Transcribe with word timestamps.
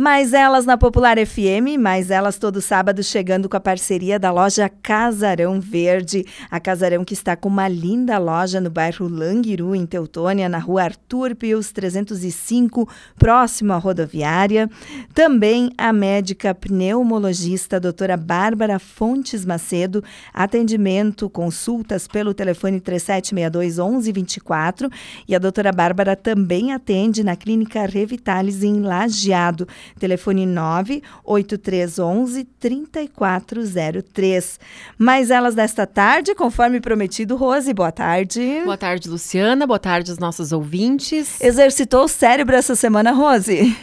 Mais 0.00 0.32
elas 0.32 0.64
na 0.64 0.78
Popular 0.78 1.18
FM, 1.18 1.76
mais 1.78 2.10
elas 2.10 2.38
todo 2.38 2.62
sábado 2.62 3.02
chegando 3.02 3.50
com 3.50 3.56
a 3.58 3.60
parceria 3.60 4.18
da 4.18 4.32
loja 4.32 4.66
Casarão 4.66 5.60
Verde. 5.60 6.24
A 6.50 6.58
Casarão 6.58 7.04
que 7.04 7.12
está 7.12 7.36
com 7.36 7.50
uma 7.50 7.68
linda 7.68 8.16
loja 8.16 8.62
no 8.62 8.70
bairro 8.70 9.06
Languiru, 9.06 9.76
em 9.76 9.84
Teutônia, 9.84 10.48
na 10.48 10.56
rua 10.56 10.84
Arthur 10.84 11.36
Pius 11.36 11.70
305, 11.70 12.88
próximo 13.18 13.74
à 13.74 13.76
rodoviária. 13.76 14.70
Também 15.12 15.70
a 15.76 15.92
médica 15.92 16.54
pneumologista 16.54 17.78
doutora 17.78 18.16
Bárbara 18.16 18.78
Fontes 18.78 19.44
Macedo, 19.44 20.02
atendimento, 20.32 21.28
consultas 21.28 22.08
pelo 22.08 22.32
telefone 22.32 22.80
3762 22.80 23.76
1124. 23.76 24.88
E 25.28 25.34
a 25.34 25.38
doutora 25.38 25.70
Bárbara 25.72 26.16
também 26.16 26.72
atende 26.72 27.22
na 27.22 27.36
clínica 27.36 27.84
Revitalis 27.84 28.62
em 28.62 28.80
Lajeado. 28.80 29.68
Telefone 29.98 30.46
98311 30.46 32.44
3403. 32.58 34.58
Mais 34.98 35.30
elas 35.30 35.54
desta 35.54 35.86
tarde, 35.86 36.34
conforme 36.34 36.80
prometido, 36.80 37.36
Rose, 37.36 37.72
boa 37.72 37.92
tarde. 37.92 38.62
Boa 38.64 38.76
tarde, 38.76 39.08
Luciana. 39.08 39.66
Boa 39.66 39.78
tarde 39.78 40.10
aos 40.10 40.18
nossos 40.18 40.52
ouvintes. 40.52 41.40
Exercitou 41.40 42.04
o 42.04 42.08
cérebro 42.08 42.56
essa 42.56 42.74
semana, 42.74 43.12
Rose? 43.12 43.76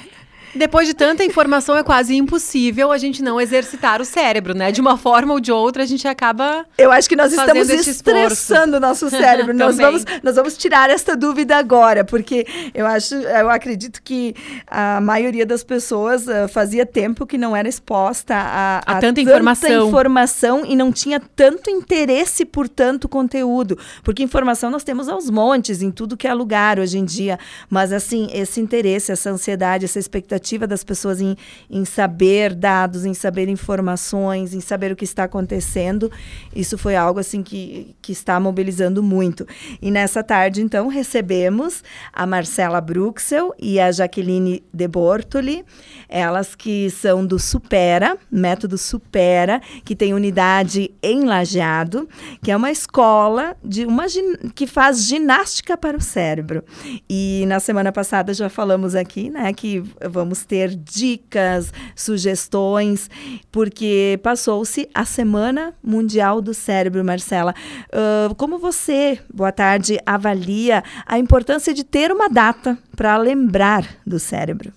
Depois 0.57 0.87
de 0.87 0.93
tanta 0.93 1.23
informação, 1.23 1.77
é 1.77 1.83
quase 1.83 2.15
impossível 2.15 2.91
a 2.91 2.97
gente 2.97 3.21
não 3.21 3.39
exercitar 3.39 4.01
o 4.01 4.05
cérebro, 4.05 4.55
né? 4.55 4.71
De 4.71 4.81
uma 4.81 4.97
forma 4.97 5.33
ou 5.33 5.39
de 5.39 5.51
outra, 5.51 5.83
a 5.83 5.85
gente 5.85 6.07
acaba. 6.07 6.65
Eu 6.77 6.91
acho 6.91 7.07
que 7.07 7.15
nós 7.15 7.31
estamos 7.31 7.69
estressando 7.69 8.77
o 8.77 8.79
nosso 8.79 9.09
cérebro. 9.11 9.53
nós, 9.53 9.77
vamos, 9.77 10.03
nós 10.23 10.35
vamos 10.35 10.57
tirar 10.57 10.89
esta 10.89 11.15
dúvida 11.15 11.57
agora, 11.57 12.03
porque 12.03 12.45
eu 12.73 12.85
acho, 12.85 13.15
eu 13.15 13.49
acredito 13.49 14.01
que 14.01 14.33
a 14.65 14.99
maioria 14.99 15.45
das 15.45 15.63
pessoas 15.63 16.27
uh, 16.27 16.47
fazia 16.49 16.85
tempo 16.85 17.25
que 17.25 17.37
não 17.37 17.55
era 17.55 17.67
exposta 17.69 18.35
a, 18.35 18.77
a, 18.77 18.77
a 18.79 18.81
tanta, 18.95 19.07
tanta 19.07 19.21
informação. 19.21 19.87
informação 19.87 20.65
e 20.65 20.75
não 20.75 20.91
tinha 20.91 21.19
tanto 21.19 21.69
interesse 21.69 22.45
por 22.45 22.67
tanto 22.67 23.07
conteúdo. 23.07 23.77
Porque 24.03 24.23
informação 24.23 24.69
nós 24.69 24.83
temos 24.83 25.07
aos 25.07 25.29
montes, 25.29 25.81
em 25.81 25.91
tudo 25.91 26.17
que 26.17 26.27
é 26.27 26.33
lugar 26.33 26.79
hoje 26.79 26.97
em 26.97 27.05
dia. 27.05 27.37
Mas, 27.69 27.91
assim, 27.91 28.27
esse 28.33 28.59
interesse, 28.59 29.11
essa 29.11 29.29
ansiedade, 29.29 29.85
essa 29.85 29.99
expectativa 29.99 30.46
expectativa 30.47 30.65
das 30.65 30.83
pessoas 30.83 31.19
em, 31.19 31.35
em 31.69 31.83
saber 31.83 32.55
dados, 32.55 33.05
em 33.05 33.13
saber 33.13 33.49
informações, 33.49 34.53
em 34.53 34.61
saber 34.61 34.91
o 34.91 34.95
que 34.95 35.03
está 35.03 35.25
acontecendo. 35.25 36.11
Isso 36.55 36.77
foi 36.77 36.95
algo 36.95 37.19
assim 37.19 37.43
que, 37.43 37.95
que 38.01 38.11
está 38.11 38.39
mobilizando 38.39 39.03
muito. 39.03 39.45
E 39.81 39.91
nessa 39.91 40.23
tarde, 40.23 40.61
então, 40.61 40.87
recebemos 40.87 41.83
a 42.13 42.25
Marcela 42.25 42.79
Bruxel 42.79 43.53
e 43.59 43.79
a 43.79 43.91
Jaqueline 43.91 44.63
De 44.73 44.87
Bortoli, 44.87 45.65
elas 46.07 46.55
que 46.55 46.89
são 46.89 47.25
do 47.25 47.37
Supera, 47.37 48.17
método 48.31 48.77
Supera, 48.77 49.61
que 49.83 49.95
tem 49.95 50.13
unidade 50.13 50.91
em 51.03 51.25
Lajeado, 51.25 52.07
que 52.41 52.51
é 52.51 52.55
uma 52.55 52.71
escola 52.71 53.55
de 53.63 53.85
uma 53.85 54.07
que 54.55 54.65
faz 54.65 55.03
ginástica 55.03 55.75
para 55.75 55.97
o 55.97 56.01
cérebro. 56.01 56.63
E 57.09 57.43
na 57.47 57.59
semana 57.59 57.91
passada 57.91 58.33
já 58.33 58.47
falamos 58.47 58.95
aqui, 58.95 59.29
né, 59.29 59.51
que 59.51 59.83
vamos 60.09 60.36
vamos 60.37 60.45
ter 60.45 60.75
dicas, 60.75 61.73
sugestões, 61.95 63.09
porque 63.51 64.19
passou-se 64.21 64.87
a 64.93 65.03
Semana 65.03 65.73
Mundial 65.83 66.41
do 66.41 66.53
Cérebro, 66.53 67.03
Marcela. 67.03 67.55
Uh, 67.87 68.35
como 68.35 68.59
você, 68.59 69.19
boa 69.33 69.51
tarde, 69.51 69.97
avalia 70.05 70.83
a 71.05 71.17
importância 71.17 71.73
de 71.73 71.83
ter 71.83 72.11
uma 72.11 72.29
data 72.29 72.77
para 72.95 73.17
lembrar 73.17 73.87
do 74.05 74.19
cérebro? 74.19 74.71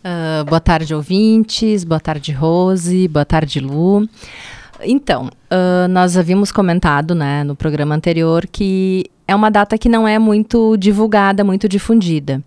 Uh, 0.00 0.44
boa 0.44 0.60
tarde, 0.60 0.94
ouvintes. 0.94 1.84
Boa 1.84 2.00
tarde, 2.00 2.32
Rose. 2.32 3.08
Boa 3.08 3.24
tarde, 3.24 3.60
Lu. 3.60 4.08
Então, 4.80 5.26
uh, 5.26 5.88
nós 5.88 6.16
havíamos 6.16 6.50
comentado 6.50 7.14
né, 7.14 7.44
no 7.44 7.54
programa 7.56 7.94
anterior 7.94 8.46
que 8.46 9.04
é 9.26 9.34
uma 9.34 9.50
data 9.50 9.76
que 9.76 9.88
não 9.88 10.06
é 10.06 10.18
muito 10.18 10.76
divulgada, 10.76 11.44
muito 11.44 11.68
difundida. 11.68 12.42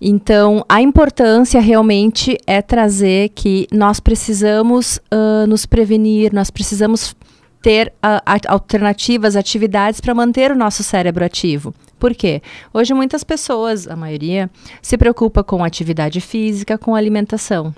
Então, 0.00 0.64
a 0.68 0.80
importância 0.80 1.60
realmente 1.60 2.36
é 2.46 2.62
trazer 2.62 3.30
que 3.30 3.66
nós 3.72 4.00
precisamos 4.00 4.96
uh, 5.12 5.46
nos 5.46 5.66
prevenir, 5.66 6.32
nós 6.32 6.50
precisamos 6.50 7.14
ter 7.62 7.92
uh, 7.98 8.38
alternativas, 8.48 9.36
atividades 9.36 10.00
para 10.00 10.14
manter 10.14 10.50
o 10.50 10.56
nosso 10.56 10.82
cérebro 10.82 11.24
ativo. 11.24 11.74
Por 11.98 12.14
quê? 12.14 12.40
Hoje 12.72 12.94
muitas 12.94 13.22
pessoas, 13.22 13.86
a 13.86 13.94
maioria, 13.94 14.50
se 14.80 14.96
preocupa 14.96 15.44
com 15.44 15.62
atividade 15.62 16.20
física, 16.20 16.78
com 16.78 16.94
alimentação. 16.94 17.74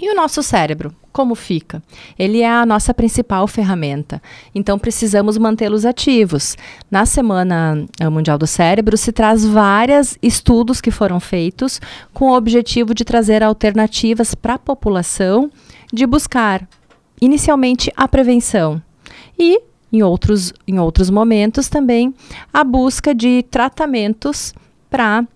E 0.00 0.10
o 0.10 0.16
nosso 0.16 0.42
cérebro, 0.42 0.94
como 1.12 1.34
fica? 1.34 1.82
Ele 2.18 2.40
é 2.40 2.50
a 2.50 2.64
nossa 2.64 2.94
principal 2.94 3.46
ferramenta, 3.46 4.22
então 4.54 4.78
precisamos 4.78 5.36
mantê-los 5.36 5.84
ativos. 5.84 6.56
Na 6.90 7.04
Semana 7.04 7.84
eh, 8.00 8.08
Mundial 8.08 8.38
do 8.38 8.46
Cérebro 8.46 8.96
se 8.96 9.12
traz 9.12 9.44
vários 9.44 10.16
estudos 10.22 10.80
que 10.80 10.90
foram 10.90 11.20
feitos 11.20 11.80
com 12.12 12.30
o 12.30 12.36
objetivo 12.36 12.94
de 12.94 13.04
trazer 13.04 13.42
alternativas 13.42 14.34
para 14.34 14.54
a 14.54 14.58
população 14.58 15.50
de 15.92 16.06
buscar 16.06 16.66
inicialmente 17.20 17.92
a 17.96 18.08
prevenção 18.08 18.82
e 19.38 19.60
em 19.92 20.02
outros, 20.02 20.52
em 20.66 20.78
outros 20.78 21.10
momentos 21.10 21.68
também 21.68 22.14
a 22.52 22.64
busca 22.64 23.14
de 23.14 23.42
tratamentos 23.50 24.54
para 24.88 25.26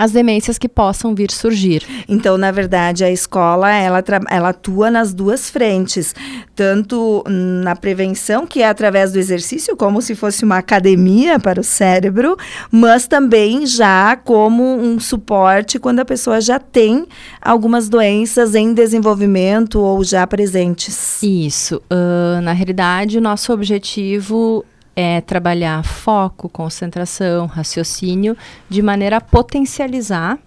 as 0.00 0.12
demências 0.12 0.56
que 0.56 0.66
possam 0.66 1.14
vir 1.14 1.30
surgir. 1.30 1.82
Então, 2.08 2.38
na 2.38 2.50
verdade, 2.50 3.04
a 3.04 3.10
escola 3.10 3.70
ela, 3.70 4.02
ela 4.30 4.48
atua 4.48 4.90
nas 4.90 5.12
duas 5.12 5.50
frentes, 5.50 6.14
tanto 6.56 7.22
na 7.28 7.76
prevenção, 7.76 8.46
que 8.46 8.62
é 8.62 8.68
através 8.68 9.12
do 9.12 9.18
exercício, 9.18 9.76
como 9.76 10.00
se 10.00 10.14
fosse 10.14 10.42
uma 10.42 10.56
academia 10.56 11.38
para 11.38 11.60
o 11.60 11.62
cérebro, 11.62 12.34
mas 12.70 13.06
também 13.06 13.66
já 13.66 14.16
como 14.16 14.64
um 14.64 14.98
suporte 14.98 15.78
quando 15.78 16.00
a 16.00 16.04
pessoa 16.06 16.40
já 16.40 16.58
tem 16.58 17.06
algumas 17.38 17.90
doenças 17.90 18.54
em 18.54 18.72
desenvolvimento 18.72 19.80
ou 19.80 20.02
já 20.02 20.26
presentes. 20.26 21.22
Isso. 21.22 21.76
Uh, 21.92 22.40
na 22.40 22.54
realidade, 22.54 23.18
o 23.18 23.20
nosso 23.20 23.52
objetivo 23.52 24.64
é 24.94 25.20
trabalhar 25.20 25.84
foco, 25.84 26.48
concentração, 26.48 27.46
raciocínio, 27.46 28.36
de 28.68 28.82
maneira 28.82 29.18
a 29.18 29.20
potencializar, 29.20 30.38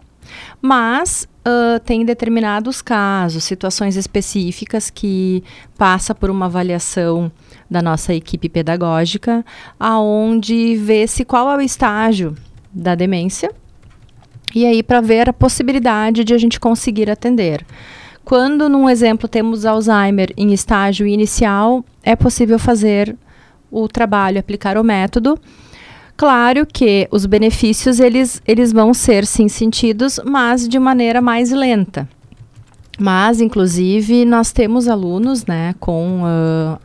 mas 0.61 1.27
uh, 1.47 1.79
tem 1.81 2.05
determinados 2.05 2.81
casos, 2.81 3.43
situações 3.43 3.95
específicas 3.95 4.89
que 4.89 5.43
passa 5.77 6.13
por 6.13 6.29
uma 6.29 6.45
avaliação 6.45 7.31
da 7.69 7.81
nossa 7.81 8.13
equipe 8.13 8.49
pedagógica, 8.49 9.45
aonde 9.79 10.75
vê-se 10.75 11.25
qual 11.25 11.49
é 11.51 11.57
o 11.57 11.61
estágio 11.61 12.35
da 12.71 12.95
demência 12.95 13.51
e 14.53 14.65
aí 14.65 14.83
para 14.83 15.01
ver 15.01 15.29
a 15.29 15.33
possibilidade 15.33 16.23
de 16.23 16.33
a 16.33 16.37
gente 16.37 16.59
conseguir 16.59 17.09
atender. 17.09 17.65
Quando, 18.23 18.69
num 18.69 18.89
exemplo, 18.89 19.27
temos 19.27 19.65
Alzheimer 19.65 20.31
em 20.37 20.53
estágio 20.53 21.05
inicial, 21.05 21.83
é 22.03 22.15
possível 22.15 22.57
fazer 22.57 23.17
o 23.73 23.87
trabalho, 23.87 24.39
aplicar 24.39 24.77
o 24.77 24.83
método. 24.83 25.39
Claro 26.15 26.65
que 26.65 27.07
os 27.11 27.25
benefícios 27.25 27.99
eles, 27.99 28.41
eles 28.47 28.71
vão 28.71 28.93
ser 28.93 29.25
sim 29.25 29.47
sentidos, 29.47 30.19
mas 30.23 30.67
de 30.67 30.77
maneira 30.77 31.21
mais 31.21 31.51
lenta. 31.51 32.07
Mas, 32.99 33.41
inclusive, 33.41 34.23
nós 34.23 34.51
temos 34.51 34.87
alunos 34.87 35.45
né, 35.47 35.73
com 35.79 36.21
uh, 36.21 36.79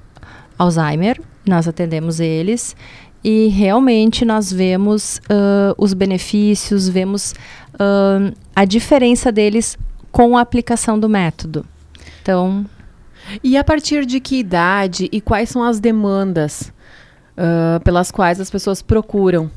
Alzheimer, 0.59 1.21
nós 1.47 1.69
atendemos 1.69 2.19
eles 2.19 2.75
e 3.23 3.49
realmente 3.49 4.25
nós 4.25 4.51
vemos 4.51 5.19
uh, 5.31 5.75
os 5.77 5.93
benefícios, 5.93 6.89
vemos 6.89 7.35
uh, 7.75 8.35
a 8.57 8.65
diferença 8.65 9.31
deles 9.31 9.77
com 10.11 10.37
a 10.37 10.41
aplicação 10.41 10.99
do 10.99 11.09
método. 11.09 11.67
Então. 12.23 12.65
E 13.45 13.59
a 13.59 13.65
partir 13.65 14.07
de 14.07 14.21
que 14.21 14.37
idade 14.37 15.09
e 15.13 15.21
quais 15.21 15.51
são 15.51 15.63
as 15.63 15.79
demandas 15.79 16.73
uh, 17.39 17.81
pelas 17.85 18.11
quais 18.11 18.41
as 18.41 18.51
pessoas 18.51 18.83
procuram? 18.83 19.51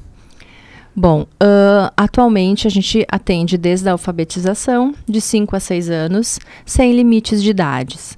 Bom, 0.95 1.21
uh, 1.21 1.91
atualmente 1.95 2.67
a 2.67 2.69
gente 2.69 3.05
atende 3.09 3.57
desde 3.57 3.87
a 3.87 3.93
alfabetização, 3.93 4.93
de 5.07 5.21
5 5.21 5.55
a 5.55 5.59
6 5.59 5.89
anos, 5.89 6.39
sem 6.65 6.93
limites 6.93 7.41
de 7.41 7.49
idades. 7.49 8.17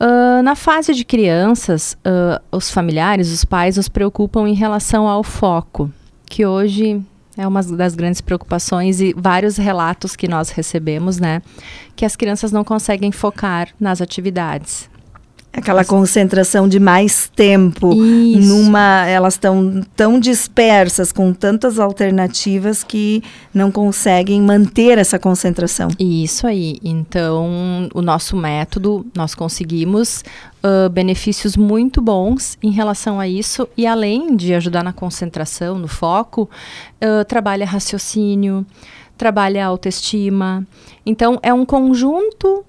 Uh, 0.00 0.42
na 0.42 0.54
fase 0.54 0.94
de 0.94 1.04
crianças, 1.04 1.96
uh, 2.06 2.40
os 2.50 2.70
familiares, 2.70 3.30
os 3.32 3.44
pais, 3.44 3.76
nos 3.76 3.88
preocupam 3.88 4.48
em 4.48 4.54
relação 4.54 5.08
ao 5.08 5.22
foco, 5.22 5.90
que 6.26 6.46
hoje 6.46 7.02
é 7.36 7.46
uma 7.46 7.62
das 7.62 7.94
grandes 7.94 8.20
preocupações 8.20 9.00
e 9.00 9.12
vários 9.16 9.56
relatos 9.56 10.14
que 10.14 10.28
nós 10.28 10.50
recebemos, 10.50 11.18
né, 11.18 11.42
que 11.96 12.04
as 12.04 12.16
crianças 12.16 12.52
não 12.52 12.64
conseguem 12.64 13.10
focar 13.12 13.68
nas 13.78 14.00
atividades. 14.00 14.88
Aquela 15.52 15.84
concentração 15.84 16.68
de 16.68 16.78
mais 16.78 17.28
tempo 17.34 17.92
Isso. 17.92 18.48
numa. 18.48 19.04
Elas 19.06 19.34
estão 19.34 19.82
tão 19.96 20.20
dispersas 20.20 21.10
com 21.10 21.32
tantas 21.32 21.80
alternativas 21.80 22.84
que 22.84 23.20
não 23.52 23.72
conseguem 23.72 24.40
manter 24.40 24.96
essa 24.96 25.18
concentração. 25.18 25.88
Isso 25.98 26.46
aí. 26.46 26.78
Então, 26.84 27.88
o 27.92 28.00
nosso 28.00 28.36
método, 28.36 29.04
nós 29.12 29.34
conseguimos 29.34 30.22
uh, 30.62 30.88
benefícios 30.88 31.56
muito 31.56 32.00
bons 32.00 32.56
em 32.62 32.70
relação 32.70 33.18
a 33.18 33.26
isso. 33.26 33.68
E 33.76 33.88
além 33.88 34.36
de 34.36 34.54
ajudar 34.54 34.84
na 34.84 34.92
concentração, 34.92 35.76
no 35.76 35.88
foco, 35.88 36.48
uh, 37.02 37.24
trabalha 37.24 37.66
raciocínio, 37.66 38.64
trabalha 39.18 39.66
autoestima. 39.66 40.64
Então, 41.04 41.40
é 41.42 41.52
um 41.52 41.66
conjunto. 41.66 42.64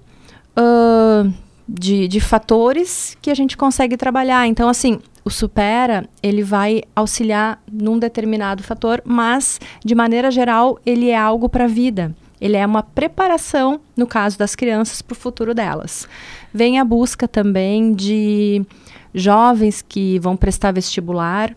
Uh, 0.58 1.32
de, 1.68 2.08
de 2.08 2.20
fatores 2.20 3.16
que 3.20 3.30
a 3.30 3.34
gente 3.34 3.56
consegue 3.56 3.96
trabalhar. 3.96 4.46
Então, 4.46 4.68
assim, 4.68 4.98
o 5.24 5.30
supera 5.30 6.08
ele 6.22 6.42
vai 6.42 6.82
auxiliar 6.94 7.62
num 7.70 7.98
determinado 7.98 8.62
fator, 8.62 9.02
mas 9.04 9.60
de 9.84 9.94
maneira 9.94 10.30
geral 10.30 10.78
ele 10.84 11.10
é 11.10 11.16
algo 11.16 11.48
para 11.48 11.64
a 11.64 11.68
vida. 11.68 12.14
Ele 12.40 12.56
é 12.56 12.66
uma 12.66 12.82
preparação, 12.82 13.80
no 13.96 14.06
caso 14.06 14.36
das 14.36 14.56
crianças, 14.56 15.00
para 15.00 15.12
o 15.12 15.16
futuro 15.16 15.54
delas. 15.54 16.08
Vem 16.52 16.80
a 16.80 16.84
busca 16.84 17.28
também 17.28 17.92
de 17.92 18.66
jovens 19.14 19.80
que 19.80 20.18
vão 20.18 20.36
prestar 20.36 20.72
vestibular 20.72 21.54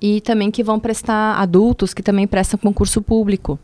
e 0.00 0.20
também 0.20 0.50
que 0.50 0.64
vão 0.64 0.80
prestar 0.80 1.36
adultos 1.36 1.94
que 1.94 2.02
também 2.02 2.26
prestam 2.26 2.58
concurso 2.58 3.00
público 3.00 3.58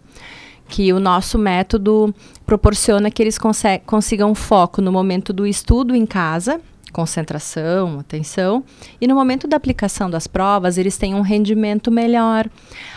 que 0.70 0.92
o 0.92 1.00
nosso 1.00 1.36
método 1.36 2.14
proporciona 2.46 3.10
que 3.10 3.20
eles 3.20 3.36
consigam 3.84 4.34
foco 4.34 4.80
no 4.80 4.92
momento 4.92 5.32
do 5.32 5.44
estudo 5.44 5.96
em 5.96 6.06
casa, 6.06 6.60
concentração, 6.92 7.98
atenção, 7.98 8.62
e 9.00 9.06
no 9.06 9.14
momento 9.16 9.48
da 9.48 9.56
aplicação 9.56 10.08
das 10.08 10.28
provas, 10.28 10.78
eles 10.78 10.96
têm 10.96 11.14
um 11.14 11.22
rendimento 11.22 11.90
melhor, 11.90 12.48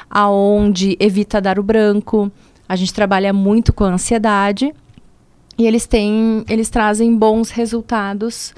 aonde 0.10 0.96
evita 1.00 1.42
dar 1.42 1.58
o 1.58 1.64
branco. 1.64 2.32
A 2.70 2.76
gente 2.76 2.94
trabalha 2.94 3.34
muito 3.34 3.74
com 3.74 3.86
ansiedade 3.86 4.72
e 5.58 5.66
eles 5.66 5.88
têm, 5.88 6.46
eles 6.48 6.70
trazem 6.70 7.16
bons 7.18 7.50
resultados 7.50 8.54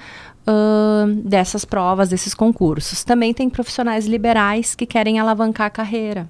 Uh, 0.48 1.12
dessas 1.24 1.66
provas, 1.66 2.10
desses 2.10 2.36
concursos. 2.36 3.04
Também 3.04 3.34
tem 3.34 3.50
profissionais 3.50 4.06
liberais 4.06 4.76
que 4.76 4.86
querem 4.86 5.18
alavancar 5.18 5.66
a 5.66 5.70
carreira. 5.72 6.30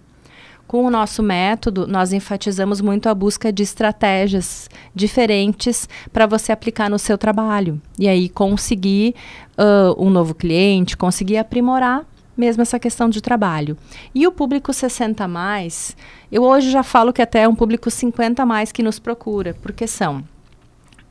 Com 0.67 0.83
o 0.83 0.89
nosso 0.89 1.21
método, 1.21 1.85
nós 1.85 2.11
enfatizamos 2.11 2.81
muito 2.81 3.07
a 3.07 3.13
busca 3.13 3.53
de 3.53 3.61
estratégias 3.61 4.67
diferentes 4.95 5.87
para 6.11 6.25
você 6.25 6.51
aplicar 6.51 6.89
no 6.89 6.97
seu 6.97 7.17
trabalho. 7.17 7.79
E 7.99 8.07
aí 8.07 8.27
conseguir 8.27 9.13
uh, 9.57 10.03
um 10.03 10.09
novo 10.09 10.33
cliente, 10.33 10.97
conseguir 10.97 11.37
aprimorar 11.37 12.03
mesmo 12.35 12.61
essa 12.61 12.79
questão 12.79 13.09
de 13.09 13.21
trabalho. 13.21 13.77
E 14.13 14.27
o 14.27 14.31
público 14.31 14.73
60 14.73 15.27
mais, 15.27 15.95
eu 16.31 16.43
hoje 16.43 16.69
já 16.69 16.83
falo 16.83 17.13
que 17.13 17.21
até 17.21 17.43
é 17.43 17.47
um 17.47 17.55
público 17.55 17.89
50 17.89 18.45
mais 18.45 18.71
que 18.71 18.83
nos 18.83 18.99
procura, 18.99 19.55
porque 19.61 19.87
são 19.87 20.23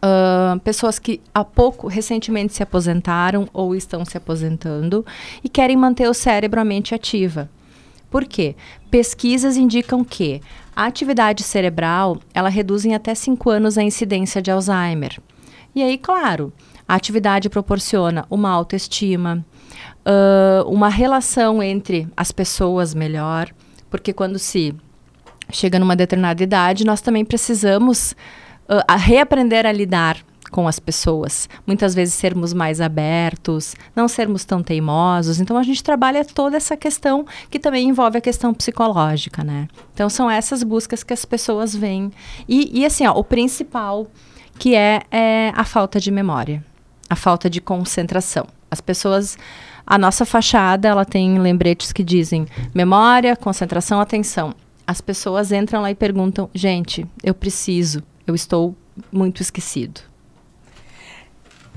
Uh, 0.05 0.61
pessoas 0.61 0.99
que 0.99 1.19
há 1.33 1.43
pouco, 1.43 1.89
recentemente 1.89 2.53
se 2.53 2.63
aposentaram 2.63 3.49
ou 3.55 3.75
estão 3.75 4.05
se 4.05 4.19
aposentando 4.19 5.03
e 5.43 5.49
querem 5.49 5.79
manter 5.79 6.07
o 6.11 6.13
cérebro, 6.13 6.61
a 6.61 6.65
mente 6.65 6.95
ativa. 6.95 7.49
Por 8.15 8.27
quê? 8.27 8.55
Pesquisas 8.93 9.57
indicam 9.57 10.05
que 10.05 10.41
a 10.77 10.85
atividade 10.87 11.43
cerebral, 11.43 12.21
ela 12.33 12.49
reduz 12.49 12.85
em 12.85 12.95
até 12.95 13.13
5 13.13 13.51
anos 13.51 13.77
a 13.77 13.83
incidência 13.83 14.41
de 14.41 14.53
Alzheimer. 14.53 15.19
E 15.75 15.83
aí, 15.83 15.99
claro, 15.99 16.53
a 16.87 16.95
atividade 16.95 17.51
proporciona 17.51 18.25
uma 18.31 18.51
autoestima, 18.51 19.45
uh, 20.07 20.65
uma 20.71 20.89
relação 20.89 21.61
entre 21.61 22.07
as 22.17 22.31
pessoas 22.31 22.95
melhor, 22.95 23.51
porque 23.91 24.13
quando 24.13 24.39
se 24.39 24.73
chega 25.51 25.81
numa 25.81 25.97
determinada 25.97 26.41
idade, 26.41 26.87
nós 26.87 27.01
também 27.01 27.25
precisamos 27.25 28.15
uh, 28.69 28.97
reaprender 28.97 29.67
a 29.67 29.73
lidar 29.73 30.19
com 30.51 30.69
as 30.69 30.79
pessoas. 30.79 31.49
Muitas 31.67 31.95
vezes 31.95 32.15
sermos 32.15 32.53
mais 32.53 32.81
abertos, 32.81 33.75
não 33.95 34.09
sermos 34.09 34.45
tão 34.45 34.63
teimosos. 34.63 35.41
Então 35.41 35.57
a 35.57 35.63
gente 35.63 35.83
trabalha 35.83 36.25
toda 36.25 36.57
essa 36.57 36.77
questão 36.77 37.27
que 37.51 37.59
também 37.59 37.89
envolve 37.89 38.19
a 38.19 38.21
questão 38.21 38.53
psicológica, 38.55 39.43
né? 39.43 39.69
Então 39.93 40.09
são 40.09 40.31
essas 40.31 40.63
buscas 40.63 41.03
que 41.03 41.13
as 41.13 41.25
pessoas 41.25 41.75
vêm. 41.75 42.11
E, 42.49 42.81
e 42.81 42.87
assim, 42.87 43.07
ó, 43.07 43.13
o 43.13 43.25
principal 43.25 44.07
que 44.59 44.75
é, 44.75 45.03
é 45.11 45.53
a 45.55 45.65
falta 45.65 45.99
de 45.99 46.11
memória, 46.11 46.65
a 47.09 47.17
falta 47.17 47.51
de 47.51 47.61
concentração. 47.61 48.47
As 48.71 48.81
pessoas 48.81 49.37
a 49.87 49.99
nossa 49.99 50.25
fachada, 50.25 50.89
ela 50.89 51.05
tem 51.05 51.39
lembretes 51.39 51.93
que 51.93 52.03
dizem 52.03 52.47
memória, 52.75 53.37
concentração, 53.37 54.01
atenção. 54.01 54.55
As 54.87 55.01
pessoas 55.01 55.53
entram 55.53 55.83
lá 55.83 55.91
e 55.91 55.95
perguntam: 55.95 56.49
"Gente, 56.55 57.07
eu 57.23 57.35
preciso, 57.35 58.03
eu 58.27 58.35
estou 58.35 58.75
muito 59.13 59.43
esquecido". 59.43 60.01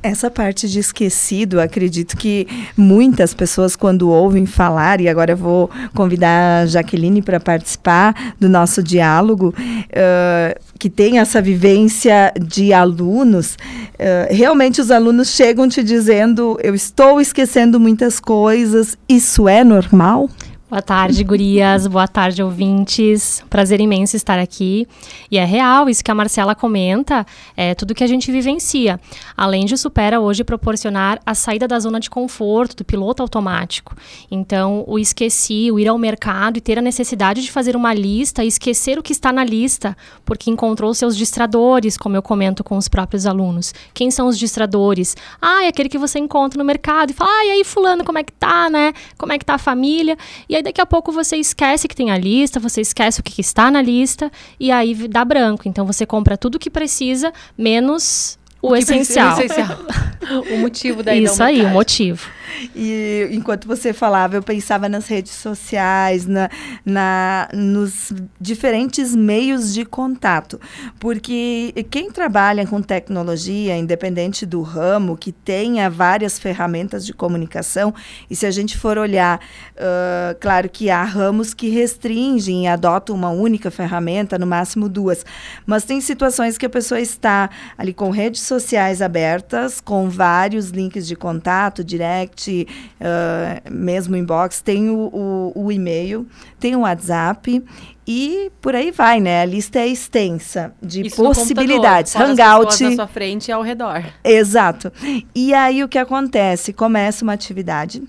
Essa 0.04 0.30
parte 0.30 0.70
de 0.70 0.80
esquecido, 0.80 1.60
acredito 1.60 2.16
que 2.16 2.48
muitas 2.78 3.34
pessoas, 3.34 3.76
quando 3.76 4.10
ouvem 4.10 4.46
falar, 4.46 5.02
e 5.02 5.10
agora 5.10 5.32
eu 5.32 5.38
vou 5.38 5.72
convidar 5.94 6.62
a 6.62 6.66
Jaqueline 6.68 7.22
para 7.22 7.40
participar 7.40 8.36
do 8.40 8.48
nosso 8.48 8.84
diálogo, 8.84 9.56
uh, 9.58 10.60
que 10.78 10.88
tem 10.88 11.18
essa 11.18 11.42
vivência 11.42 12.32
de 12.40 12.72
alunos, 12.74 13.56
uh, 13.56 14.34
realmente 14.34 14.80
os 14.80 14.92
alunos 14.92 15.30
chegam 15.30 15.68
te 15.68 15.84
dizendo: 15.84 16.60
Eu 16.62 16.76
estou 16.76 17.20
esquecendo 17.20 17.80
muitas 17.80 18.20
coisas, 18.20 18.96
isso 19.10 19.50
é 19.50 19.64
normal? 19.64 20.30
Boa 20.70 20.82
tarde, 20.82 21.24
gurias. 21.24 21.88
Boa 21.88 22.10
tarde, 22.10 22.44
ouvintes. 22.44 23.42
Prazer 23.50 23.80
imenso 23.80 24.18
estar 24.18 24.38
aqui. 24.38 24.86
E 25.32 25.38
é 25.38 25.46
real, 25.46 25.88
isso 25.88 26.04
que 26.04 26.12
a 26.12 26.16
Marcela 26.16 26.54
comenta, 26.54 27.26
é 27.56 27.74
tudo 27.74 27.96
que 27.96 28.04
a 28.04 28.08
gente 28.08 28.30
vivencia. 28.34 29.00
Além 29.38 29.66
de 29.66 29.78
Supera 29.78 30.20
hoje 30.20 30.44
proporcionar 30.44 31.22
a 31.26 31.34
saída 31.34 31.70
da 31.70 31.80
zona 31.80 32.02
de 32.02 32.10
conforto, 32.10 32.76
do 32.76 32.84
piloto 32.84 33.24
automático. 33.24 33.96
Então, 34.30 34.84
o 34.86 35.00
esqueci, 35.00 35.72
o 35.72 35.80
ir 35.80 35.88
ao 35.88 35.98
mercado 35.98 36.58
e 36.58 36.62
ter 36.62 36.78
a 36.78 36.82
necessidade 36.82 37.42
de 37.42 37.50
fazer 37.50 37.74
uma 37.74 37.94
lista 37.94 38.44
e 38.44 38.48
esquecer 38.50 39.00
o 39.00 39.02
que 39.02 39.14
está 39.14 39.32
na 39.32 39.46
lista, 39.46 39.96
porque 40.26 40.52
encontrou 40.52 40.94
seus 40.94 41.16
distradores, 41.16 41.96
como 41.96 42.18
eu 42.18 42.22
comento 42.22 42.62
com 42.62 42.76
os 42.76 42.90
próprios 42.90 43.26
alunos. 43.26 43.74
Quem 43.94 44.12
são 44.12 44.28
os 44.28 44.38
distradores? 44.38 45.16
Ah, 45.42 45.64
é 45.64 45.70
aquele 45.70 45.88
que 45.88 45.98
você 45.98 46.20
encontra 46.20 46.58
no 46.58 46.66
mercado 46.66 47.12
e 47.12 47.14
fala, 47.14 47.32
ah, 47.32 47.46
e 47.46 47.52
aí 47.52 47.64
fulano, 47.64 48.04
como 48.04 48.18
é 48.18 48.24
que 48.24 48.34
tá, 48.34 48.70
né? 48.70 48.92
Como 49.18 49.32
é 49.32 49.40
que 49.40 49.46
tá 49.46 49.54
a 49.54 49.58
família? 49.58 50.18
E 50.50 50.57
aí 50.58 50.64
daqui 50.64 50.82
a 50.82 50.86
pouco 50.86 51.12
você 51.12 51.38
esquece 51.38 51.88
que 51.88 51.96
tem 51.96 52.12
a 52.12 52.18
lista, 52.18 52.60
você 52.60 52.82
esquece 52.82 53.20
o 53.20 53.24
que, 53.24 53.32
que 53.32 53.42
está 53.42 53.72
na 53.72 53.82
lista 53.82 54.32
e 54.60 54.72
aí 54.72 54.94
dá 55.08 55.24
branco. 55.24 55.68
Então 55.68 55.86
você 55.86 56.06
compra 56.06 56.38
tudo 56.38 56.56
o 56.56 56.60
que 56.60 56.70
precisa, 56.70 57.32
menos 57.58 58.38
o, 58.62 58.70
o 58.70 58.76
essencial. 58.76 59.36
Precisa, 59.36 59.62
o, 59.62 60.28
essencial. 60.28 60.44
o 60.54 60.58
motivo 60.58 61.04
daí 61.04 61.24
Isso 61.24 61.42
aí, 61.42 61.62
o 61.62 61.70
motivo. 61.70 62.30
E 62.76 63.28
enquanto 63.32 63.68
você 63.68 63.94
falava, 63.94 64.36
eu 64.36 64.44
pensava 64.44 64.90
nas 64.90 65.08
redes 65.08 65.34
sociais, 65.34 66.26
na, 66.26 66.50
na, 66.86 67.50
nos 67.54 68.14
diferentes 68.40 69.16
meios 69.16 69.74
de 69.74 69.86
contato. 69.86 70.60
Porque 71.00 71.74
quem 71.90 72.12
trabalha 72.12 72.66
com 72.66 72.82
tecnologia, 72.82 73.78
independente 73.78 74.46
do 74.46 74.62
ramo, 74.62 75.18
que 75.18 75.32
tenha 75.32 75.90
várias 75.90 76.40
ferramentas 76.40 77.06
de 77.06 77.14
comunicação, 77.14 77.94
e 78.30 78.36
se 78.36 78.46
a 78.46 78.52
gente 78.52 78.78
for 78.78 78.98
olhar, 78.98 79.40
uh, 79.40 80.38
claro 80.40 80.70
que 80.70 80.90
há 80.90 81.04
ramos 81.04 81.54
que 81.54 81.70
restringem 81.70 82.66
e 82.66 82.68
adotam 82.68 83.16
uma 83.16 83.30
única 83.30 83.70
ferramenta, 83.70 84.38
no 84.38 84.48
máximo 84.48 84.90
duas. 84.90 85.26
Mas 85.66 85.84
tem 85.84 86.02
situações 86.02 86.58
que 86.58 86.66
a 86.66 86.70
pessoa 86.70 87.00
está 87.00 87.50
ali 87.78 87.94
com 87.94 88.10
redes 88.10 88.42
sociais 88.42 89.02
abertas, 89.02 89.80
com 89.82 90.10
vários 90.10 90.70
links 90.70 91.08
de 91.08 91.16
contato, 91.16 91.84
direct 91.84 92.47
uh, 92.52 93.72
mesmo 93.72 94.16
inbox, 94.16 94.62
tem 94.62 94.90
o, 94.90 95.10
o, 95.14 95.66
o 95.66 95.72
e-mail, 95.72 96.28
tem 96.60 96.76
o 96.76 96.82
WhatsApp 96.82 97.64
e 98.08 98.52
por 98.62 98.74
aí 98.74 98.90
vai, 98.90 99.20
né? 99.20 99.42
A 99.42 99.46
lista 99.46 99.80
é 99.80 99.88
extensa 99.88 100.74
de 100.82 101.08
Isso 101.08 101.16
possibilidades. 101.18 102.16
Hangout. 102.16 102.84
na 102.84 102.96
sua 102.96 103.08
frente 103.08 103.50
e 103.50 103.52
ao 103.52 103.62
redor. 103.62 104.04
Exato. 104.24 104.92
E 105.36 105.54
aí 105.54 105.84
o 105.84 105.90
que 105.90 105.98
acontece? 105.98 106.72
Começa 106.72 107.24
uma 107.24 107.34
atividade. 107.34 108.02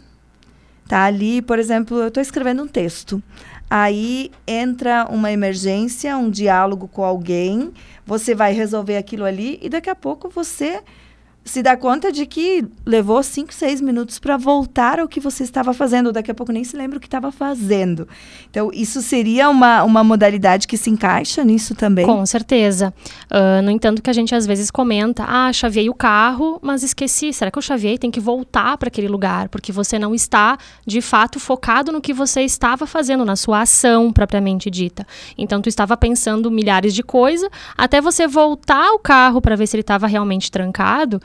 Tá 0.89 1.05
ali, 1.05 1.43
por 1.43 1.59
exemplo, 1.59 1.99
eu 1.99 2.09
estou 2.09 2.23
escrevendo 2.23 2.63
um 2.63 2.69
texto. 2.69 3.23
Aí 3.69 4.31
entra 4.47 5.07
uma 5.11 5.31
emergência, 5.31 6.17
um 6.17 6.31
diálogo 6.31 6.89
com 6.89 7.05
alguém, 7.05 7.73
você 8.07 8.35
vai 8.35 8.55
resolver 8.55 8.97
aquilo 8.97 9.25
ali 9.25 9.59
e 9.61 9.69
daqui 9.69 9.91
a 9.91 9.95
pouco 9.95 10.31
você 10.31 10.81
se 11.49 11.63
dá 11.63 11.77
conta 11.77 12.13
de 12.13 12.27
que 12.27 12.65
levou 12.85 13.23
5, 13.23 13.53
6 13.53 13.81
minutos 13.81 14.19
para 14.19 14.37
voltar 14.37 15.01
ao 15.01 15.09
que 15.09 15.19
você 15.19 15.43
estava 15.43 15.73
fazendo. 15.73 16.13
Daqui 16.13 16.31
a 16.31 16.35
pouco 16.35 16.53
nem 16.53 16.63
se 16.63 16.77
lembra 16.77 16.99
o 16.99 17.01
que 17.01 17.07
estava 17.07 17.33
fazendo. 17.33 18.07
Então, 18.51 18.71
isso 18.73 19.01
seria 19.01 19.49
uma, 19.49 19.83
uma 19.83 20.05
modalidade 20.05 20.69
que 20.69 20.77
se 20.77 20.91
encaixa 20.91 21.43
nisso 21.43 21.75
também? 21.75 22.05
Com 22.05 22.25
certeza. 22.27 22.93
Uh, 23.31 23.63
no 23.63 23.71
entanto, 23.71 24.03
que 24.03 24.11
a 24.11 24.13
gente 24.13 24.35
às 24.35 24.47
vezes 24.47 24.71
comenta: 24.71 25.25
ah, 25.27 25.53
chaveei 25.53 25.89
o 25.89 25.95
carro, 25.95 26.59
mas 26.63 26.83
esqueci. 26.83 27.33
Será 27.33 27.51
que 27.51 27.59
eu 27.59 27.63
chaveei? 27.63 27.97
Tem 27.97 28.11
que 28.11 28.21
voltar 28.21 28.77
para 28.77 28.89
aquele 28.89 29.09
lugar, 29.09 29.49
porque 29.49 29.73
você 29.73 29.99
não 29.99 30.15
está, 30.15 30.59
de 30.87 31.01
fato, 31.01 31.41
focado 31.41 31.91
no 31.91 32.01
que 32.01 32.13
você 32.13 32.43
estava 32.43 32.87
fazendo, 32.87 33.25
na 33.25 33.37
sua 33.37 33.63
ação 33.63 34.13
propriamente 34.13 34.71
dita. 34.71 35.07
Então, 35.37 35.63
tu 35.63 35.69
estava 35.69 35.97
pensando 35.97 36.51
milhares 36.51 36.95
de 36.95 37.03
coisas, 37.03 37.49
até 37.77 38.01
você 38.01 38.27
voltar 38.27 38.91
o 38.93 38.99
carro 38.99 39.41
para 39.41 39.57
ver 39.57 39.67
se 39.67 39.77
ele 39.77 39.81
estava 39.81 40.07
realmente 40.07 40.51
trancado 40.51 41.21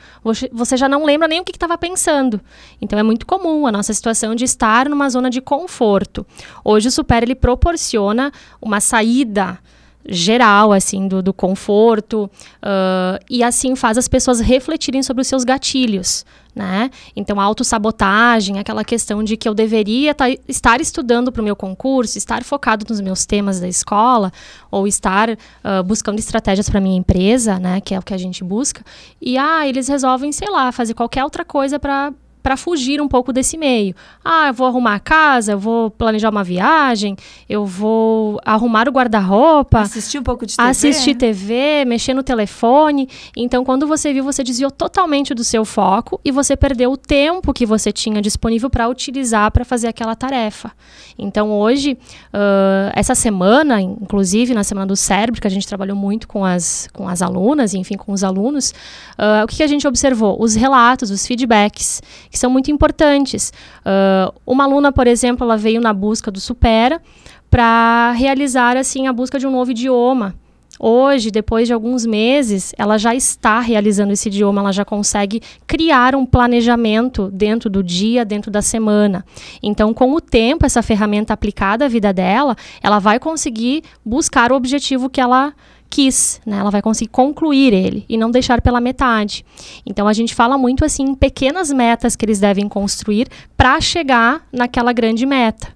você 0.52 0.76
já 0.76 0.88
não 0.88 1.04
lembra 1.04 1.28
nem 1.28 1.40
o 1.40 1.44
que 1.44 1.52
estava 1.52 1.76
pensando. 1.76 2.40
Então 2.80 2.98
é 2.98 3.02
muito 3.02 3.26
comum 3.26 3.66
a 3.66 3.72
nossa 3.72 3.92
situação 3.92 4.34
de 4.34 4.44
estar 4.44 4.88
numa 4.88 5.08
zona 5.08 5.30
de 5.30 5.40
conforto. 5.40 6.26
Hoje 6.64 6.88
o 6.88 6.90
Super 6.90 7.22
ele 7.22 7.34
proporciona 7.34 8.32
uma 8.60 8.80
saída 8.80 9.58
geral 10.06 10.72
assim 10.72 11.08
do, 11.08 11.22
do 11.22 11.32
conforto 11.32 12.30
uh, 12.62 13.18
e 13.28 13.42
assim 13.42 13.74
faz 13.74 13.96
as 13.96 14.08
pessoas 14.08 14.40
refletirem 14.40 15.02
sobre 15.02 15.22
os 15.22 15.26
seus 15.26 15.44
gatilhos 15.44 16.24
né? 16.54 16.90
Então 17.16 17.40
a 17.40 17.42
autossabotagem 17.42 18.58
aquela 18.58 18.84
questão 18.84 19.24
de 19.24 19.36
que 19.36 19.48
eu 19.48 19.54
deveria 19.54 20.14
estar 20.46 20.80
estudando 20.80 21.32
para 21.32 21.42
o 21.42 21.44
meu 21.44 21.56
concurso 21.56 22.16
estar 22.16 22.44
focado 22.44 22.86
nos 22.88 23.00
meus 23.00 23.26
temas 23.26 23.58
da 23.58 23.66
escola 23.66 24.32
ou 24.70 24.86
estar 24.86 25.30
uh, 25.30 25.82
buscando 25.84 26.18
estratégias 26.18 26.68
para 26.68 26.80
minha 26.80 26.96
empresa 26.96 27.58
né? 27.58 27.80
Que 27.80 27.94
é 27.94 27.98
o 27.98 28.02
que 28.02 28.14
a 28.14 28.18
gente 28.18 28.44
busca. 28.44 28.84
E 29.20 29.36
ah 29.36 29.66
eles 29.66 29.88
resolvem 29.88 30.30
sei 30.30 30.48
lá 30.48 30.70
fazer 30.70 30.94
qualquer 30.94 31.24
outra 31.24 31.44
coisa 31.44 31.78
para 31.78 32.12
para 32.44 32.58
fugir 32.58 33.00
um 33.00 33.08
pouco 33.08 33.32
desse 33.32 33.56
meio. 33.56 33.94
Ah, 34.22 34.48
eu 34.48 34.52
vou 34.52 34.66
arrumar 34.66 34.96
a 34.96 35.00
casa, 35.00 35.52
eu 35.52 35.58
vou 35.58 35.90
planejar 35.90 36.28
uma 36.28 36.44
viagem, 36.44 37.16
eu 37.48 37.64
vou 37.64 38.38
arrumar 38.44 38.86
o 38.86 38.92
guarda-roupa. 38.92 39.80
Assistir 39.80 40.18
um 40.18 40.22
pouco 40.22 40.44
de 40.44 40.54
TV. 40.54 40.68
Assistir 40.68 41.14
TV, 41.14 41.86
mexer 41.86 42.12
no 42.12 42.22
telefone. 42.22 43.08
Então, 43.34 43.64
quando 43.64 43.86
você 43.86 44.12
viu, 44.12 44.22
você 44.22 44.44
desviou 44.44 44.70
totalmente 44.70 45.32
do 45.32 45.42
seu 45.42 45.64
foco 45.64 46.20
e 46.22 46.30
você 46.30 46.54
perdeu 46.54 46.92
o 46.92 46.98
tempo 46.98 47.50
que 47.54 47.64
você 47.64 47.90
tinha 47.90 48.20
disponível 48.20 48.68
para 48.68 48.90
utilizar 48.90 49.50
para 49.50 49.64
fazer 49.64 49.88
aquela 49.88 50.14
tarefa. 50.14 50.70
Então, 51.18 51.50
hoje, 51.50 51.96
uh, 52.26 52.92
essa 52.94 53.14
semana, 53.14 53.80
inclusive 53.80 54.52
na 54.52 54.64
Semana 54.64 54.86
do 54.86 54.96
Cérebro, 54.96 55.40
que 55.40 55.46
a 55.46 55.50
gente 55.50 55.66
trabalhou 55.66 55.96
muito 55.96 56.28
com 56.28 56.44
as, 56.44 56.88
com 56.92 57.08
as 57.08 57.22
alunas, 57.22 57.72
enfim, 57.72 57.96
com 57.96 58.12
os 58.12 58.22
alunos, 58.22 58.74
uh, 59.18 59.44
o 59.44 59.46
que, 59.46 59.56
que 59.56 59.62
a 59.62 59.66
gente 59.66 59.88
observou? 59.88 60.36
Os 60.38 60.54
relatos, 60.54 61.10
os 61.10 61.26
feedbacks 61.26 62.02
que 62.34 62.38
são 62.40 62.50
muito 62.50 62.68
importantes. 62.68 63.52
Uh, 63.86 64.34
uma 64.44 64.64
aluna, 64.64 64.90
por 64.90 65.06
exemplo, 65.06 65.44
ela 65.44 65.56
veio 65.56 65.80
na 65.80 65.92
busca 65.92 66.32
do 66.32 66.40
Supera 66.40 67.00
para 67.48 68.10
realizar 68.10 68.76
assim 68.76 69.06
a 69.06 69.12
busca 69.12 69.38
de 69.38 69.46
um 69.46 69.52
novo 69.52 69.70
idioma. 69.70 70.34
Hoje, 70.80 71.30
depois 71.30 71.68
de 71.68 71.72
alguns 71.72 72.04
meses, 72.04 72.74
ela 72.76 72.98
já 72.98 73.14
está 73.14 73.60
realizando 73.60 74.12
esse 74.12 74.28
idioma, 74.28 74.60
ela 74.60 74.72
já 74.72 74.84
consegue 74.84 75.40
criar 75.64 76.16
um 76.16 76.26
planejamento 76.26 77.30
dentro 77.30 77.70
do 77.70 77.80
dia, 77.80 78.24
dentro 78.24 78.50
da 78.50 78.60
semana. 78.60 79.24
Então, 79.62 79.94
com 79.94 80.12
o 80.12 80.20
tempo, 80.20 80.66
essa 80.66 80.82
ferramenta 80.82 81.32
aplicada 81.32 81.84
à 81.84 81.88
vida 81.88 82.12
dela, 82.12 82.56
ela 82.82 82.98
vai 82.98 83.20
conseguir 83.20 83.84
buscar 84.04 84.50
o 84.50 84.56
objetivo 84.56 85.08
que 85.08 85.20
ela 85.20 85.54
quis, 85.90 86.40
né? 86.44 86.58
Ela 86.58 86.70
vai 86.70 86.82
conseguir 86.82 87.10
concluir 87.10 87.72
ele 87.72 88.04
e 88.08 88.16
não 88.16 88.30
deixar 88.30 88.60
pela 88.60 88.80
metade. 88.80 89.44
Então 89.86 90.08
a 90.08 90.12
gente 90.12 90.34
fala 90.34 90.58
muito 90.58 90.84
assim 90.84 91.04
em 91.04 91.14
pequenas 91.14 91.72
metas 91.72 92.16
que 92.16 92.24
eles 92.24 92.40
devem 92.40 92.68
construir 92.68 93.28
para 93.56 93.80
chegar 93.80 94.46
naquela 94.52 94.92
grande 94.92 95.24
meta. 95.24 95.68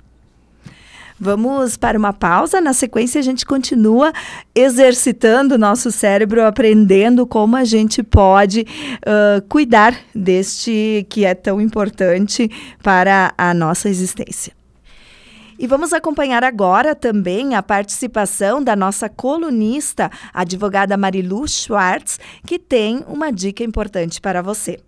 Vamos 1.20 1.76
para 1.76 1.98
uma 1.98 2.12
pausa. 2.12 2.60
Na 2.60 2.72
sequência, 2.72 3.18
a 3.18 3.22
gente 3.22 3.44
continua 3.44 4.12
exercitando 4.54 5.56
o 5.56 5.58
nosso 5.58 5.90
cérebro, 5.90 6.46
aprendendo 6.46 7.26
como 7.26 7.56
a 7.56 7.64
gente 7.64 8.02
pode 8.02 8.60
uh, 8.60 9.42
cuidar 9.48 9.96
deste 10.14 11.04
que 11.10 11.24
é 11.24 11.34
tão 11.34 11.60
importante 11.60 12.48
para 12.82 13.34
a 13.36 13.52
nossa 13.52 13.88
existência. 13.88 14.57
E 15.58 15.66
vamos 15.66 15.92
acompanhar 15.92 16.44
agora 16.44 16.94
também 16.94 17.56
a 17.56 17.62
participação 17.62 18.62
da 18.62 18.76
nossa 18.76 19.08
colunista, 19.08 20.08
a 20.32 20.42
advogada 20.42 20.96
Marilu 20.96 21.48
Schwartz, 21.48 22.20
que 22.46 22.60
tem 22.60 23.04
uma 23.08 23.32
dica 23.32 23.64
importante 23.64 24.20
para 24.20 24.40
você. 24.40 24.78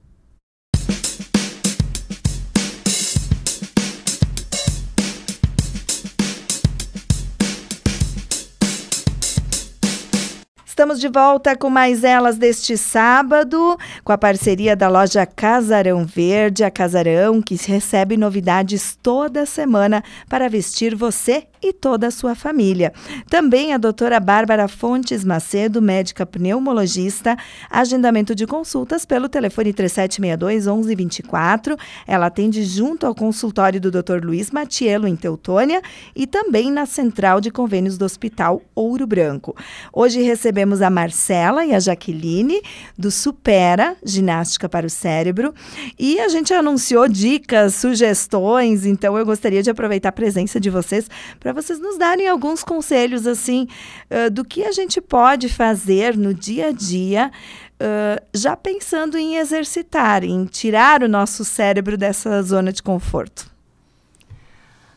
Estamos 10.81 10.99
de 10.99 11.09
volta 11.09 11.55
com 11.55 11.69
mais 11.69 12.03
elas 12.05 12.39
deste 12.39 12.75
sábado, 12.75 13.77
com 14.03 14.13
a 14.13 14.17
parceria 14.17 14.75
da 14.75 14.89
loja 14.89 15.27
Casarão 15.27 16.07
Verde, 16.07 16.65
a 16.65 16.71
Casarão, 16.71 17.43
que 17.43 17.55
recebe 17.55 18.17
novidades 18.17 18.97
toda 19.03 19.45
semana 19.45 20.03
para 20.27 20.49
vestir 20.49 20.95
você 20.95 21.47
e 21.63 21.73
toda 21.73 22.07
a 22.07 22.11
sua 22.11 22.35
família. 22.35 22.93
Também 23.29 23.73
a 23.75 23.79
doutora 23.79 24.19
Bárbara 24.19 24.67
Fontes 24.69 25.25
Macedo, 25.25 25.83
médica 25.83 26.25
pneumologista, 26.25 27.37
agendamento 27.69 28.35
de 28.35 28.47
consultas 28.47 29.05
pelo 29.05 29.29
telefone 29.29 29.73
3762 29.73 30.67
1124. 30.67 31.77
Ela 32.07 32.27
atende 32.27 32.63
junto 32.65 33.07
ao 33.07 33.15
consultório 33.15 33.81
do 33.81 33.91
Dr. 33.91 34.25
Luiz 34.25 34.51
Matiello, 34.51 35.07
em 35.07 35.17
Teutônia, 35.17 35.83
e 36.17 36.27
também 36.27 36.71
na 36.71 36.87
central 36.87 37.41
de 37.41 37.51
convênios 37.51 37.99
do 37.99 38.05
Hospital 38.05 38.63
Ouro 38.75 39.07
Branco. 39.07 39.55
Hoje 39.93 40.23
recebemos 40.23 40.70
a 40.81 40.89
Marcela 40.89 41.65
e 41.67 41.75
a 41.75 41.79
Jaqueline, 41.79 42.63
do 42.97 43.11
Supera, 43.11 43.97
Ginástica 44.03 44.67
para 44.67 44.87
o 44.87 44.91
Cérebro, 44.91 45.55
e 45.99 46.19
a 46.21 46.29
gente 46.29 46.55
anunciou 46.55 47.07
dicas, 47.07 47.75
sugestões, 47.75 48.87
então 48.87 49.19
eu 49.19 49.27
gostaria 49.27 49.63
de 49.63 49.69
aproveitar 49.69 50.09
a 50.09 50.13
presença 50.13 50.59
de 50.59 50.71
vocês 50.71 51.07
para 51.39 51.51
para 51.51 51.61
vocês 51.61 51.81
nos 51.81 51.99
darem 51.99 52.29
alguns 52.29 52.63
conselhos 52.63 53.27
assim 53.27 53.67
uh, 54.09 54.31
do 54.31 54.45
que 54.45 54.63
a 54.63 54.71
gente 54.71 55.01
pode 55.01 55.49
fazer 55.49 56.17
no 56.17 56.33
dia 56.33 56.69
a 56.69 56.73
dia, 56.73 57.31
uh, 57.75 58.25
já 58.33 58.57
pensando 58.57 59.19
em 59.19 59.37
exercitar, 59.37 60.23
em 60.23 60.45
tirar 60.45 61.03
o 61.03 61.09
nosso 61.09 61.45
cérebro 61.45 61.99
dessa 61.99 62.41
zona 62.43 62.73
de 62.73 62.83
conforto. 62.83 63.51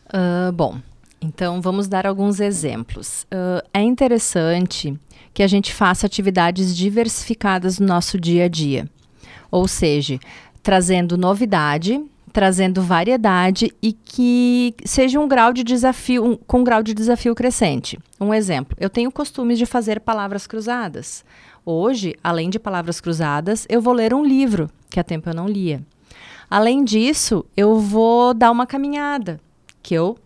Uh, 0.07 0.51
bom, 0.51 0.77
então 1.23 1.61
vamos 1.61 1.87
dar 1.87 2.05
alguns 2.05 2.39
exemplos. 2.39 3.25
é 3.73 3.81
interessante 3.81 4.97
que 5.33 5.41
a 5.41 5.47
gente 5.47 5.73
faça 5.73 6.05
atividades 6.05 6.75
diversificadas 6.75 7.79
no 7.79 7.87
nosso 7.87 8.19
dia 8.19 8.45
a 8.45 8.47
dia, 8.47 8.87
ou 9.49 9.67
seja, 9.67 10.19
trazendo 10.61 11.17
novidade 11.17 12.01
trazendo 12.33 12.81
variedade 12.81 13.71
e 13.79 13.93
que 13.93 14.73
seja 14.83 15.19
um 15.19 15.27
grau 15.27 15.53
de 15.53 15.63
desafio, 15.63 16.25
um, 16.25 16.35
com 16.35 16.61
um 16.61 16.63
grau 16.63 16.81
de 16.81 16.91
desafio 16.91 17.35
crescente. 17.35 17.99
Um 18.19 18.33
exemplo, 18.33 18.75
eu 18.79 18.89
tenho 18.89 19.11
costumes 19.11 19.59
de 19.59 19.67
fazer 19.67 19.99
palavras 19.99 20.47
cruzadas. 20.47 21.23
Hoje, 21.63 22.15
além 22.23 22.49
de 22.49 22.57
palavras 22.57 22.99
cruzadas, 22.99 23.67
eu 23.69 23.79
vou 23.79 23.93
ler 23.93 24.15
um 24.15 24.25
livro, 24.25 24.67
que 24.89 24.99
há 24.99 25.03
tempo 25.03 25.29
eu 25.29 25.35
não 25.35 25.47
lia. 25.47 25.81
Além 26.49 26.83
disso, 26.83 27.45
eu 27.55 27.79
vou 27.79 28.33
dar 28.33 28.49
uma 28.49 28.65
caminhada, 28.65 29.39
que 29.83 29.93
eu 29.93 30.17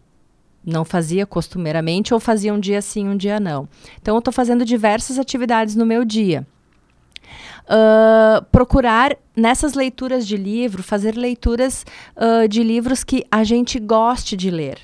não 0.68 0.86
fazia 0.86 1.26
costumeiramente 1.26 2.14
ou 2.14 2.20
fazia 2.20 2.54
um 2.54 2.60
dia 2.60 2.82
sim, 2.82 3.08
um 3.08 3.18
dia 3.18 3.40
não. 3.40 3.68
Então, 4.02 4.16
eu 4.16 4.20
estou 4.20 4.34
fazendo 4.34 4.64
diversas 4.64 5.18
atividades 5.18 5.76
no 5.76 5.86
meu 5.86 6.06
dia 6.06 6.46
uh, 7.68 8.44
procurar 8.52 9.16
nessas 9.36 9.74
leituras 9.74 10.26
de 10.26 10.38
livro, 10.38 10.82
fazer 10.82 11.16
leituras 11.16 11.86
uh, 12.16 12.48
de 12.48 12.64
livros 12.64 13.04
que 13.04 13.26
a 13.32 13.44
gente 13.44 13.80
goste 13.80 14.36
de 14.36 14.50
ler. 14.50 14.80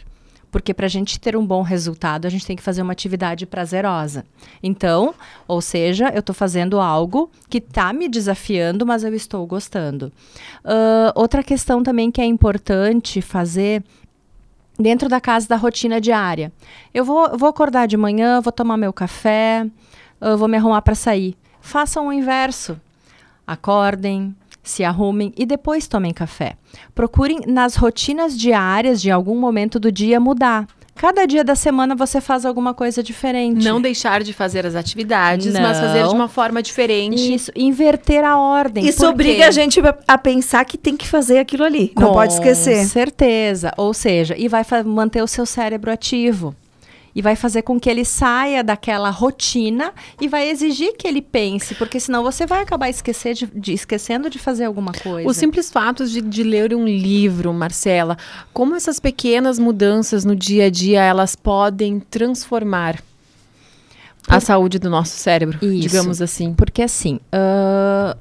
Porque 0.52 0.72
para 0.72 0.86
a 0.86 0.90
gente 0.90 1.20
ter 1.20 1.36
um 1.36 1.44
bom 1.44 1.64
resultado, 1.64 2.28
a 2.28 2.30
gente 2.30 2.46
tem 2.46 2.56
que 2.56 2.62
fazer 2.62 2.84
uma 2.84 2.94
atividade 2.94 3.44
prazerosa. 3.44 4.24
Então, 4.62 5.16
ou 5.48 5.60
seja, 5.62 6.10
eu 6.14 6.20
estou 6.20 6.36
fazendo 6.36 6.80
algo 6.80 7.32
que 7.50 7.58
está 7.58 7.92
me 7.92 8.08
desafiando, 8.08 8.86
mas 8.86 9.04
eu 9.04 9.16
estou 9.16 9.48
gostando. 9.48 10.14
Uh, 10.64 11.10
outra 11.16 11.42
questão 11.42 11.82
também 11.82 12.12
que 12.12 12.22
é 12.22 12.26
importante 12.26 13.20
fazer 13.20 13.84
dentro 14.78 15.08
da 15.08 15.22
casa 15.22 15.48
da 15.48 15.56
rotina 15.56 16.02
diária. 16.02 16.52
Eu 16.94 17.06
vou, 17.06 17.38
vou 17.38 17.50
acordar 17.50 17.88
de 17.88 17.98
manhã, 17.98 18.42
vou 18.42 18.52
tomar 18.52 18.78
meu 18.78 18.92
café, 18.94 19.68
vou 20.38 20.48
me 20.48 20.58
arrumar 20.58 20.82
para 20.82 20.96
sair 20.96 21.38
façam 21.64 22.10
o 22.10 22.14
inverso. 22.14 22.80
Acordem, 23.48 24.36
se 24.62 24.84
arrumem 24.84 25.34
e 25.36 25.46
depois 25.46 25.88
tomem 25.88 26.14
café. 26.14 26.56
Procurem 26.94 27.40
nas 27.48 27.76
rotinas 27.76 28.38
diárias 28.38 29.02
de 29.02 29.10
algum 29.10 29.40
momento 29.40 29.80
do 29.80 29.92
dia 29.92 30.20
mudar. 30.20 30.68
Cada 30.96 31.26
dia 31.26 31.44
da 31.44 31.56
semana 31.56 31.96
você 31.96 32.22
faz 32.22 32.46
alguma 32.46 32.74
coisa 32.74 33.02
diferente. 33.04 33.64
Não 33.66 33.82
deixar 33.82 34.24
de 34.24 34.32
fazer 34.32 34.66
as 34.66 34.76
atividades, 34.76 35.52
mas 35.54 35.80
fazer 35.80 36.08
de 36.08 36.14
uma 36.14 36.28
forma 36.28 36.62
diferente. 36.62 37.34
Isso, 37.34 37.52
inverter 37.56 38.24
a 38.24 38.38
ordem. 38.38 38.86
Isso 38.86 39.06
obriga 39.08 39.48
a 39.48 39.52
gente 39.52 39.82
a- 40.08 40.18
pensar 40.18 40.64
que 40.66 40.78
tem 40.78 40.96
que 40.96 41.08
fazer 41.08 41.40
aquilo 41.40 41.64
ali. 41.64 41.92
Não 41.98 42.08
Com 42.08 42.14
pode 42.14 42.34
esquecer. 42.34 42.86
certeza. 42.86 43.72
Ou 43.78 43.94
seja, 43.94 44.36
e 44.38 44.48
vai 44.48 44.64
manter 44.86 45.22
o 45.22 45.28
seu 45.28 45.46
cérebro 45.46 45.92
ativo. 45.92 46.56
E 47.16 47.22
vai 47.22 47.36
fazer 47.36 47.62
com 47.62 47.80
que 47.80 47.90
ele 47.90 48.04
saia 48.04 48.64
daquela 48.64 49.10
rotina 49.12 49.94
e 50.20 50.28
vai 50.28 50.50
exigir 50.50 50.96
que 50.98 51.08
ele 51.08 51.22
pense, 51.22 51.76
porque 51.76 52.00
senão 52.00 52.24
você 52.24 52.46
vai 52.46 52.62
acabar 52.64 52.90
esquecer 52.90 53.36
de, 53.36 53.46
de- 53.46 53.74
esquecendo 53.74 54.30
de 54.32 54.40
fazer 54.40 54.66
alguma 54.66 54.92
coisa. 54.94 55.30
O 55.30 55.34
simples 55.34 55.70
fato 55.70 56.06
de, 56.08 56.22
de 56.22 56.44
ler 56.44 56.74
um 56.74 56.86
livro, 56.88 57.54
Marcela, 57.54 58.18
como 58.52 58.76
essas 58.76 59.00
pequenas 59.00 59.60
mudanças 59.60 60.26
no 60.26 60.36
dia 60.36 60.66
a 60.66 60.70
dia 60.72 61.04
elas 61.04 61.36
podem 61.36 62.00
transformar 62.00 63.00
a 64.28 64.40
saúde 64.40 64.80
do 64.80 64.90
nosso 64.90 65.16
cérebro, 65.18 65.58
Isso. 65.62 65.80
digamos 65.88 66.22
assim. 66.22 66.54
Porque 66.54 66.82
assim, 66.82 67.20
ah, 67.32 68.16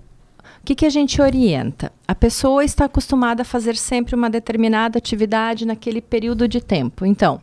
o 0.60 0.64
que, 0.64 0.74
que 0.74 0.84
a 0.86 0.90
gente 0.90 1.20
orienta? 1.22 1.92
A 2.06 2.14
pessoa 2.14 2.64
está 2.64 2.84
acostumada 2.84 3.42
a 3.42 3.44
fazer 3.44 3.76
sempre 3.76 4.14
uma 4.14 4.28
determinada 4.28 4.98
atividade 4.98 5.64
naquele 5.64 6.00
período 6.00 6.46
de 6.46 6.60
tempo. 6.60 7.06
Então, 7.06 7.40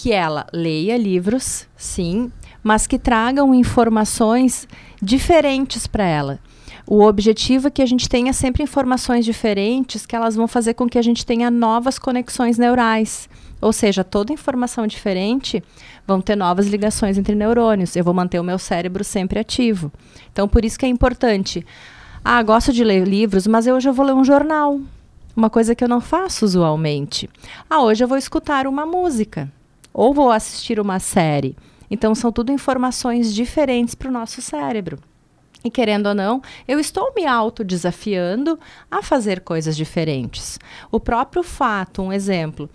que 0.00 0.12
ela 0.12 0.46
leia 0.50 0.96
livros, 0.96 1.66
sim, 1.76 2.32
mas 2.62 2.86
que 2.86 2.98
tragam 2.98 3.54
informações 3.54 4.66
diferentes 5.00 5.86
para 5.86 6.04
ela. 6.04 6.38
O 6.86 7.02
objetivo 7.02 7.68
é 7.68 7.70
que 7.70 7.82
a 7.82 7.86
gente 7.86 8.08
tenha 8.08 8.32
sempre 8.32 8.62
informações 8.62 9.26
diferentes, 9.26 10.06
que 10.06 10.16
elas 10.16 10.34
vão 10.34 10.48
fazer 10.48 10.72
com 10.72 10.88
que 10.88 10.96
a 10.96 11.02
gente 11.02 11.26
tenha 11.26 11.50
novas 11.50 11.98
conexões 11.98 12.56
neurais. 12.56 13.28
Ou 13.60 13.74
seja, 13.74 14.02
toda 14.02 14.32
informação 14.32 14.86
diferente 14.86 15.62
vão 16.06 16.18
ter 16.18 16.34
novas 16.34 16.66
ligações 16.66 17.18
entre 17.18 17.34
neurônios. 17.34 17.94
Eu 17.94 18.02
vou 18.02 18.14
manter 18.14 18.40
o 18.40 18.44
meu 18.44 18.58
cérebro 18.58 19.04
sempre 19.04 19.38
ativo. 19.38 19.92
Então, 20.32 20.48
por 20.48 20.64
isso 20.64 20.78
que 20.78 20.86
é 20.86 20.88
importante. 20.88 21.64
Ah, 22.24 22.42
gosto 22.42 22.72
de 22.72 22.82
ler 22.82 23.06
livros, 23.06 23.46
mas 23.46 23.66
hoje 23.66 23.86
eu 23.86 23.92
vou 23.92 24.06
ler 24.06 24.14
um 24.14 24.24
jornal. 24.24 24.80
Uma 25.36 25.50
coisa 25.50 25.74
que 25.74 25.84
eu 25.84 25.88
não 25.88 26.00
faço 26.00 26.46
usualmente. 26.46 27.28
Ah, 27.68 27.82
hoje 27.82 28.02
eu 28.02 28.08
vou 28.08 28.16
escutar 28.16 28.66
uma 28.66 28.86
música. 28.86 29.52
Ou 30.00 30.14
vou 30.14 30.30
assistir 30.30 30.80
uma 30.80 30.98
série. 30.98 31.54
Então, 31.90 32.14
são 32.14 32.32
tudo 32.32 32.50
informações 32.50 33.34
diferentes 33.34 33.94
para 33.94 34.08
o 34.08 34.10
nosso 34.10 34.40
cérebro. 34.40 34.98
E 35.62 35.70
querendo 35.70 36.06
ou 36.06 36.14
não, 36.14 36.40
eu 36.66 36.80
estou 36.80 37.12
me 37.14 37.26
autodesafiando 37.26 38.58
a 38.90 39.02
fazer 39.02 39.40
coisas 39.40 39.76
diferentes. 39.76 40.58
O 40.90 40.98
próprio 40.98 41.42
fato, 41.42 42.00
um 42.00 42.10
exemplo, 42.10 42.70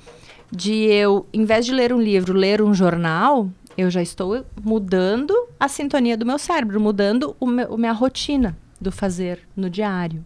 de 0.52 0.84
eu, 0.84 1.26
em 1.34 1.46
vez 1.46 1.66
de 1.66 1.74
ler 1.74 1.92
um 1.92 2.00
livro, 2.00 2.38
ler 2.38 2.62
um 2.62 2.76
jornal, 2.76 3.50
eu 3.76 3.90
já 3.90 4.04
estou 4.04 4.46
mudando 4.64 5.34
a 5.60 5.68
sintonia 5.68 6.16
do 6.16 6.28
meu 6.28 6.38
cérebro, 6.38 6.80
mudando 6.80 7.36
o 7.40 7.48
meu, 7.48 7.74
a 7.74 7.78
minha 7.78 7.92
rotina 7.92 8.56
do 8.80 8.92
fazer 8.92 9.40
no 9.56 9.68
diário. 9.68 10.24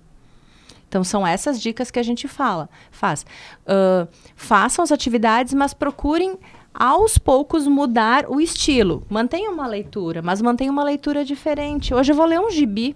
Então, 0.90 1.04
são 1.04 1.26
essas 1.26 1.62
dicas 1.62 1.92
que 1.92 2.00
a 2.00 2.04
gente 2.04 2.28
fala, 2.28 2.68
faz. 2.92 3.26
Ah, 3.66 4.06
façam 4.36 4.84
as 4.84 4.92
atividades, 4.92 5.54
mas 5.54 5.74
procurem 5.74 6.38
aos 6.74 7.18
poucos 7.18 7.68
mudar 7.68 8.26
o 8.30 8.40
estilo. 8.40 9.04
Mantenha 9.10 9.50
uma 9.50 9.68
leitura, 9.68 10.22
mas 10.22 10.42
mantenha 10.42 10.72
uma 10.72 10.84
leitura 10.84 11.26
diferente. 11.26 11.94
Hoje 11.94 12.12
eu 12.12 12.16
vou 12.16 12.26
ler 12.26 12.40
um 12.40 12.50
gibi. 12.50 12.96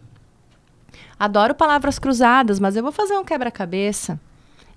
Adoro 1.19 1.55
palavras 1.55 1.99
cruzadas, 1.99 2.59
mas 2.59 2.75
eu 2.75 2.83
vou 2.83 2.91
fazer 2.91 3.17
um 3.17 3.23
quebra-cabeça. 3.23 4.19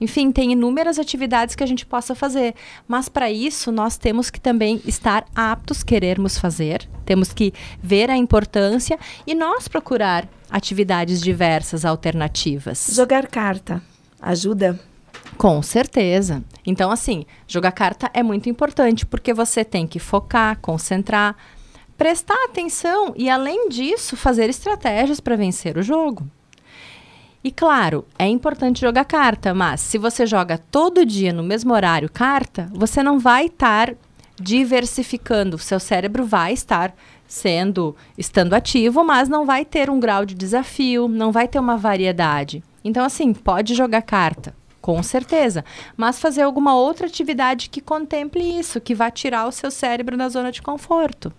Enfim, 0.00 0.30
tem 0.30 0.52
inúmeras 0.52 0.98
atividades 0.98 1.54
que 1.54 1.64
a 1.64 1.66
gente 1.66 1.86
possa 1.86 2.14
fazer. 2.14 2.54
Mas 2.86 3.08
para 3.08 3.30
isso, 3.30 3.72
nós 3.72 3.96
temos 3.96 4.30
que 4.30 4.40
também 4.40 4.80
estar 4.84 5.24
aptos, 5.34 5.82
querermos 5.82 6.38
fazer. 6.38 6.88
Temos 7.04 7.32
que 7.32 7.52
ver 7.82 8.10
a 8.10 8.16
importância 8.16 8.98
e 9.26 9.34
nós 9.34 9.68
procurar 9.68 10.28
atividades 10.50 11.20
diversas, 11.20 11.84
alternativas. 11.84 12.90
Jogar 12.92 13.26
carta 13.26 13.82
ajuda? 14.20 14.78
Com 15.36 15.62
certeza. 15.62 16.42
Então, 16.66 16.90
assim, 16.90 17.24
jogar 17.46 17.72
carta 17.72 18.10
é 18.12 18.22
muito 18.22 18.48
importante 18.50 19.06
porque 19.06 19.32
você 19.32 19.64
tem 19.64 19.86
que 19.86 20.00
focar, 20.00 20.58
concentrar, 20.58 21.36
prestar 21.96 22.44
atenção 22.44 23.14
e, 23.16 23.30
além 23.30 23.68
disso, 23.68 24.16
fazer 24.16 24.50
estratégias 24.50 25.20
para 25.20 25.36
vencer 25.36 25.78
o 25.78 25.82
jogo. 25.82 26.26
E 27.44 27.52
claro, 27.52 28.04
é 28.18 28.26
importante 28.26 28.80
jogar 28.80 29.04
carta, 29.04 29.54
mas 29.54 29.80
se 29.80 29.98
você 29.98 30.26
joga 30.26 30.58
todo 30.58 31.06
dia 31.06 31.32
no 31.32 31.44
mesmo 31.44 31.72
horário 31.72 32.10
carta, 32.10 32.68
você 32.72 33.04
não 33.04 33.20
vai 33.20 33.46
estar 33.46 33.94
diversificando. 34.34 35.56
Seu 35.56 35.78
cérebro 35.78 36.24
vai 36.26 36.52
estar 36.52 36.92
sendo 37.26 37.94
estando 38.18 38.54
ativo, 38.54 39.04
mas 39.04 39.28
não 39.28 39.46
vai 39.46 39.64
ter 39.64 39.88
um 39.88 40.00
grau 40.00 40.24
de 40.24 40.34
desafio, 40.34 41.06
não 41.06 41.30
vai 41.30 41.46
ter 41.46 41.60
uma 41.60 41.76
variedade. 41.76 42.64
Então, 42.84 43.04
assim, 43.04 43.32
pode 43.32 43.74
jogar 43.74 44.02
carta, 44.02 44.52
com 44.86 45.02
certeza, 45.02 45.64
mas 45.96 46.20
fazer 46.20 46.42
alguma 46.42 46.76
outra 46.76 47.08
atividade 47.08 47.68
que 47.68 47.80
contemple 47.80 48.40
isso, 48.40 48.80
que 48.80 48.94
vá 48.94 49.10
tirar 49.10 49.48
o 49.48 49.50
seu 49.50 49.68
cérebro 49.68 50.16
da 50.16 50.28
zona 50.28 50.52
de 50.52 50.62
conforto. 50.62 51.32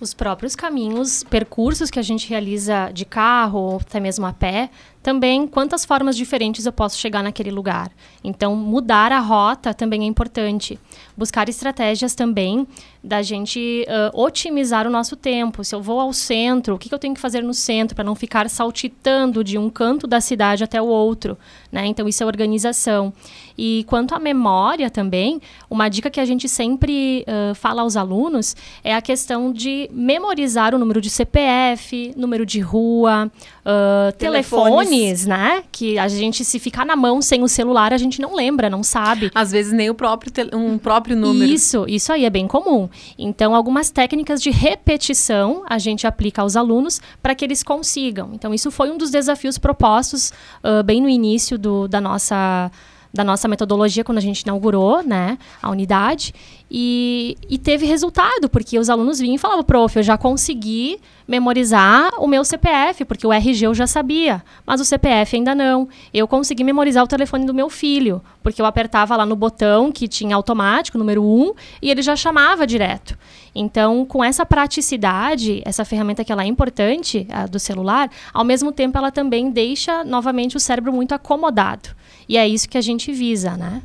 Os 0.00 0.14
próprios 0.14 0.56
caminhos, 0.56 1.22
percursos 1.22 1.90
que 1.90 1.98
a 1.98 2.02
gente 2.02 2.26
realiza 2.30 2.90
de 2.94 3.04
carro 3.04 3.58
ou 3.58 3.76
até 3.76 4.00
mesmo 4.00 4.24
a 4.24 4.32
pé, 4.32 4.70
também 5.04 5.46
quantas 5.46 5.84
formas 5.84 6.16
diferentes 6.16 6.64
eu 6.64 6.72
posso 6.72 6.96
chegar 6.96 7.22
naquele 7.22 7.50
lugar. 7.50 7.92
Então, 8.24 8.56
mudar 8.56 9.12
a 9.12 9.20
rota 9.20 9.74
também 9.74 10.02
é 10.02 10.06
importante. 10.06 10.80
Buscar 11.14 11.46
estratégias 11.46 12.14
também 12.14 12.66
da 13.02 13.20
gente 13.20 13.84
ah, 13.86 14.10
otimizar 14.14 14.86
o 14.86 14.90
nosso 14.90 15.14
tempo. 15.14 15.62
Se 15.62 15.74
eu 15.74 15.82
vou 15.82 16.00
ao 16.00 16.10
centro, 16.14 16.74
o 16.74 16.78
que, 16.78 16.88
que 16.88 16.94
eu 16.94 16.98
tenho 16.98 17.12
que 17.12 17.20
fazer 17.20 17.42
no 17.42 17.52
centro 17.52 17.94
para 17.94 18.02
não 18.02 18.14
ficar 18.14 18.48
saltitando 18.48 19.44
de 19.44 19.58
um 19.58 19.68
canto 19.68 20.06
da 20.06 20.22
cidade 20.22 20.64
até 20.64 20.80
o 20.80 20.86
outro? 20.86 21.36
Né? 21.70 21.84
Então, 21.84 22.08
isso 22.08 22.22
é 22.22 22.26
organização. 22.26 23.12
E 23.58 23.84
quanto 23.86 24.14
à 24.14 24.18
memória 24.18 24.88
também, 24.88 25.38
uma 25.68 25.90
dica 25.90 26.10
que 26.10 26.18
a 26.18 26.24
gente 26.24 26.48
sempre 26.48 27.26
ah, 27.28 27.52
fala 27.54 27.82
aos 27.82 27.94
alunos 27.94 28.56
é 28.82 28.94
a 28.94 29.02
questão 29.02 29.52
de 29.52 29.86
memorizar 29.92 30.74
o 30.74 30.78
número 30.78 31.02
de 31.02 31.10
CPF, 31.10 32.14
número 32.16 32.46
de 32.46 32.60
rua, 32.60 33.30
ah, 33.66 34.14
Telefones. 34.16 34.93
Telefones, 34.94 35.26
né? 35.26 35.62
Que 35.72 35.98
a 35.98 36.08
gente, 36.08 36.44
se 36.44 36.58
ficar 36.58 36.84
na 36.86 36.96
mão 36.96 37.20
sem 37.22 37.42
o 37.42 37.48
celular, 37.48 37.92
a 37.92 37.98
gente 37.98 38.20
não 38.20 38.34
lembra, 38.34 38.70
não 38.70 38.82
sabe. 38.82 39.30
Às 39.34 39.50
vezes 39.50 39.72
nem 39.72 39.90
o 39.90 39.94
próprio 39.94 40.32
um 40.54 40.78
próprio 40.78 41.16
número. 41.16 41.50
Isso, 41.50 41.84
isso 41.88 42.12
aí 42.12 42.24
é 42.24 42.30
bem 42.30 42.46
comum. 42.46 42.88
Então, 43.18 43.54
algumas 43.54 43.90
técnicas 43.90 44.40
de 44.42 44.50
repetição 44.50 45.62
a 45.68 45.78
gente 45.78 46.06
aplica 46.06 46.42
aos 46.42 46.56
alunos 46.56 47.00
para 47.22 47.34
que 47.34 47.44
eles 47.44 47.62
consigam. 47.62 48.30
Então, 48.32 48.54
isso 48.54 48.70
foi 48.70 48.90
um 48.90 48.96
dos 48.98 49.10
desafios 49.10 49.58
propostos 49.58 50.32
ah, 50.62 50.82
bem 50.82 51.00
no 51.00 51.08
início 51.08 51.58
do- 51.58 51.88
da 51.88 52.00
nossa 52.00 52.70
da 53.14 53.22
nossa 53.22 53.46
metodologia 53.46 54.02
quando 54.02 54.18
a 54.18 54.20
gente 54.20 54.40
inaugurou, 54.40 55.00
né, 55.02 55.38
a 55.62 55.70
unidade 55.70 56.34
e, 56.68 57.38
e 57.48 57.56
teve 57.56 57.86
resultado 57.86 58.48
porque 58.50 58.76
os 58.76 58.90
alunos 58.90 59.20
vinham 59.20 59.36
e 59.36 59.38
falavam, 59.38 59.62
prof, 59.62 59.96
eu 59.96 60.02
já 60.02 60.18
consegui 60.18 60.98
memorizar 61.26 62.10
o 62.18 62.26
meu 62.26 62.44
CPF 62.44 63.04
porque 63.04 63.24
o 63.24 63.32
RG 63.32 63.66
eu 63.66 63.74
já 63.74 63.86
sabia, 63.86 64.42
mas 64.66 64.80
o 64.80 64.84
CPF 64.84 65.36
ainda 65.36 65.54
não. 65.54 65.88
Eu 66.12 66.26
consegui 66.26 66.64
memorizar 66.64 67.04
o 67.04 67.06
telefone 67.06 67.46
do 67.46 67.54
meu 67.54 67.70
filho 67.70 68.20
porque 68.42 68.60
eu 68.60 68.66
apertava 68.66 69.16
lá 69.16 69.24
no 69.24 69.36
botão 69.36 69.92
que 69.92 70.08
tinha 70.08 70.34
automático, 70.34 70.98
número 70.98 71.24
1, 71.24 71.52
e 71.80 71.90
ele 71.92 72.02
já 72.02 72.16
chamava 72.16 72.66
direto. 72.66 73.16
Então, 73.54 74.04
com 74.04 74.24
essa 74.24 74.44
praticidade, 74.44 75.62
essa 75.64 75.84
ferramenta 75.84 76.24
que 76.24 76.32
ela 76.32 76.42
é 76.42 76.46
importante, 76.46 77.26
do 77.50 77.60
celular, 77.60 78.10
ao 78.32 78.44
mesmo 78.44 78.72
tempo 78.72 78.98
ela 78.98 79.12
também 79.12 79.48
deixa 79.50 80.02
novamente 80.02 80.56
o 80.56 80.60
cérebro 80.60 80.92
muito 80.92 81.12
acomodado. 81.12 81.90
E 82.28 82.36
é 82.36 82.46
isso 82.48 82.68
que 82.68 82.78
a 82.78 82.82
gente 82.82 83.12
visa, 83.12 83.56
né? 83.56 83.82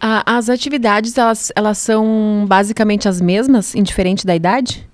As 0.00 0.48
atividades, 0.48 1.16
elas, 1.18 1.50
elas 1.56 1.78
são 1.78 2.44
basicamente 2.46 3.08
as 3.08 3.20
mesmas, 3.20 3.74
indiferente 3.74 4.26
da 4.26 4.34
idade? 4.34 4.86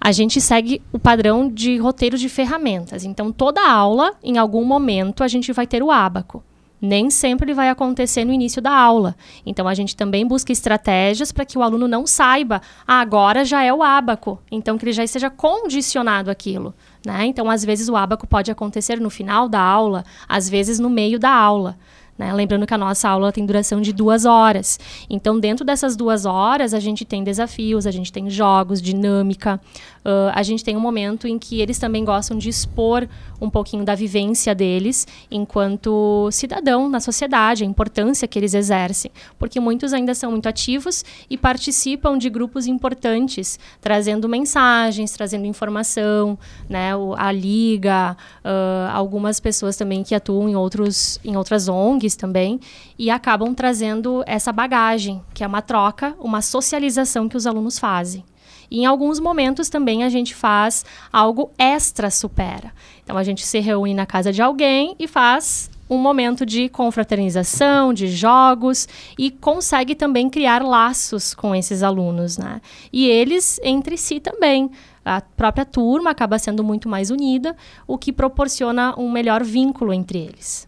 a 0.00 0.12
gente 0.12 0.40
segue 0.40 0.80
o 0.92 0.98
padrão 0.98 1.48
de 1.48 1.78
roteiro 1.78 2.16
de 2.16 2.28
ferramentas. 2.28 3.04
Então, 3.04 3.32
toda 3.32 3.68
aula, 3.68 4.12
em 4.22 4.38
algum 4.38 4.64
momento, 4.64 5.24
a 5.24 5.28
gente 5.28 5.52
vai 5.52 5.66
ter 5.66 5.82
o 5.82 5.90
ábaco. 5.90 6.42
Nem 6.80 7.08
sempre 7.08 7.46
ele 7.46 7.54
vai 7.54 7.70
acontecer 7.70 8.24
no 8.24 8.32
início 8.32 8.60
da 8.60 8.70
aula. 8.70 9.16
Então, 9.46 9.66
a 9.66 9.72
gente 9.72 9.96
também 9.96 10.26
busca 10.26 10.52
estratégias 10.52 11.32
para 11.32 11.44
que 11.44 11.56
o 11.56 11.62
aluno 11.62 11.88
não 11.88 12.06
saiba, 12.06 12.60
ah, 12.86 13.00
agora 13.00 13.44
já 13.44 13.62
é 13.62 13.72
o 13.72 13.82
ábaco. 13.82 14.38
Então, 14.50 14.76
que 14.76 14.84
ele 14.84 14.92
já 14.92 15.02
esteja 15.02 15.30
condicionado 15.30 16.30
àquilo. 16.30 16.74
Né? 17.04 17.26
Então, 17.26 17.50
às 17.50 17.64
vezes, 17.64 17.88
o 17.88 17.96
ábaco 17.96 18.26
pode 18.26 18.50
acontecer 18.50 19.00
no 19.00 19.08
final 19.08 19.48
da 19.48 19.60
aula, 19.60 20.04
às 20.28 20.48
vezes 20.48 20.78
no 20.78 20.90
meio 20.90 21.18
da 21.18 21.30
aula. 21.30 21.78
Né? 22.18 22.32
Lembrando 22.32 22.66
que 22.66 22.74
a 22.74 22.78
nossa 22.78 23.08
aula 23.08 23.32
tem 23.32 23.44
duração 23.44 23.80
de 23.80 23.92
duas 23.92 24.24
horas. 24.24 24.78
Então, 25.08 25.38
dentro 25.38 25.64
dessas 25.64 25.96
duas 25.96 26.24
horas, 26.24 26.72
a 26.72 26.80
gente 26.80 27.04
tem 27.04 27.22
desafios, 27.22 27.86
a 27.86 27.90
gente 27.90 28.12
tem 28.12 28.30
jogos, 28.30 28.80
dinâmica. 28.80 29.60
Uh, 30.06 30.30
a 30.32 30.42
gente 30.44 30.62
tem 30.62 30.76
um 30.76 30.80
momento 30.80 31.26
em 31.26 31.36
que 31.36 31.60
eles 31.60 31.80
também 31.80 32.04
gostam 32.04 32.38
de 32.38 32.48
expor 32.48 33.08
um 33.40 33.50
pouquinho 33.50 33.84
da 33.84 33.92
vivência 33.92 34.54
deles 34.54 35.04
enquanto 35.28 36.28
cidadão 36.30 36.88
na 36.88 37.00
sociedade, 37.00 37.64
a 37.64 37.66
importância 37.66 38.28
que 38.28 38.38
eles 38.38 38.54
exercem. 38.54 39.10
Porque 39.36 39.58
muitos 39.58 39.92
ainda 39.92 40.14
são 40.14 40.30
muito 40.30 40.48
ativos 40.48 41.04
e 41.28 41.36
participam 41.36 42.16
de 42.16 42.30
grupos 42.30 42.68
importantes, 42.68 43.58
trazendo 43.80 44.28
mensagens, 44.28 45.10
trazendo 45.10 45.44
informação, 45.44 46.38
né? 46.68 46.90
A 47.16 47.32
Liga, 47.32 48.16
uh, 48.44 48.92
algumas 48.92 49.40
pessoas 49.40 49.76
também 49.76 50.04
que 50.04 50.14
atuam 50.14 50.48
em, 50.48 50.54
outros, 50.54 51.18
em 51.24 51.36
outras 51.36 51.66
ONGs 51.66 52.14
também, 52.14 52.60
e 52.96 53.10
acabam 53.10 53.52
trazendo 53.52 54.22
essa 54.24 54.52
bagagem, 54.52 55.20
que 55.34 55.42
é 55.42 55.46
uma 55.48 55.62
troca, 55.62 56.14
uma 56.20 56.40
socialização 56.40 57.28
que 57.28 57.36
os 57.36 57.44
alunos 57.44 57.76
fazem. 57.76 58.24
E 58.70 58.80
em 58.80 58.86
alguns 58.86 59.18
momentos 59.18 59.68
também 59.68 60.04
a 60.04 60.08
gente 60.08 60.34
faz 60.34 60.84
algo 61.12 61.50
extra 61.58 62.10
supera. 62.10 62.72
Então 63.02 63.16
a 63.16 63.22
gente 63.22 63.46
se 63.46 63.58
reúne 63.60 63.94
na 63.94 64.06
casa 64.06 64.32
de 64.32 64.42
alguém 64.42 64.94
e 64.98 65.06
faz 65.06 65.70
um 65.88 65.96
momento 65.96 66.44
de 66.44 66.68
confraternização, 66.68 67.94
de 67.94 68.08
jogos 68.08 68.88
e 69.16 69.30
consegue 69.30 69.94
também 69.94 70.28
criar 70.28 70.62
laços 70.62 71.32
com 71.32 71.54
esses 71.54 71.82
alunos, 71.82 72.36
né? 72.36 72.60
E 72.92 73.06
eles 73.06 73.60
entre 73.62 73.96
si 73.96 74.20
também. 74.20 74.70
A 75.04 75.20
própria 75.20 75.64
turma 75.64 76.10
acaba 76.10 76.36
sendo 76.36 76.64
muito 76.64 76.88
mais 76.88 77.10
unida, 77.10 77.56
o 77.86 77.96
que 77.96 78.12
proporciona 78.12 78.92
um 78.98 79.08
melhor 79.08 79.44
vínculo 79.44 79.92
entre 79.92 80.18
eles. 80.18 80.65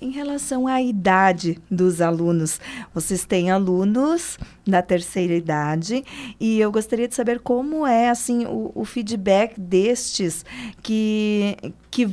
Em 0.00 0.10
relação 0.10 0.66
à 0.66 0.82
idade 0.82 1.58
dos 1.70 2.00
alunos, 2.02 2.60
vocês 2.92 3.24
têm 3.24 3.50
alunos 3.50 4.38
da 4.66 4.82
terceira 4.82 5.34
idade 5.34 6.04
e 6.38 6.60
eu 6.60 6.70
gostaria 6.70 7.08
de 7.08 7.14
saber 7.14 7.40
como 7.40 7.86
é 7.86 8.10
assim 8.10 8.44
o, 8.46 8.72
o 8.74 8.84
feedback 8.84 9.58
destes 9.58 10.44
que 10.82 11.56
que, 11.96 12.06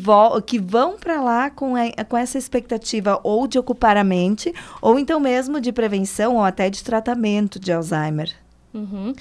que 0.46 0.60
vão 0.60 0.98
para 0.98 1.22
lá 1.22 1.50
com, 1.50 1.76
a, 1.76 2.06
com 2.06 2.15
essa 2.15 2.38
expectativa 2.38 3.19
ou 3.22 3.48
de 3.48 3.60
ocupar 3.60 3.98
a 3.98 4.04
mente 4.04 4.54
ou 4.82 4.98
então 4.98 5.19
mesmo 5.19 5.60
de 5.60 5.74
prevenção 5.74 6.38
ou 6.38 6.41
até 6.41 6.69
de 6.69 6.82
tratamento 6.82 7.60
de 7.60 7.69
Alzheimer. 7.74 8.32
Uhum. 8.74 9.13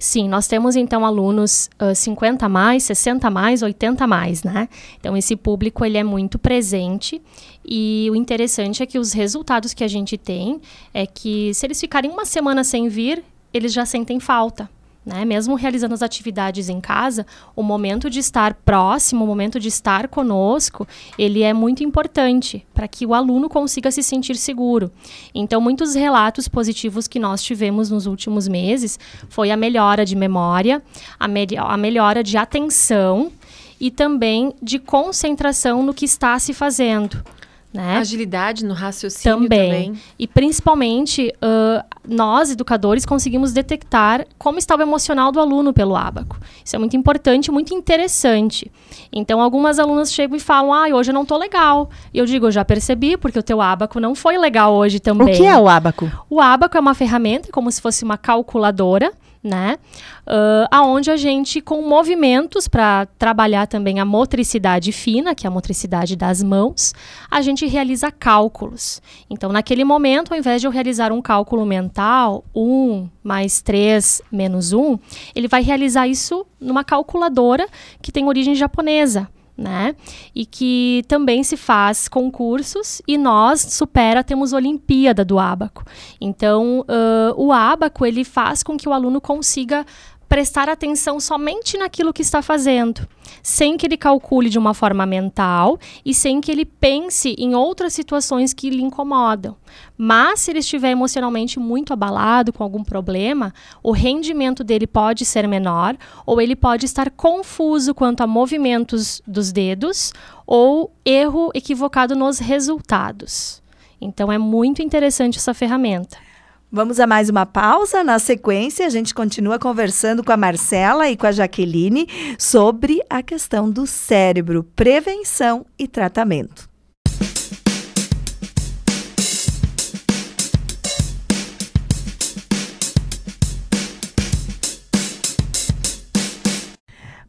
Sim, 0.00 0.30
nós 0.30 0.48
temos 0.48 0.76
então 0.76 1.04
alunos 1.04 1.68
uh, 1.78 1.94
50 1.94 2.46
a 2.46 2.48
mais, 2.48 2.84
60 2.84 3.28
a 3.28 3.30
mais, 3.30 3.62
80 3.62 4.02
a 4.02 4.06
mais, 4.06 4.42
né? 4.42 4.66
Então 4.98 5.14
esse 5.14 5.36
público 5.36 5.84
ele 5.84 5.98
é 5.98 6.02
muito 6.02 6.38
presente 6.38 7.20
e 7.62 8.08
o 8.10 8.16
interessante 8.16 8.82
é 8.82 8.86
que 8.86 8.98
os 8.98 9.12
resultados 9.12 9.74
que 9.74 9.84
a 9.84 9.88
gente 9.88 10.16
tem 10.16 10.58
é 10.94 11.06
que 11.06 11.52
se 11.52 11.66
eles 11.66 11.78
ficarem 11.78 12.10
uma 12.10 12.24
semana 12.24 12.64
sem 12.64 12.88
vir, 12.88 13.22
eles 13.52 13.74
já 13.74 13.84
sentem 13.84 14.18
falta. 14.18 14.70
Né? 15.04 15.24
Mesmo 15.24 15.54
realizando 15.54 15.94
as 15.94 16.02
atividades 16.02 16.68
em 16.68 16.78
casa, 16.78 17.26
o 17.56 17.62
momento 17.62 18.10
de 18.10 18.18
estar 18.18 18.52
próximo, 18.52 19.24
o 19.24 19.26
momento 19.26 19.58
de 19.58 19.68
estar 19.68 20.08
conosco, 20.08 20.86
ele 21.18 21.42
é 21.42 21.54
muito 21.54 21.82
importante 21.82 22.66
para 22.74 22.86
que 22.86 23.06
o 23.06 23.14
aluno 23.14 23.48
consiga 23.48 23.90
se 23.90 24.02
sentir 24.02 24.36
seguro. 24.36 24.92
Então, 25.34 25.60
muitos 25.60 25.94
relatos 25.94 26.48
positivos 26.48 27.08
que 27.08 27.18
nós 27.18 27.42
tivemos 27.42 27.90
nos 27.90 28.06
últimos 28.06 28.46
meses 28.46 28.98
foi 29.30 29.50
a 29.50 29.56
melhora 29.56 30.04
de 30.04 30.14
memória, 30.14 30.82
a, 31.18 31.26
me 31.26 31.46
a 31.56 31.76
melhora 31.78 32.22
de 32.22 32.36
atenção 32.36 33.32
e 33.80 33.90
também 33.90 34.52
de 34.62 34.78
concentração 34.78 35.82
no 35.82 35.94
que 35.94 36.04
está 36.04 36.38
se 36.38 36.52
fazendo. 36.52 37.24
Né? 37.72 37.98
Agilidade 37.98 38.64
no 38.64 38.74
raciocínio 38.74 39.42
também. 39.42 39.70
também. 39.70 40.02
E 40.18 40.26
principalmente, 40.26 41.32
uh, 41.36 41.84
nós, 42.06 42.50
educadores, 42.50 43.06
conseguimos 43.06 43.52
detectar 43.52 44.26
como 44.36 44.58
estava 44.58 44.82
o 44.82 44.86
emocional 44.86 45.30
do 45.30 45.38
aluno 45.38 45.72
pelo 45.72 45.94
ábaco. 45.94 46.36
Isso 46.64 46.74
é 46.74 46.78
muito 46.80 46.96
importante, 46.96 47.48
muito 47.50 47.72
interessante. 47.72 48.70
Então, 49.12 49.40
algumas 49.40 49.78
alunas 49.78 50.12
chegam 50.12 50.36
e 50.36 50.40
falam, 50.40 50.72
ah, 50.72 50.88
hoje 50.88 51.10
eu 51.10 51.14
não 51.14 51.22
estou 51.22 51.38
legal. 51.38 51.90
E 52.12 52.18
eu 52.18 52.26
digo, 52.26 52.46
eu 52.46 52.50
já 52.50 52.64
percebi, 52.64 53.16
porque 53.16 53.38
o 53.38 53.42
teu 53.42 53.60
ábaco 53.60 54.00
não 54.00 54.16
foi 54.16 54.36
legal 54.36 54.74
hoje 54.74 54.98
também. 54.98 55.32
O 55.32 55.36
que 55.36 55.46
é 55.46 55.56
o 55.56 55.68
ábaco? 55.68 56.10
O 56.28 56.40
ábaco 56.40 56.76
é 56.76 56.80
uma 56.80 56.94
ferramenta, 56.94 57.50
como 57.52 57.70
se 57.70 57.80
fosse 57.80 58.02
uma 58.02 58.18
calculadora, 58.18 59.12
né? 59.42 59.78
Uh, 60.26 60.68
aonde 60.70 61.10
a 61.10 61.16
gente, 61.16 61.60
com 61.60 61.82
movimentos 61.82 62.68
para 62.68 63.06
trabalhar 63.18 63.66
também 63.66 63.98
a 63.98 64.04
motricidade 64.04 64.92
fina, 64.92 65.34
que 65.34 65.46
é 65.46 65.48
a 65.48 65.50
motricidade 65.50 66.14
das 66.14 66.42
mãos, 66.42 66.92
a 67.30 67.40
gente 67.40 67.66
realiza 67.66 68.10
cálculos. 68.10 69.00
Então, 69.30 69.50
naquele 69.50 69.84
momento, 69.84 70.32
ao 70.32 70.38
invés 70.38 70.60
de 70.60 70.66
eu 70.66 70.70
realizar 70.70 71.10
um 71.10 71.22
cálculo 71.22 71.64
mental, 71.64 72.44
1 72.54 73.08
mais 73.22 73.62
3 73.62 74.22
menos 74.30 74.72
1, 74.72 74.98
ele 75.34 75.48
vai 75.48 75.62
realizar 75.62 76.06
isso 76.06 76.46
numa 76.60 76.84
calculadora 76.84 77.66
que 78.02 78.12
tem 78.12 78.26
origem 78.26 78.54
japonesa 78.54 79.28
né? 79.60 79.94
E 80.34 80.46
que 80.46 81.04
também 81.06 81.44
se 81.44 81.56
faz 81.56 82.08
concursos 82.08 83.02
e 83.06 83.18
nós, 83.18 83.60
Supera, 83.60 84.24
temos 84.24 84.54
Olimpíada 84.54 85.22
do 85.22 85.38
Abaco. 85.38 85.84
Então, 86.18 86.80
uh, 86.80 87.34
o 87.36 87.52
Abaco, 87.52 88.06
ele 88.06 88.24
faz 88.24 88.62
com 88.62 88.76
que 88.76 88.88
o 88.88 88.92
aluno 88.92 89.20
consiga 89.20 89.84
prestar 90.30 90.68
atenção 90.68 91.18
somente 91.18 91.76
naquilo 91.76 92.12
que 92.12 92.22
está 92.22 92.40
fazendo, 92.40 93.04
sem 93.42 93.76
que 93.76 93.84
ele 93.84 93.96
calcule 93.96 94.48
de 94.48 94.60
uma 94.60 94.72
forma 94.72 95.04
mental 95.04 95.76
e 96.04 96.14
sem 96.14 96.40
que 96.40 96.52
ele 96.52 96.64
pense 96.64 97.34
em 97.36 97.52
outras 97.52 97.92
situações 97.92 98.54
que 98.54 98.70
lhe 98.70 98.80
incomodam. 98.80 99.56
Mas 99.98 100.38
se 100.38 100.52
ele 100.52 100.60
estiver 100.60 100.92
emocionalmente 100.92 101.58
muito 101.58 101.92
abalado 101.92 102.52
com 102.52 102.62
algum 102.62 102.84
problema, 102.84 103.52
o 103.82 103.90
rendimento 103.90 104.62
dele 104.62 104.86
pode 104.86 105.24
ser 105.24 105.48
menor 105.48 105.96
ou 106.24 106.40
ele 106.40 106.54
pode 106.54 106.86
estar 106.86 107.10
confuso 107.10 107.92
quanto 107.92 108.20
a 108.20 108.26
movimentos 108.26 109.20
dos 109.26 109.50
dedos 109.50 110.12
ou 110.46 110.94
erro 111.04 111.50
equivocado 111.54 112.14
nos 112.14 112.38
resultados. 112.38 113.60
Então 114.00 114.30
é 114.30 114.38
muito 114.38 114.80
interessante 114.80 115.38
essa 115.38 115.52
ferramenta. 115.52 116.29
Vamos 116.72 117.00
a 117.00 117.06
mais 117.06 117.28
uma 117.28 117.44
pausa. 117.44 118.04
Na 118.04 118.20
sequência, 118.20 118.86
a 118.86 118.88
gente 118.88 119.12
continua 119.12 119.58
conversando 119.58 120.22
com 120.22 120.30
a 120.30 120.36
Marcela 120.36 121.10
e 121.10 121.16
com 121.16 121.26
a 121.26 121.32
Jaqueline 121.32 122.06
sobre 122.38 123.00
a 123.10 123.24
questão 123.24 123.68
do 123.68 123.88
cérebro, 123.88 124.62
prevenção 124.76 125.66
e 125.76 125.88
tratamento. 125.88 126.69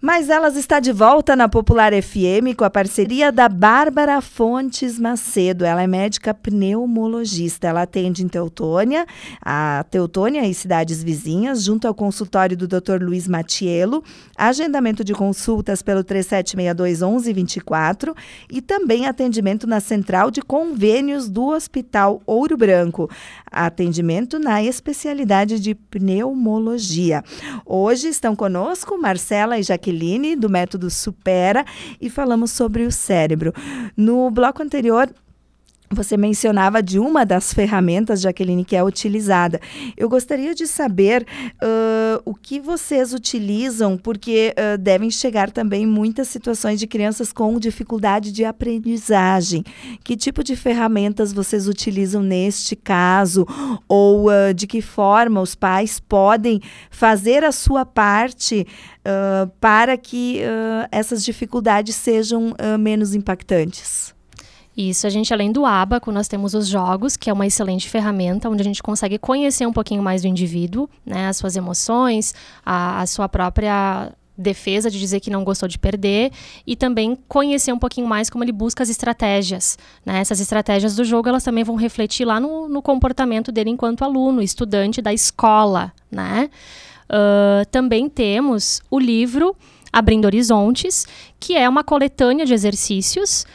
Mas 0.01 0.31
elas 0.31 0.55
está 0.55 0.79
de 0.79 0.91
volta 0.91 1.35
na 1.35 1.47
Popular 1.47 1.93
FM 1.93 2.57
com 2.57 2.63
a 2.63 2.71
parceria 2.71 3.31
da 3.31 3.47
Bárbara 3.47 4.19
Fontes 4.19 4.97
Macedo. 4.97 5.63
Ela 5.63 5.83
é 5.83 5.87
médica 5.87 6.33
pneumologista. 6.33 7.67
Ela 7.67 7.83
atende 7.83 8.23
em 8.23 8.27
Teutônia, 8.27 9.05
a 9.39 9.85
Teutônia 9.91 10.43
e 10.47 10.55
cidades 10.55 11.03
vizinhas, 11.03 11.63
junto 11.63 11.87
ao 11.87 11.93
consultório 11.93 12.57
do 12.57 12.67
Dr. 12.67 12.99
Luiz 12.99 13.27
Matiello. 13.27 14.03
Agendamento 14.35 15.03
de 15.03 15.13
consultas 15.13 15.83
pelo 15.83 16.03
3762 16.03 17.01
1124 17.01 18.15
e 18.49 18.59
também 18.59 19.05
atendimento 19.05 19.67
na 19.67 19.79
central 19.79 20.31
de 20.31 20.41
convênios 20.41 21.29
do 21.29 21.49
Hospital 21.49 22.23
Ouro 22.25 22.57
Branco. 22.57 23.07
Atendimento 23.51 24.39
na 24.39 24.63
especialidade 24.63 25.59
de 25.59 25.75
pneumologia. 25.75 27.23
Hoje 27.63 28.07
estão 28.07 28.35
conosco 28.35 28.99
Marcela 28.99 29.59
e 29.59 29.63
Jaqueline 29.63 29.90
Jaqueline, 29.91 30.35
do 30.35 30.49
método 30.49 30.89
Supera, 30.89 31.65
e 31.99 32.09
falamos 32.09 32.51
sobre 32.51 32.83
o 32.83 32.91
cérebro. 32.91 33.53
No 33.95 34.31
bloco 34.31 34.63
anterior, 34.63 35.13
você 35.89 36.15
mencionava 36.15 36.81
de 36.81 36.97
uma 36.97 37.25
das 37.25 37.53
ferramentas, 37.53 38.21
Jaqueline, 38.21 38.63
que 38.63 38.77
é 38.77 38.83
utilizada. 38.83 39.59
Eu 39.97 40.07
gostaria 40.07 40.55
de 40.55 40.65
saber 40.65 41.25
uh, 42.15 42.21
o 42.25 42.33
que 42.35 42.59
vocês 42.59 43.13
utilizam, 43.13 43.97
porque 43.97 44.53
uh, 44.57 44.77
devem 44.77 45.09
chegar 45.09 45.51
também 45.51 45.85
muitas 45.85 46.27
situações 46.27 46.79
de 46.79 46.87
crianças 46.87 47.31
com 47.31 47.59
dificuldade 47.59 48.31
de 48.31 48.45
aprendizagem. 48.45 49.63
Que 50.03 50.15
tipo 50.15 50.43
de 50.43 50.55
ferramentas 50.55 51.33
vocês 51.33 51.67
utilizam 51.67 52.21
neste 52.21 52.75
caso? 52.75 53.45
Ou 53.87 54.27
uh, 54.27 54.53
de 54.53 54.67
que 54.67 54.81
forma 54.81 55.41
os 55.41 55.55
pais 55.55 55.99
podem 55.99 56.61
fazer 56.89 57.43
a 57.43 57.51
sua 57.51 57.85
parte 57.85 58.65
para 59.59 59.97
que 59.97 60.41
essas 60.91 61.23
dificuldades 61.23 61.95
sejam 61.95 62.53
menos 62.79 63.15
impactantes? 63.15 64.13
Isso, 64.75 65.05
a 65.05 65.09
gente, 65.09 65.33
além 65.33 65.51
do 65.51 65.65
Abaco, 65.65 66.11
nós 66.11 66.27
temos 66.27 66.53
os 66.53 66.67
jogos, 66.67 67.17
que 67.17 67.29
é 67.29 67.33
uma 67.33 67.45
excelente 67.45 67.89
ferramenta, 67.89 68.49
onde 68.49 68.61
a 68.61 68.63
gente 68.63 68.81
consegue 68.81 69.17
conhecer 69.17 69.65
um 69.65 69.73
pouquinho 69.73 70.01
mais 70.01 70.21
do 70.21 70.27
indivíduo, 70.27 70.89
né, 71.05 71.27
as 71.27 71.37
suas 71.37 71.55
emoções, 71.57 72.33
a, 72.65 73.01
a 73.01 73.05
sua 73.05 73.27
própria 73.27 74.13
defesa 74.37 74.89
de 74.89 74.97
dizer 74.97 75.19
que 75.19 75.29
não 75.29 75.43
gostou 75.43 75.67
de 75.67 75.77
perder 75.77 76.31
e 76.65 76.75
também 76.75 77.17
conhecer 77.27 77.71
um 77.71 77.77
pouquinho 77.77 78.07
mais 78.07 78.29
como 78.29 78.43
ele 78.43 78.51
busca 78.51 78.81
as 78.81 78.89
estratégias. 78.89 79.77
Né? 80.05 80.19
Essas 80.19 80.39
estratégias 80.39 80.95
do 80.95 81.03
jogo 81.03 81.29
elas 81.29 81.43
também 81.43 81.63
vão 81.63 81.75
refletir 81.75 82.25
lá 82.25 82.39
no, 82.39 82.67
no 82.67 82.81
comportamento 82.81 83.51
dele 83.51 83.69
enquanto 83.69 84.03
aluno, 84.03 84.41
estudante 84.41 85.01
da 85.01 85.13
escola. 85.13 85.93
Né? 86.09 86.49
Uh, 87.05 87.65
também 87.69 88.09
temos 88.09 88.81
o 88.89 88.97
livro 88.97 89.55
Abrindo 89.93 90.25
Horizontes, 90.25 91.05
que 91.39 91.55
é 91.55 91.67
uma 91.67 91.83
coletânea 91.83 92.45
de 92.45 92.53
exercícios 92.53 93.45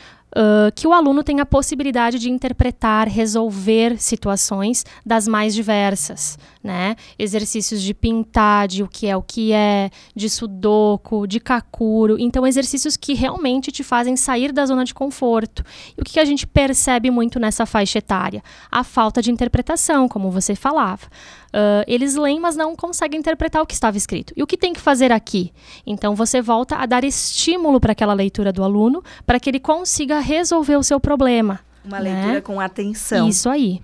que 0.75 0.87
o 0.87 0.93
aluno 0.93 1.23
tem 1.23 1.41
a 1.41 1.47
possibilidade 1.47 2.19
de 2.19 2.31
interpretar, 2.31 3.09
resolver 3.09 3.99
situações 3.99 4.85
das 5.05 5.27
mais 5.27 5.55
diversas, 5.55 6.39
né? 6.63 6.97
Exercícios 7.19 7.81
de 7.81 7.95
pintar, 7.95 8.69
de 8.69 8.83
o 8.83 8.89
que 8.89 9.07
é 9.07 9.17
o 9.17 9.23
que 9.23 9.53
é, 9.53 9.91
de 10.15 10.29
sudoku, 10.29 11.27
de 11.27 11.41
kakuro. 11.41 12.17
Então, 12.19 12.47
exercícios 12.47 12.97
que 12.97 13.15
realmente 13.15 13.73
te 13.73 13.83
fazem 13.83 14.17
sair 14.17 14.53
da 14.53 14.67
zona 14.67 14.85
de 14.85 14.93
conforto. 14.93 15.65
E 15.97 16.01
o 16.01 16.05
que 16.05 16.21
a 16.21 16.25
gente 16.25 16.47
percebe 16.47 17.11
muito 17.11 17.39
nessa 17.39 17.65
faixa 17.65 17.99
etária? 17.99 18.43
A 18.71 18.85
falta 18.85 19.23
de 19.23 19.31
interpretação, 19.31 20.09
como 20.09 20.31
você 20.31 20.55
falava. 20.55 21.07
Uh, 21.49 21.81
eles 21.87 22.17
leem, 22.17 22.39
mas 22.39 22.55
não 22.55 22.77
conseguem 22.77 23.19
interpretar 23.19 23.63
o 23.63 23.67
que 23.67 23.73
estava 23.73 23.97
escrito. 23.97 24.33
E 24.37 24.43
o 24.43 24.47
que 24.47 24.59
tem 24.59 24.75
que 24.75 24.81
fazer 24.81 25.11
aqui? 25.11 25.53
Então, 25.87 26.15
você 26.15 26.43
volta 26.43 26.77
a 26.77 26.85
dar 26.85 27.03
estímulo 27.03 27.81
para 27.81 27.93
aquela 27.93 28.13
leitura 28.13 28.53
do 28.53 28.63
aluno, 28.63 29.03
para 29.25 29.41
que 29.41 29.49
ele 29.49 29.61
consiga 29.61 30.19
resolver 30.27 30.77
o 30.77 30.83
seu 30.83 30.99
problema. 30.99 31.61
Uma 31.85 32.01
né? 32.01 32.13
leitura 32.13 32.43
com 32.43 32.61
atenção. 32.61 33.29
Isso 33.29 33.49
aí. 33.49 33.81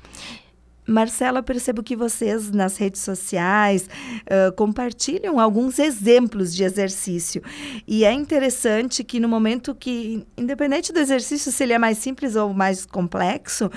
Marcela, 0.85 1.45
percebo 1.45 1.81
que 1.81 1.95
vocês 1.95 2.51
nas 2.51 2.77
redes 2.77 3.01
sociais 3.03 3.89
uh, 4.27 4.53
compartilham 4.57 5.39
alguns 5.39 5.79
exemplos 5.79 6.53
de 6.53 6.65
exercício. 6.65 7.41
E 7.87 8.05
é 8.05 8.13
interessante 8.13 9.05
que 9.05 9.21
no 9.21 9.29
momento 9.29 9.77
que, 9.77 10.27
independente 10.37 10.93
do 10.93 10.99
exercício, 10.99 11.53
se 11.53 11.63
ele 11.63 11.73
é 11.73 11.79
mais 11.79 11.99
simples 11.99 12.35
ou 12.35 12.53
mais 12.53 12.85
complexo, 12.85 13.71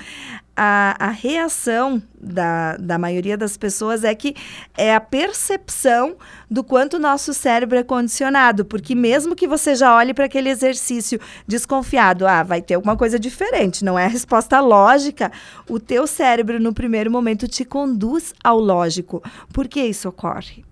a, 0.56 0.96
a 0.98 1.10
reação 1.10 2.02
da, 2.18 2.76
da 2.78 2.98
maioria 2.98 3.36
das 3.36 3.56
pessoas 3.56 4.04
é 4.04 4.14
que 4.14 4.34
é 4.76 4.94
a 4.94 5.00
percepção 5.00 6.16
do 6.50 6.64
quanto 6.64 6.94
o 6.94 6.98
nosso 6.98 7.34
cérebro 7.34 7.76
é 7.78 7.82
condicionado. 7.82 8.64
Porque 8.64 8.94
mesmo 8.94 9.36
que 9.36 9.46
você 9.46 9.74
já 9.74 9.94
olhe 9.94 10.14
para 10.14 10.24
aquele 10.24 10.48
exercício 10.48 11.20
desconfiado, 11.46 12.26
ah, 12.26 12.42
vai 12.42 12.62
ter 12.62 12.74
alguma 12.74 12.96
coisa 12.96 13.18
diferente, 13.18 13.84
não 13.84 13.98
é 13.98 14.06
a 14.06 14.08
resposta 14.08 14.58
lógica, 14.60 15.30
o 15.68 15.78
teu 15.78 16.06
cérebro, 16.06 16.58
no 16.58 16.72
primeiro 16.72 17.10
momento, 17.10 17.46
te 17.46 17.64
conduz 17.64 18.32
ao 18.42 18.58
lógico. 18.58 19.22
Por 19.52 19.68
que 19.68 19.82
isso 19.82 20.08
ocorre? 20.08 20.64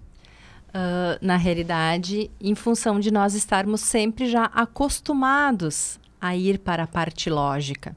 Uh, 0.70 1.18
na 1.20 1.36
realidade, 1.36 2.30
em 2.40 2.54
função 2.54 2.98
de 2.98 3.12
nós 3.12 3.34
estarmos 3.34 3.80
sempre 3.80 4.26
já 4.28 4.46
acostumados 4.46 6.00
a 6.20 6.34
ir 6.34 6.58
para 6.58 6.84
a 6.84 6.86
parte 6.86 7.28
lógica. 7.28 7.94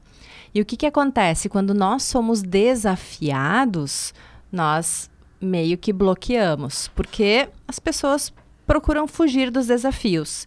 E 0.54 0.60
o 0.60 0.64
que, 0.64 0.76
que 0.76 0.86
acontece? 0.86 1.48
Quando 1.48 1.74
nós 1.74 2.02
somos 2.02 2.42
desafiados, 2.42 4.14
nós 4.50 5.10
meio 5.40 5.78
que 5.78 5.92
bloqueamos, 5.92 6.88
porque 6.94 7.48
as 7.66 7.78
pessoas 7.78 8.32
procuram 8.66 9.06
fugir 9.06 9.50
dos 9.50 9.66
desafios. 9.66 10.46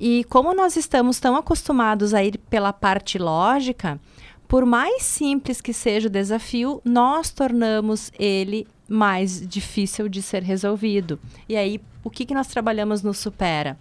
E 0.00 0.24
como 0.24 0.54
nós 0.54 0.76
estamos 0.76 1.20
tão 1.20 1.36
acostumados 1.36 2.12
a 2.14 2.24
ir 2.24 2.38
pela 2.50 2.72
parte 2.72 3.18
lógica, 3.18 4.00
por 4.48 4.66
mais 4.66 5.02
simples 5.02 5.60
que 5.60 5.72
seja 5.72 6.08
o 6.08 6.10
desafio, 6.10 6.82
nós 6.84 7.30
tornamos 7.30 8.10
ele 8.18 8.66
mais 8.88 9.46
difícil 9.46 10.08
de 10.08 10.20
ser 10.20 10.42
resolvido. 10.42 11.18
E 11.48 11.56
aí, 11.56 11.80
o 12.04 12.10
que, 12.10 12.26
que 12.26 12.34
nós 12.34 12.48
trabalhamos 12.48 13.02
no 13.02 13.14
Supera? 13.14 13.78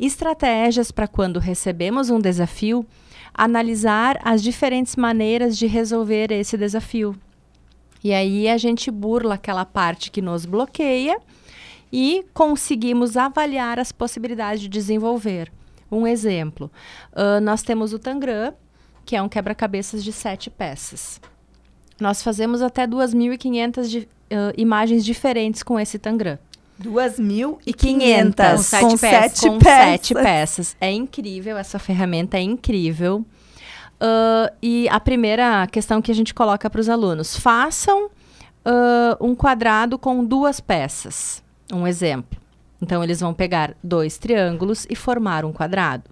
Estratégias 0.00 0.90
para 0.90 1.06
quando 1.06 1.38
recebemos 1.38 2.10
um 2.10 2.18
desafio, 2.18 2.84
analisar 3.38 4.18
as 4.24 4.42
diferentes 4.42 4.96
maneiras 4.96 5.56
de 5.56 5.68
resolver 5.68 6.32
esse 6.32 6.56
desafio. 6.56 7.14
E 8.02 8.12
aí 8.12 8.48
a 8.48 8.58
gente 8.58 8.90
burla 8.90 9.36
aquela 9.36 9.64
parte 9.64 10.10
que 10.10 10.20
nos 10.20 10.44
bloqueia 10.44 11.20
e 11.92 12.24
conseguimos 12.34 13.16
avaliar 13.16 13.78
as 13.78 13.92
possibilidades 13.92 14.60
de 14.60 14.68
desenvolver. 14.68 15.52
Um 15.90 16.04
exemplo, 16.04 16.68
uh, 17.12 17.40
nós 17.40 17.62
temos 17.62 17.92
o 17.92 17.98
Tangram, 17.98 18.52
que 19.04 19.14
é 19.14 19.22
um 19.22 19.28
quebra-cabeças 19.28 20.02
de 20.02 20.12
sete 20.12 20.50
peças. 20.50 21.20
Nós 22.00 22.22
fazemos 22.22 22.60
até 22.60 22.88
2.500 22.88 24.04
uh, 24.04 24.08
imagens 24.56 25.04
diferentes 25.04 25.62
com 25.62 25.78
esse 25.78 25.98
Tangram. 25.98 26.38
2.500 26.82 28.56
com, 28.56 28.58
sete, 28.58 28.82
com, 28.82 28.98
peças, 28.98 29.00
sete, 29.00 29.48
com 29.48 29.58
peças. 29.58 29.84
sete 29.84 30.14
peças. 30.14 30.76
É 30.80 30.90
incrível, 30.92 31.56
essa 31.56 31.78
ferramenta 31.78 32.38
é 32.38 32.42
incrível. 32.42 33.24
Uh, 34.00 34.54
e 34.62 34.88
a 34.88 35.00
primeira 35.00 35.66
questão 35.66 36.00
que 36.00 36.12
a 36.12 36.14
gente 36.14 36.32
coloca 36.32 36.70
para 36.70 36.80
os 36.80 36.88
alunos: 36.88 37.36
façam 37.36 38.06
uh, 38.06 38.10
um 39.20 39.34
quadrado 39.34 39.98
com 39.98 40.24
duas 40.24 40.60
peças. 40.60 41.42
Um 41.72 41.86
exemplo. 41.86 42.38
Então, 42.80 43.02
eles 43.02 43.20
vão 43.20 43.34
pegar 43.34 43.74
dois 43.82 44.18
triângulos 44.18 44.86
e 44.88 44.94
formar 44.94 45.44
um 45.44 45.52
quadrado. 45.52 46.04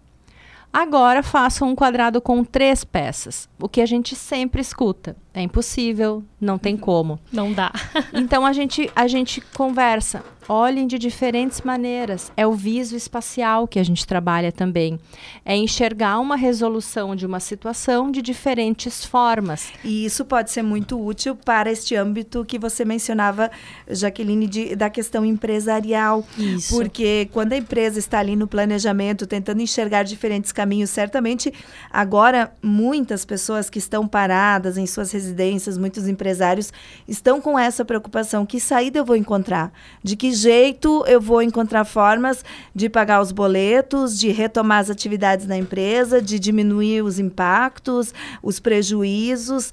Agora, 0.77 1.23
façam 1.23 1.71
um 1.71 1.75
quadrado 1.75 2.21
com 2.21 2.45
três 2.45 2.85
peças. 2.85 3.49
O 3.59 3.67
que 3.67 3.81
a 3.81 3.87
gente 3.87 4.15
sempre 4.15 4.61
escuta. 4.61 5.17
É 5.33 5.41
impossível, 5.41 6.23
não 6.39 6.59
tem 6.59 6.77
como. 6.77 7.19
Não 7.33 7.51
dá. 7.51 7.73
então, 8.13 8.45
a 8.45 8.53
gente, 8.53 8.91
a 8.95 9.09
gente 9.09 9.41
conversa 9.41 10.23
olhem 10.49 10.87
de 10.87 10.99
diferentes 10.99 11.61
maneiras. 11.61 12.33
É 12.37 12.47
o 12.47 12.53
viso 12.53 12.97
espacial 12.97 13.67
que 13.67 13.79
a 13.79 13.85
gente 13.85 14.07
trabalha 14.07 14.53
também. 14.53 14.99
É 15.45 15.57
enxergar 15.57 16.19
uma 16.19 16.37
resolução 16.37 17.17
de 17.17 17.27
uma 17.27 17.41
situação 17.41 18.11
de 18.11 18.23
diferentes 18.23 19.05
formas. 19.05 19.73
E 19.85 20.05
isso 20.05 20.25
pode 20.25 20.51
ser 20.51 20.63
muito 20.63 21.03
útil 21.03 21.37
para 21.37 21.71
este 21.71 21.95
âmbito 21.95 22.45
que 22.45 22.59
você 22.59 22.85
mencionava, 22.85 23.51
Jaqueline, 23.89 24.47
de, 24.47 24.77
da 24.77 24.91
questão 24.91 25.25
empresarial. 25.25 26.25
Isso. 26.39 26.75
Porque 26.75 27.29
quando 27.33 27.53
a 27.53 27.57
empresa 27.57 27.99
está 27.99 28.19
ali 28.19 28.37
no 28.37 28.47
planejamento, 28.47 29.27
tentando 29.27 29.61
enxergar 29.61 30.03
diferentes 30.03 30.53
caminhos, 30.53 30.66
certamente 30.87 31.53
agora 31.91 32.53
muitas 32.63 33.25
pessoas 33.25 33.71
que 33.71 33.79
estão 33.79 34.07
paradas 34.07 34.77
em 34.77 34.87
suas 34.87 35.11
residências, 35.13 35.79
muitos 35.79 36.09
empresários, 36.09 36.73
estão 37.07 37.41
com 37.41 37.59
essa 37.59 37.85
preocupação: 37.85 38.45
que 38.45 38.59
saída 38.59 38.99
eu 38.99 39.05
vou 39.05 39.17
encontrar? 39.17 39.73
De 40.03 40.17
que 40.17 40.33
jeito 40.33 41.05
eu 41.07 41.21
vou 41.21 41.43
encontrar 41.43 41.85
formas 41.85 42.45
de 42.75 42.89
pagar 42.89 43.21
os 43.21 43.33
boletos, 43.33 44.19
de 44.19 44.31
retomar 44.31 44.81
as 44.81 44.91
atividades 44.91 45.47
na 45.47 45.57
empresa, 45.57 46.21
de 46.21 46.39
diminuir 46.39 47.03
os 47.03 47.19
impactos, 47.19 48.13
os 48.43 48.59
prejuízos, 48.59 49.73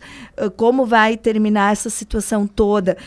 como 0.55 0.85
vai 0.85 1.17
terminar 1.17 1.71
essa 1.71 1.89
situação 1.89 2.45
toda, 2.45 2.97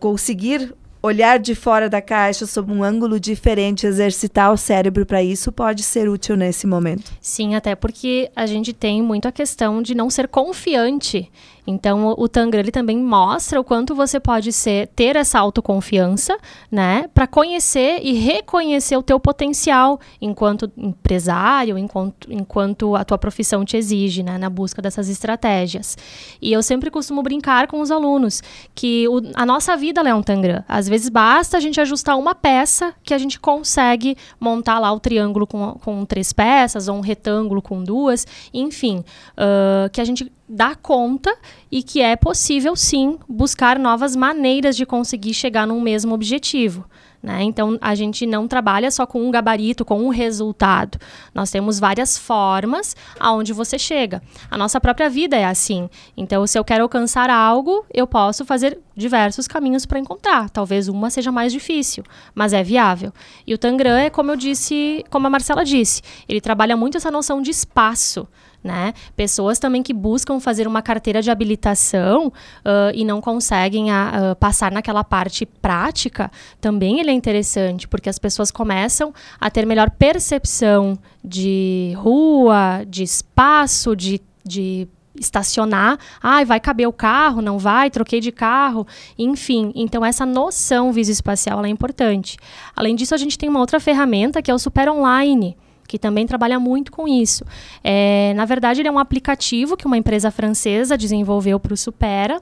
conseguir 0.00 0.74
olhar 1.02 1.38
de 1.38 1.54
fora 1.54 1.88
da 1.88 2.00
caixa 2.00 2.46
sob 2.46 2.72
um 2.72 2.82
ângulo 2.82 3.18
diferente, 3.20 3.86
exercitar 3.86 4.52
o 4.52 4.56
cérebro 4.56 5.06
para 5.06 5.22
isso 5.22 5.52
pode 5.52 5.82
ser 5.82 6.08
útil 6.08 6.36
nesse 6.36 6.66
momento. 6.66 7.12
Sim, 7.20 7.54
até 7.54 7.74
porque 7.74 8.30
a 8.34 8.46
gente 8.46 8.72
tem 8.72 9.02
muito 9.02 9.26
a 9.26 9.32
questão 9.32 9.80
de 9.82 9.94
não 9.94 10.10
ser 10.10 10.28
confiante 10.28 11.30
então, 11.70 12.14
o 12.16 12.26
Tangram 12.26 12.60
ele 12.60 12.70
também 12.70 12.96
mostra 12.96 13.60
o 13.60 13.64
quanto 13.64 13.94
você 13.94 14.18
pode 14.18 14.54
ser 14.54 14.86
ter 14.88 15.16
essa 15.16 15.38
autoconfiança, 15.38 16.38
né, 16.72 17.10
para 17.12 17.26
conhecer 17.26 18.00
e 18.02 18.14
reconhecer 18.14 18.96
o 18.96 19.02
teu 19.02 19.20
potencial 19.20 20.00
enquanto 20.18 20.72
empresário, 20.78 21.76
enquanto, 21.76 22.32
enquanto 22.32 22.96
a 22.96 23.04
tua 23.04 23.18
profissão 23.18 23.66
te 23.66 23.76
exige, 23.76 24.22
né, 24.22 24.38
na 24.38 24.48
busca 24.48 24.80
dessas 24.80 25.10
estratégias. 25.10 25.98
E 26.40 26.50
eu 26.50 26.62
sempre 26.62 26.90
costumo 26.90 27.22
brincar 27.22 27.66
com 27.66 27.82
os 27.82 27.90
alunos 27.90 28.42
que 28.74 29.06
o, 29.06 29.20
a 29.34 29.44
nossa 29.44 29.76
vida 29.76 30.00
é 30.00 30.14
um 30.14 30.22
Tangram. 30.22 30.64
Às 30.66 30.88
vezes 30.88 31.10
basta 31.10 31.58
a 31.58 31.60
gente 31.60 31.78
ajustar 31.78 32.16
uma 32.16 32.34
peça 32.34 32.94
que 33.02 33.12
a 33.12 33.18
gente 33.18 33.38
consegue 33.38 34.16
montar 34.40 34.78
lá 34.78 34.90
o 34.90 34.98
triângulo 34.98 35.46
com, 35.46 35.74
com 35.84 36.06
três 36.06 36.32
peças 36.32 36.88
ou 36.88 36.96
um 36.96 37.00
retângulo 37.00 37.60
com 37.60 37.84
duas, 37.84 38.26
enfim, 38.54 39.04
uh, 39.36 39.90
que 39.90 40.00
a 40.00 40.04
gente 40.04 40.32
dá 40.48 40.74
conta 40.74 41.36
e 41.70 41.82
que 41.82 42.00
é 42.00 42.16
possível 42.16 42.74
sim 42.74 43.18
buscar 43.28 43.78
novas 43.78 44.16
maneiras 44.16 44.76
de 44.76 44.86
conseguir 44.86 45.34
chegar 45.34 45.66
num 45.66 45.80
mesmo 45.80 46.14
objetivo. 46.14 46.84
Né? 47.20 47.42
Então, 47.42 47.76
a 47.80 47.94
gente 47.96 48.24
não 48.24 48.46
trabalha 48.46 48.90
só 48.90 49.04
com 49.04 49.26
um 49.26 49.30
gabarito, 49.30 49.84
com 49.84 50.00
um 50.00 50.08
resultado. 50.08 50.98
Nós 51.34 51.50
temos 51.50 51.80
várias 51.80 52.16
formas 52.16 52.94
aonde 53.18 53.52
você 53.52 53.76
chega. 53.76 54.22
A 54.48 54.56
nossa 54.56 54.80
própria 54.80 55.10
vida 55.10 55.36
é 55.36 55.44
assim. 55.44 55.90
Então, 56.16 56.46
se 56.46 56.56
eu 56.56 56.64
quero 56.64 56.84
alcançar 56.84 57.28
algo, 57.28 57.84
eu 57.92 58.06
posso 58.06 58.44
fazer 58.44 58.78
diversos 58.96 59.48
caminhos 59.48 59.84
para 59.84 59.98
encontrar. 59.98 60.48
Talvez 60.48 60.86
uma 60.86 61.10
seja 61.10 61.32
mais 61.32 61.52
difícil, 61.52 62.04
mas 62.34 62.52
é 62.52 62.62
viável. 62.62 63.12
E 63.44 63.52
o 63.52 63.58
Tangram 63.58 63.96
é 63.96 64.10
como 64.10 64.30
eu 64.30 64.36
disse, 64.36 65.04
como 65.10 65.26
a 65.26 65.30
Marcela 65.30 65.64
disse, 65.64 66.02
ele 66.28 66.40
trabalha 66.40 66.76
muito 66.76 66.96
essa 66.96 67.10
noção 67.10 67.42
de 67.42 67.50
espaço 67.50 68.28
né? 68.62 68.92
Pessoas 69.16 69.58
também 69.58 69.82
que 69.82 69.94
buscam 69.94 70.40
fazer 70.40 70.66
uma 70.66 70.82
carteira 70.82 71.22
de 71.22 71.30
habilitação 71.30 72.26
uh, 72.26 72.92
e 72.94 73.04
não 73.04 73.20
conseguem 73.20 73.90
a, 73.90 74.32
uh, 74.32 74.36
passar 74.36 74.72
naquela 74.72 75.04
parte 75.04 75.46
prática, 75.46 76.30
também 76.60 77.00
ele 77.00 77.10
é 77.10 77.14
interessante, 77.14 77.86
porque 77.86 78.08
as 78.08 78.18
pessoas 78.18 78.50
começam 78.50 79.12
a 79.40 79.50
ter 79.50 79.64
melhor 79.64 79.90
percepção 79.90 80.98
de 81.24 81.92
rua, 81.96 82.84
de 82.86 83.02
espaço, 83.02 83.94
de, 83.94 84.20
de 84.44 84.88
estacionar, 85.18 85.98
ai, 86.22 86.44
vai 86.44 86.60
caber 86.60 86.88
o 86.88 86.92
carro, 86.92 87.42
não 87.42 87.58
vai, 87.58 87.90
troquei 87.90 88.20
de 88.20 88.32
carro, 88.32 88.86
enfim. 89.18 89.72
Então, 89.74 90.04
essa 90.04 90.24
noção 90.24 90.92
visoespacial 90.92 91.64
é 91.64 91.68
importante. 91.68 92.36
Além 92.74 92.94
disso, 92.94 93.14
a 93.14 93.18
gente 93.18 93.38
tem 93.38 93.48
uma 93.48 93.60
outra 93.60 93.80
ferramenta 93.80 94.42
que 94.42 94.50
é 94.50 94.54
o 94.54 94.58
Super 94.58 94.88
Online 94.88 95.56
que 95.88 95.98
também 95.98 96.26
trabalha 96.26 96.60
muito 96.60 96.92
com 96.92 97.08
isso. 97.08 97.44
É, 97.82 98.34
na 98.36 98.44
verdade, 98.44 98.82
ele 98.82 98.88
é 98.88 98.92
um 98.92 98.98
aplicativo 98.98 99.76
que 99.76 99.86
uma 99.86 99.96
empresa 99.96 100.30
francesa 100.30 100.98
desenvolveu 100.98 101.58
para 101.58 101.72
o 101.72 101.76
Supera. 101.76 102.40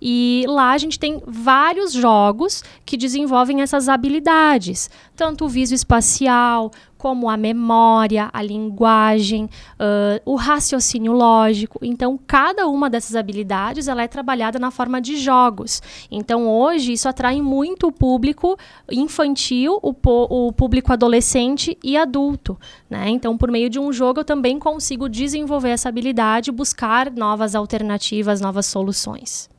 E 0.00 0.44
lá 0.46 0.70
a 0.70 0.78
gente 0.78 0.98
tem 0.98 1.20
vários 1.26 1.92
jogos 1.92 2.62
que 2.86 2.96
desenvolvem 2.96 3.62
essas 3.62 3.88
habilidades, 3.88 4.88
tanto 5.16 5.44
o 5.44 5.48
viso 5.48 5.74
espacial, 5.74 6.70
como 7.04 7.28
a 7.28 7.36
memória, 7.36 8.30
a 8.32 8.40
linguagem, 8.40 9.44
uh, 9.44 10.18
o 10.24 10.36
raciocínio 10.36 11.12
lógico. 11.12 11.78
Então, 11.82 12.18
cada 12.26 12.66
uma 12.66 12.88
dessas 12.88 13.14
habilidades 13.14 13.88
ela 13.88 14.02
é 14.02 14.08
trabalhada 14.08 14.58
na 14.58 14.70
forma 14.70 15.02
de 15.02 15.18
jogos. 15.18 15.82
Então, 16.10 16.48
hoje, 16.48 16.94
isso 16.94 17.06
atrai 17.06 17.42
muito 17.42 17.88
o 17.88 17.92
público 17.92 18.56
infantil, 18.90 19.78
o, 19.82 19.94
o 20.02 20.50
público 20.50 20.94
adolescente 20.94 21.76
e 21.84 21.94
adulto. 21.94 22.58
Né? 22.88 23.10
Então, 23.10 23.36
por 23.36 23.50
meio 23.50 23.68
de 23.68 23.78
um 23.78 23.92
jogo, 23.92 24.20
eu 24.20 24.24
também 24.24 24.58
consigo 24.58 25.06
desenvolver 25.06 25.72
essa 25.72 25.90
habilidade, 25.90 26.50
buscar 26.50 27.10
novas 27.10 27.54
alternativas, 27.54 28.40
novas 28.40 28.64
soluções. 28.64 29.50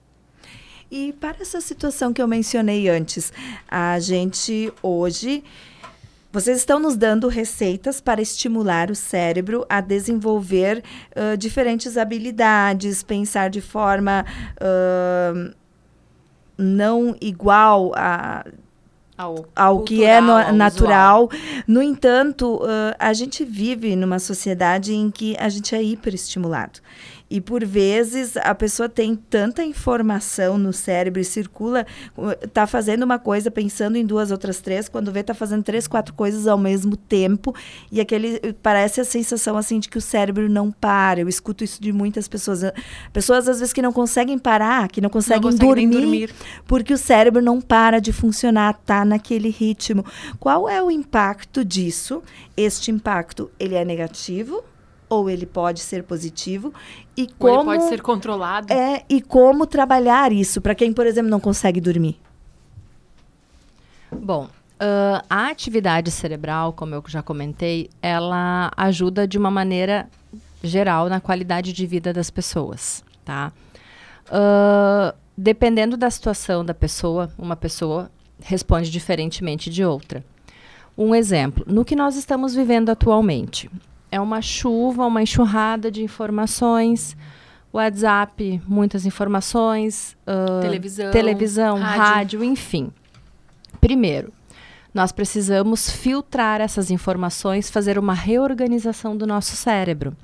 E 0.89 1.13
para 1.13 1.37
essa 1.41 1.61
situação 1.61 2.11
que 2.11 2.21
eu 2.21 2.27
mencionei 2.27 2.89
antes, 2.89 3.31
a 3.67 3.99
gente 3.99 4.73
hoje 4.81 5.43
vocês 6.35 6.57
estão 6.57 6.79
nos 6.79 6.97
dando 6.97 7.29
receitas 7.29 8.01
para 8.01 8.21
estimular 8.21 8.91
o 8.91 8.95
cérebro 8.95 9.65
a 9.69 9.79
desenvolver 9.79 10.83
uh, 11.15 11.37
diferentes 11.37 11.95
habilidades, 11.95 13.01
pensar 13.01 13.49
de 13.49 13.61
forma 13.61 14.25
uh, 14.59 15.55
não 16.57 17.15
igual 17.21 17.93
a 17.95 18.45
ao, 19.17 19.45
ao 19.55 19.83
que 19.83 20.03
é 20.03 20.19
no, 20.19 20.51
natural. 20.51 21.29
No 21.65 21.81
entanto, 21.81 22.55
uh, 22.55 22.93
a 22.99 23.13
gente 23.13 23.45
vive 23.45 23.95
numa 23.95 24.19
sociedade 24.19 24.93
em 24.93 25.09
que 25.09 25.37
a 25.39 25.47
gente 25.47 25.73
é 25.73 25.81
hiperestimulado. 25.81 26.81
E 27.35 27.41
por 27.41 27.65
vezes 27.65 28.37
a 28.37 28.55
pessoa 28.55 28.87
tem 28.87 29.13
tanta 29.13 29.61
informação 29.61 30.57
no 30.57 30.71
cérebro 30.71 31.19
e 31.19 31.25
circula, 31.25 31.85
tá 32.53 32.65
fazendo 32.65 33.03
uma 33.03 33.19
coisa 33.19 33.51
pensando 33.51 33.97
em 33.97 34.05
duas 34.05 34.31
outras 34.31 34.61
três, 34.61 34.87
quando 34.87 35.11
vê 35.11 35.21
tá 35.21 35.33
fazendo 35.33 35.61
três, 35.61 35.85
quatro 35.85 36.13
coisas 36.13 36.47
ao 36.47 36.57
mesmo 36.57 36.95
tempo, 36.95 37.53
e 37.91 37.99
aquele 37.99 38.39
parece 38.63 39.01
a 39.01 39.03
sensação 39.03 39.57
assim 39.57 39.81
de 39.81 39.89
que 39.89 39.97
o 39.97 40.01
cérebro 40.01 40.47
não 40.47 40.71
para. 40.71 41.19
Eu 41.19 41.27
escuto 41.27 41.61
isso 41.61 41.81
de 41.81 41.91
muitas 41.91 42.25
pessoas, 42.25 42.61
pessoas 43.11 43.49
às 43.49 43.59
vezes 43.59 43.73
que 43.73 43.81
não 43.81 43.91
conseguem 43.91 44.39
parar, 44.39 44.87
que 44.87 45.01
não 45.01 45.09
conseguem, 45.09 45.41
não 45.41 45.51
conseguem 45.51 45.89
dormir, 45.89 46.01
dormir, 46.01 46.35
porque 46.65 46.93
o 46.93 46.97
cérebro 46.97 47.41
não 47.41 47.59
para 47.59 47.99
de 47.99 48.13
funcionar, 48.13 48.79
tá 48.85 49.03
naquele 49.03 49.49
ritmo. 49.49 50.05
Qual 50.39 50.69
é 50.69 50.81
o 50.81 50.89
impacto 50.89 51.65
disso? 51.65 52.23
Este 52.55 52.91
impacto, 52.91 53.51
ele 53.59 53.75
é 53.75 53.83
negativo? 53.83 54.63
Ou 55.09 55.29
ele 55.29 55.45
pode 55.45 55.79
ser 55.79 56.03
positivo 56.03 56.73
e 57.15 57.27
como 57.27 57.53
ou 57.53 57.73
ele 57.73 57.79
pode 57.79 57.89
ser 57.89 58.01
controlado. 58.01 58.71
É, 58.71 59.03
e 59.09 59.21
como 59.21 59.65
trabalhar 59.65 60.31
isso 60.31 60.61
para 60.61 60.75
quem, 60.75 60.91
por 60.93 61.05
exemplo, 61.05 61.29
não 61.29 61.39
consegue 61.39 61.79
dormir? 61.79 62.19
Bom, 64.11 64.45
uh, 64.45 65.25
a 65.29 65.47
atividade 65.49 66.11
cerebral, 66.11 66.73
como 66.73 66.95
eu 66.95 67.03
já 67.07 67.21
comentei, 67.21 67.89
ela 68.01 68.71
ajuda 68.75 69.27
de 69.27 69.37
uma 69.37 69.51
maneira 69.51 70.09
geral 70.63 71.09
na 71.09 71.19
qualidade 71.19 71.73
de 71.73 71.85
vida 71.85 72.11
das 72.11 72.29
pessoas, 72.29 73.03
tá? 73.23 73.51
Uh, 74.27 75.15
dependendo 75.37 75.95
da 75.95 76.09
situação 76.09 76.65
da 76.65 76.73
pessoa, 76.73 77.31
uma 77.37 77.55
pessoa 77.55 78.09
responde 78.41 78.89
diferentemente 78.89 79.69
de 79.69 79.83
outra. 79.83 80.23
Um 80.97 81.13
exemplo, 81.13 81.65
no 81.67 81.83
que 81.83 81.95
nós 81.95 82.15
estamos 82.15 82.55
vivendo 82.55 82.89
atualmente, 82.89 83.69
é 84.15 84.19
uma 84.21 84.41
chuva, 84.41 85.05
uma 85.05 85.21
enxurrada 85.21 85.91
de 85.91 86.03
informações. 86.03 87.15
WhatsApp, 87.71 88.61
muitas 88.65 89.05
informações. 89.05 90.15
Uh, 90.25 90.61
televisão. 90.61 91.11
Televisão, 91.11 91.77
rádio. 91.77 92.01
rádio, 92.01 92.43
enfim. 92.43 92.91
Primeiro, 93.81 94.31
nós 94.93 95.11
precisamos 95.11 95.89
filtrar 95.89 96.61
essas 96.61 96.89
informações, 96.89 97.69
fazer 97.69 97.99
uma 97.99 98.13
reorganização 98.13 99.17
do 99.17 99.27
nosso 99.27 99.55
cérebro. 99.55 100.15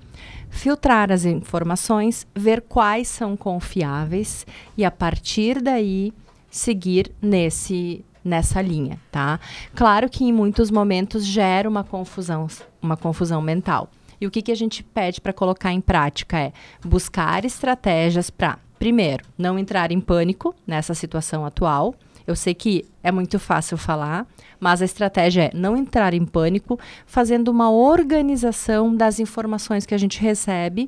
Filtrar 0.50 1.12
as 1.12 1.26
informações, 1.26 2.26
ver 2.34 2.62
quais 2.62 3.10
são 3.10 3.36
confiáveis 3.36 4.46
e, 4.78 4.86
a 4.86 4.92
partir 4.92 5.62
daí, 5.62 6.14
seguir 6.50 7.12
nesse 7.22 8.06
nessa 8.24 8.62
linha, 8.62 9.00
tá? 9.12 9.40
Claro 9.76 10.10
que 10.10 10.24
em 10.24 10.32
muitos 10.32 10.70
momentos 10.70 11.26
gera 11.26 11.68
uma 11.68 11.84
confusão, 11.84 12.48
uma 12.82 12.98
confusão 12.98 13.42
mental. 13.42 13.90
E 14.20 14.28
o 14.28 14.32
que, 14.32 14.44
que 14.44 14.52
a 14.52 14.56
gente 14.56 14.84
pede 14.84 15.20
para 15.20 15.34
colocar 15.34 15.74
em 15.74 15.82
prática 15.82 16.38
é 16.38 16.54
buscar 16.86 17.44
estratégias 17.44 18.30
para, 18.30 18.60
primeiro, 18.78 19.24
não 19.36 19.58
entrar 19.58 19.92
em 19.92 20.00
pânico 20.00 20.54
nessa 20.66 20.94
situação 20.94 21.44
atual. 21.44 21.96
Eu 22.28 22.36
sei 22.36 22.54
que 22.54 22.86
é 23.02 23.12
muito 23.12 23.40
fácil 23.40 23.78
falar, 23.78 24.28
mas 24.60 24.80
a 24.80 24.86
estratégia 24.86 25.46
é 25.46 25.52
não 25.56 25.76
entrar 25.76 26.14
em 26.14 26.24
pânico, 26.24 26.80
fazendo 27.06 27.48
uma 27.50 27.72
organização 27.72 28.96
das 28.96 29.20
informações 29.20 29.88
que 29.88 29.96
a 29.96 29.98
gente 29.98 30.22
recebe 30.22 30.88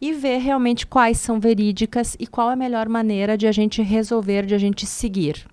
e 0.00 0.14
ver 0.14 0.38
realmente 0.38 0.86
quais 0.86 1.18
são 1.18 1.38
verídicas 1.38 2.16
e 2.18 2.26
qual 2.26 2.48
é 2.48 2.54
a 2.54 2.56
melhor 2.56 2.88
maneira 2.88 3.36
de 3.36 3.46
a 3.46 3.52
gente 3.52 3.82
resolver, 3.82 4.46
de 4.46 4.54
a 4.54 4.58
gente 4.58 4.86
seguir. 4.86 5.46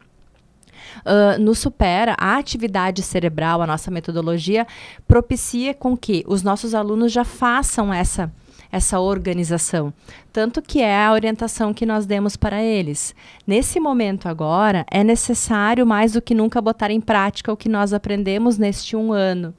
Uh, 1.05 1.55
Supera, 1.55 2.15
a 2.19 2.37
atividade 2.37 3.01
cerebral, 3.01 3.61
a 3.61 3.67
nossa 3.67 3.89
metodologia, 3.89 4.67
propicia 5.07 5.73
com 5.73 5.97
que 5.97 6.23
os 6.27 6.43
nossos 6.43 6.75
alunos 6.75 7.11
já 7.11 7.23
façam 7.23 7.93
essa 7.93 8.31
essa 8.71 8.99
organização. 8.99 9.93
Tanto 10.31 10.61
que 10.61 10.81
é 10.81 11.05
a 11.05 11.13
orientação 11.13 11.73
que 11.73 11.85
nós 11.85 12.05
demos 12.05 12.35
para 12.35 12.61
eles. 12.61 13.15
Nesse 13.45 13.79
momento 13.79 14.27
agora, 14.27 14.85
é 14.91 15.05
necessário 15.05 15.85
mais 15.85 16.13
do 16.13 16.21
que 16.21 16.35
nunca 16.35 16.61
botar 16.61 16.91
em 16.91 16.99
prática 16.99 17.51
o 17.51 17.57
que 17.57 17.69
nós 17.69 17.93
aprendemos 17.93 18.57
neste 18.57 18.95
um 18.95 19.13
ano 19.13 19.53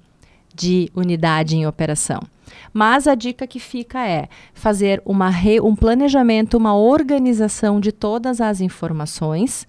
de 0.55 0.91
unidade 0.95 1.57
em 1.57 1.67
operação. 1.67 2.21
Mas 2.73 3.07
a 3.07 3.15
dica 3.15 3.47
que 3.47 3.61
fica 3.61 4.07
é 4.07 4.29
fazer 4.53 5.01
uma 5.05 5.31
re, 5.31 5.61
um 5.61 5.77
planejamento, 5.77 6.57
uma 6.57 6.75
organização 6.75 7.81
de 7.81 7.93
todas 7.93 8.41
as 8.41 8.61
informações 8.61 9.67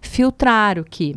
filtrar 0.00 0.78
o 0.78 0.84
que 0.84 1.16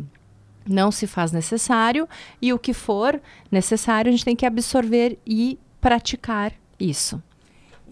não 0.66 0.90
se 0.90 1.06
faz 1.06 1.32
necessário 1.32 2.08
e 2.40 2.52
o 2.52 2.58
que 2.58 2.72
for 2.72 3.20
necessário 3.50 4.08
a 4.08 4.12
gente 4.12 4.24
tem 4.24 4.36
que 4.36 4.46
absorver 4.46 5.18
e 5.26 5.58
praticar 5.80 6.52
isso. 6.78 7.22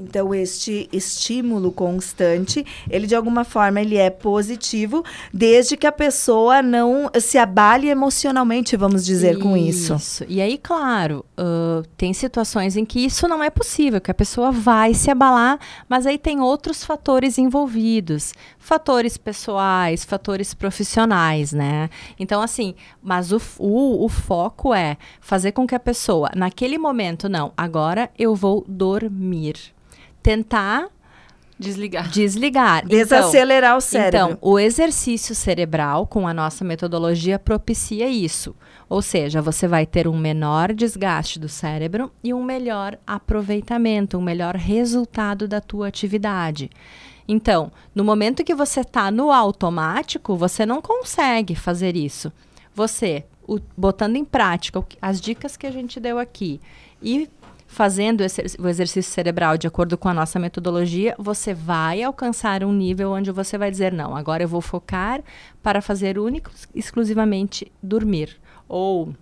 Então, 0.00 0.34
este 0.34 0.88
estímulo 0.92 1.70
constante, 1.70 2.64
ele 2.90 3.06
de 3.06 3.14
alguma 3.14 3.44
forma 3.44 3.80
ele 3.80 3.96
é 3.96 4.08
positivo, 4.10 5.04
desde 5.32 5.76
que 5.76 5.86
a 5.86 5.92
pessoa 5.92 6.62
não 6.62 7.10
se 7.20 7.36
abale 7.36 7.88
emocionalmente, 7.88 8.76
vamos 8.76 9.04
dizer, 9.04 9.32
isso. 9.32 9.40
com 9.40 9.56
isso. 9.56 9.94
Isso. 9.94 10.24
E 10.28 10.40
aí, 10.40 10.58
claro, 10.58 11.24
uh, 11.38 11.86
tem 11.96 12.12
situações 12.14 12.76
em 12.76 12.84
que 12.84 13.00
isso 13.00 13.28
não 13.28 13.44
é 13.44 13.50
possível, 13.50 14.00
que 14.00 14.10
a 14.10 14.14
pessoa 14.14 14.50
vai 14.50 14.94
se 14.94 15.10
abalar, 15.10 15.58
mas 15.88 16.06
aí 16.06 16.18
tem 16.18 16.40
outros 16.40 16.82
fatores 16.84 17.36
envolvidos, 17.36 18.32
fatores 18.58 19.16
pessoais, 19.18 20.04
fatores 20.04 20.54
profissionais, 20.54 21.52
né? 21.52 21.90
Então, 22.18 22.40
assim, 22.40 22.74
mas 23.02 23.30
o, 23.30 23.40
o, 23.58 24.04
o 24.04 24.08
foco 24.08 24.74
é 24.74 24.96
fazer 25.20 25.52
com 25.52 25.66
que 25.66 25.74
a 25.74 25.80
pessoa, 25.80 26.30
naquele 26.34 26.78
momento, 26.78 27.28
não, 27.28 27.52
agora 27.56 28.10
eu 28.18 28.34
vou 28.34 28.64
dormir 28.66 29.72
tentar 30.22 30.88
Desligar. 31.62 32.08
Desligar. 32.08 32.86
Desacelerar 32.86 33.70
então, 33.70 33.78
o 33.78 33.80
cérebro. 33.80 34.16
Então, 34.16 34.38
o 34.40 34.58
exercício 34.58 35.32
cerebral, 35.32 36.06
com 36.06 36.26
a 36.26 36.34
nossa 36.34 36.64
metodologia, 36.64 37.38
propicia 37.38 38.08
isso. 38.08 38.54
Ou 38.88 39.00
seja, 39.00 39.40
você 39.40 39.68
vai 39.68 39.86
ter 39.86 40.08
um 40.08 40.18
menor 40.18 40.72
desgaste 40.72 41.38
do 41.38 41.48
cérebro 41.48 42.10
e 42.22 42.34
um 42.34 42.42
melhor 42.42 42.98
aproveitamento, 43.06 44.18
um 44.18 44.22
melhor 44.22 44.56
resultado 44.56 45.46
da 45.46 45.60
tua 45.60 45.86
atividade. 45.86 46.68
Então, 47.28 47.70
no 47.94 48.02
momento 48.02 48.44
que 48.44 48.54
você 48.54 48.80
está 48.80 49.10
no 49.10 49.30
automático, 49.30 50.34
você 50.34 50.66
não 50.66 50.82
consegue 50.82 51.54
fazer 51.54 51.96
isso. 51.96 52.32
Você, 52.74 53.24
o, 53.46 53.60
botando 53.76 54.16
em 54.16 54.24
prática 54.24 54.84
as 55.00 55.20
dicas 55.20 55.56
que 55.56 55.66
a 55.66 55.70
gente 55.70 56.00
deu 56.00 56.18
aqui 56.18 56.60
e 57.00 57.28
fazendo 57.72 58.20
o 58.20 58.68
exercício 58.68 59.10
cerebral 59.10 59.56
de 59.56 59.66
acordo 59.66 59.96
com 59.96 60.06
a 60.06 60.12
nossa 60.14 60.38
metodologia, 60.38 61.14
você 61.18 61.54
vai 61.54 62.02
alcançar 62.02 62.62
um 62.62 62.72
nível 62.72 63.10
onde 63.12 63.32
você 63.32 63.56
vai 63.56 63.70
dizer: 63.70 63.92
não, 63.92 64.14
agora 64.14 64.42
eu 64.42 64.48
vou 64.48 64.60
focar 64.60 65.22
para 65.62 65.80
fazer 65.80 66.18
único, 66.18 66.50
exclusivamente 66.74 67.72
dormir. 67.82 68.38
ou 68.68 69.14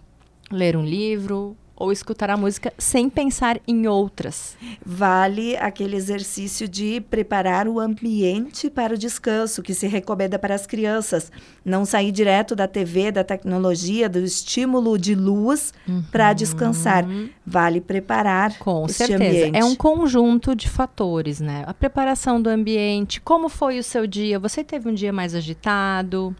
ler 0.51 0.77
um 0.77 0.85
livro, 0.85 1.57
ou 1.81 1.91
escutar 1.91 2.29
a 2.29 2.37
música 2.37 2.75
sem 2.77 3.09
pensar 3.09 3.59
em 3.67 3.87
outras. 3.87 4.55
Vale 4.85 5.57
aquele 5.57 5.97
exercício 5.97 6.69
de 6.69 7.01
preparar 7.01 7.67
o 7.67 7.81
ambiente 7.81 8.69
para 8.69 8.95
o 8.95 8.99
descanso, 8.99 9.63
que 9.63 9.73
se 9.73 9.87
recomenda 9.87 10.39
para 10.39 10.55
as 10.55 10.67
crianças. 10.67 11.33
Não 11.65 11.87
sair 11.87 12.13
direto 12.13 12.55
da 12.55 12.69
TV, 12.69 13.11
da 13.11 13.25
tecnologia, 13.25 14.11
do 14.11 14.19
estímulo 14.19 14.99
de 14.99 15.15
luz 15.15 15.73
uhum. 15.89 16.03
para 16.13 16.35
descansar. 16.35 17.07
Vale 17.47 17.81
preparar 17.81 18.59
Com 18.59 18.87
certeza. 18.87 19.25
Ambiente. 19.25 19.57
É 19.57 19.65
um 19.65 19.75
conjunto 19.75 20.55
de 20.55 20.69
fatores, 20.69 21.41
né? 21.41 21.65
A 21.67 21.73
preparação 21.73 22.43
do 22.43 22.51
ambiente, 22.51 23.23
como 23.23 23.49
foi 23.49 23.79
o 23.79 23.83
seu 23.83 24.07
dia? 24.07 24.39
Você 24.39 24.63
teve 24.63 24.87
um 24.87 24.93
dia 24.93 25.15
mais 25.15 25.35
agitado? 25.35 26.37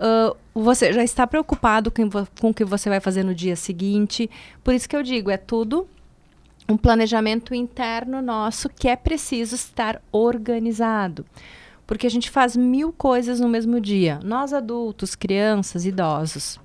Uh, 0.00 0.34
você 0.54 0.92
já 0.94 1.04
está 1.04 1.26
preocupado 1.26 1.90
com, 1.90 2.08
com 2.40 2.50
o 2.50 2.54
que 2.54 2.64
você 2.64 2.88
vai 2.88 3.00
fazer 3.00 3.22
no 3.22 3.34
dia 3.34 3.54
seguinte. 3.54 4.30
Por 4.64 4.72
isso 4.72 4.88
que 4.88 4.96
eu 4.96 5.02
digo, 5.02 5.30
é 5.30 5.36
tudo 5.36 5.86
um 6.68 6.76
planejamento 6.76 7.54
interno 7.54 8.22
nosso 8.22 8.68
que 8.68 8.88
é 8.88 8.96
preciso 8.96 9.54
estar 9.54 10.00
organizado. 10.10 11.26
Porque 11.86 12.06
a 12.06 12.10
gente 12.10 12.30
faz 12.30 12.56
mil 12.56 12.92
coisas 12.92 13.40
no 13.40 13.48
mesmo 13.48 13.80
dia. 13.80 14.20
Nós 14.24 14.52
adultos, 14.52 15.14
crianças, 15.14 15.84
idosos, 15.84 16.58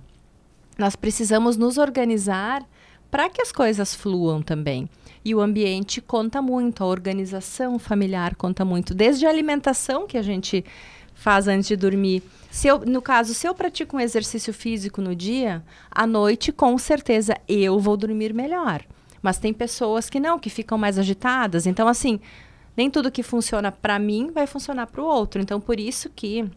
nós 0.78 0.96
precisamos 0.96 1.58
nos 1.58 1.78
organizar 1.78 2.64
para 3.10 3.30
que 3.30 3.42
as 3.42 3.52
coisas 3.52 3.96
fluam 3.96 4.42
também. 4.42 4.90
E 5.24 5.34
o 5.34 5.42
ambiente 5.42 6.00
conta 6.00 6.42
muito, 6.42 6.84
a 6.84 6.88
organização 6.88 7.80
familiar 7.80 8.36
conta 8.36 8.64
muito, 8.64 8.94
desde 8.94 9.26
a 9.26 9.30
alimentação 9.30 10.06
que 10.06 10.18
a 10.18 10.22
gente 10.22 10.64
faz 11.16 11.48
antes 11.48 11.68
de 11.68 11.76
dormir. 11.76 12.22
Se 12.52 12.68
eu, 12.68 12.80
no 12.80 13.02
caso, 13.02 13.34
se 13.34 13.48
eu 13.48 13.56
pratico 13.56 13.98
um 13.98 14.00
exercício 14.00 14.54
físico 14.54 15.02
no 15.02 15.16
dia, 15.16 15.64
à 15.90 16.06
noite, 16.06 16.52
com 16.52 16.78
certeza 16.78 17.36
eu 17.48 17.80
vou 17.80 17.98
dormir 17.98 18.34
melhor. 18.34 18.84
Mas 19.22 19.40
tem 19.40 19.52
pessoas 19.52 20.10
que 20.10 20.20
não, 20.20 20.38
que 20.38 20.50
ficam 20.50 20.78
mais 20.78 21.00
agitadas. 21.00 21.66
Então, 21.66 21.88
assim, 21.88 22.20
nem 22.78 22.92
tudo 22.92 23.12
que 23.12 23.24
funciona 23.24 23.72
para 23.72 23.98
mim 23.98 24.30
vai 24.32 24.46
funcionar 24.46 24.88
para 24.88 25.02
o 25.02 25.06
outro. 25.06 25.42
Então, 25.42 25.60
por 25.60 25.80
isso 25.80 26.10
que 26.16 26.50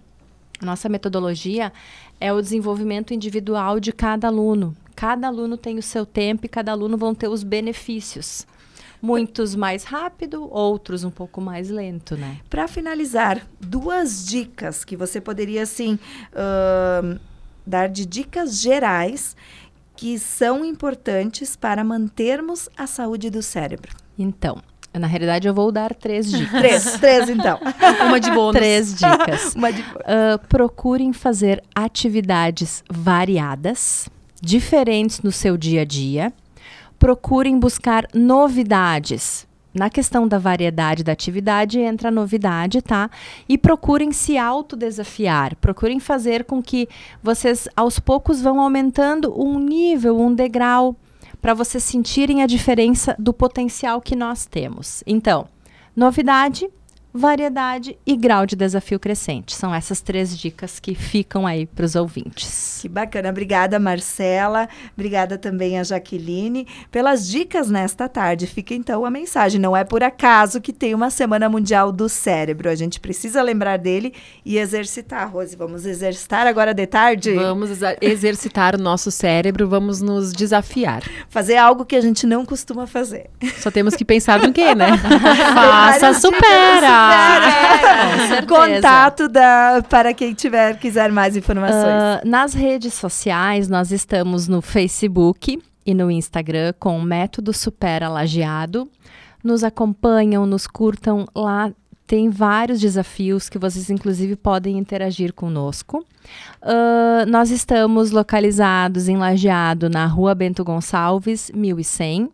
nossa 0.60 0.88
metodologia 0.88 1.72
é 2.20 2.32
o 2.32 2.42
desenvolvimento 2.42 3.14
individual 3.14 3.80
de 3.80 3.92
cada 3.92 4.28
aluno. 4.28 4.76
Cada 4.94 5.28
aluno 5.28 5.56
tem 5.56 5.78
o 5.78 5.82
seu 5.82 6.04
tempo 6.04 6.44
e 6.44 6.48
cada 6.48 6.72
aluno 6.72 6.96
vão 6.96 7.14
ter 7.14 7.28
os 7.28 7.42
benefícios. 7.42 8.46
Muitos 9.00 9.54
mais 9.54 9.84
rápido, 9.84 10.48
outros 10.50 11.04
um 11.04 11.10
pouco 11.10 11.40
mais 11.40 11.70
lento, 11.70 12.16
né? 12.16 12.38
Para 12.50 12.66
finalizar, 12.66 13.46
duas 13.60 14.26
dicas 14.26 14.84
que 14.84 14.96
você 14.96 15.20
poderia, 15.20 15.62
assim, 15.62 15.98
uh, 16.32 17.18
dar 17.66 17.88
de 17.88 18.04
dicas 18.04 18.60
gerais 18.60 19.36
que 19.94 20.18
são 20.18 20.64
importantes 20.64 21.56
para 21.56 21.82
mantermos 21.82 22.68
a 22.76 22.86
saúde 22.86 23.30
do 23.30 23.42
cérebro. 23.42 23.92
Então, 24.16 24.62
na 24.94 25.06
realidade, 25.06 25.46
eu 25.46 25.54
vou 25.54 25.70
dar 25.70 25.94
três 25.94 26.30
dicas. 26.30 26.50
três, 26.60 26.92
três 26.98 27.28
então. 27.28 27.58
Uma 28.06 28.18
de 28.18 28.30
bônus. 28.30 28.56
Três 28.56 28.94
dicas. 28.94 29.54
Uma 29.58 29.72
de 29.72 29.80
uh, 29.80 30.38
procurem 30.48 31.12
fazer 31.12 31.62
atividades 31.74 32.82
variadas, 32.90 34.08
diferentes 34.40 35.20
no 35.20 35.32
seu 35.32 35.56
dia 35.56 35.82
a 35.82 35.84
dia 35.84 36.32
procurem 36.98 37.58
buscar 37.58 38.06
novidades. 38.14 39.46
Na 39.72 39.90
questão 39.90 40.26
da 40.26 40.38
variedade 40.38 41.04
da 41.04 41.12
atividade 41.12 41.78
entra 41.78 42.08
a 42.08 42.12
novidade, 42.12 42.82
tá? 42.82 43.10
E 43.48 43.56
procurem 43.56 44.12
se 44.12 44.36
autodesafiar, 44.36 45.54
procurem 45.56 46.00
fazer 46.00 46.44
com 46.44 46.62
que 46.62 46.88
vocês 47.22 47.68
aos 47.76 48.00
poucos 48.00 48.40
vão 48.40 48.60
aumentando 48.60 49.32
um 49.40 49.58
nível, 49.58 50.18
um 50.18 50.34
degrau, 50.34 50.96
para 51.40 51.54
vocês 51.54 51.84
sentirem 51.84 52.42
a 52.42 52.46
diferença 52.46 53.14
do 53.18 53.32
potencial 53.32 54.00
que 54.00 54.16
nós 54.16 54.46
temos. 54.46 55.04
Então, 55.06 55.46
novidade, 55.94 56.68
variedade 57.12 57.98
e 58.06 58.16
grau 58.16 58.46
de 58.46 58.54
desafio 58.54 58.98
crescente. 58.98 59.54
São 59.54 59.74
essas 59.74 60.00
três 60.00 60.36
dicas 60.36 60.78
que 60.78 60.94
ficam 60.94 61.46
aí 61.46 61.66
para 61.66 61.84
os 61.84 61.94
ouvintes. 61.94 62.78
Que 62.80 62.88
bacana. 62.88 63.30
Obrigada, 63.30 63.78
Marcela. 63.78 64.68
Obrigada 64.96 65.38
também 65.38 65.78
a 65.78 65.84
Jaqueline 65.84 66.66
pelas 66.90 67.28
dicas 67.28 67.70
nesta 67.70 68.08
tarde. 68.08 68.46
Fica 68.46 68.74
então 68.74 69.04
a 69.04 69.10
mensagem. 69.10 69.60
Não 69.60 69.76
é 69.76 69.84
por 69.84 70.02
acaso 70.02 70.60
que 70.60 70.72
tem 70.72 70.94
uma 70.94 71.10
Semana 71.10 71.48
Mundial 71.48 71.90
do 71.90 72.08
Cérebro. 72.08 72.68
A 72.68 72.74
gente 72.74 73.00
precisa 73.00 73.42
lembrar 73.42 73.78
dele 73.78 74.12
e 74.44 74.58
exercitar. 74.58 75.30
Rose, 75.30 75.56
vamos 75.56 75.86
exercitar 75.86 76.46
agora 76.46 76.74
de 76.74 76.86
tarde? 76.86 77.34
Vamos 77.34 77.70
exercitar 78.00 78.74
o 78.74 78.78
nosso 78.78 79.10
cérebro, 79.10 79.68
vamos 79.68 80.00
nos 80.00 80.32
desafiar. 80.32 81.02
Fazer 81.28 81.56
algo 81.56 81.84
que 81.84 81.96
a 81.96 82.00
gente 82.00 82.26
não 82.26 82.44
costuma 82.44 82.86
fazer. 82.86 83.30
Só 83.58 83.70
temos 83.70 83.94
que 83.94 84.04
pensar 84.04 84.40
no 84.40 84.52
quê, 84.52 84.74
né? 84.74 84.96
Faça, 85.54 86.14
supera! 86.14 86.97
É, 86.98 88.42
Contato 88.42 89.28
da, 89.28 89.82
para 89.88 90.12
quem 90.14 90.34
tiver, 90.34 90.78
quiser 90.78 91.10
mais 91.12 91.36
informações. 91.36 92.22
Uh, 92.24 92.28
nas 92.28 92.54
redes 92.54 92.94
sociais, 92.94 93.68
nós 93.68 93.90
estamos 93.92 94.48
no 94.48 94.60
Facebook 94.60 95.62
e 95.84 95.94
no 95.94 96.10
Instagram 96.10 96.74
com 96.78 96.98
o 96.98 97.02
Método 97.02 97.52
Supera 97.52 98.08
Lajeado. 98.08 98.88
Nos 99.42 99.62
acompanham, 99.62 100.46
nos 100.46 100.66
curtam 100.66 101.26
lá. 101.34 101.70
Tem 102.06 102.30
vários 102.30 102.80
desafios 102.80 103.48
que 103.48 103.58
vocês, 103.58 103.90
inclusive, 103.90 104.34
podem 104.34 104.78
interagir 104.78 105.32
conosco. 105.32 106.04
Uh, 106.62 107.28
nós 107.28 107.50
estamos 107.50 108.10
localizados 108.10 109.08
em 109.08 109.16
Lajeado, 109.16 109.90
na 109.90 110.06
rua 110.06 110.34
Bento 110.34 110.64
Gonçalves, 110.64 111.50
1100, 111.54 112.30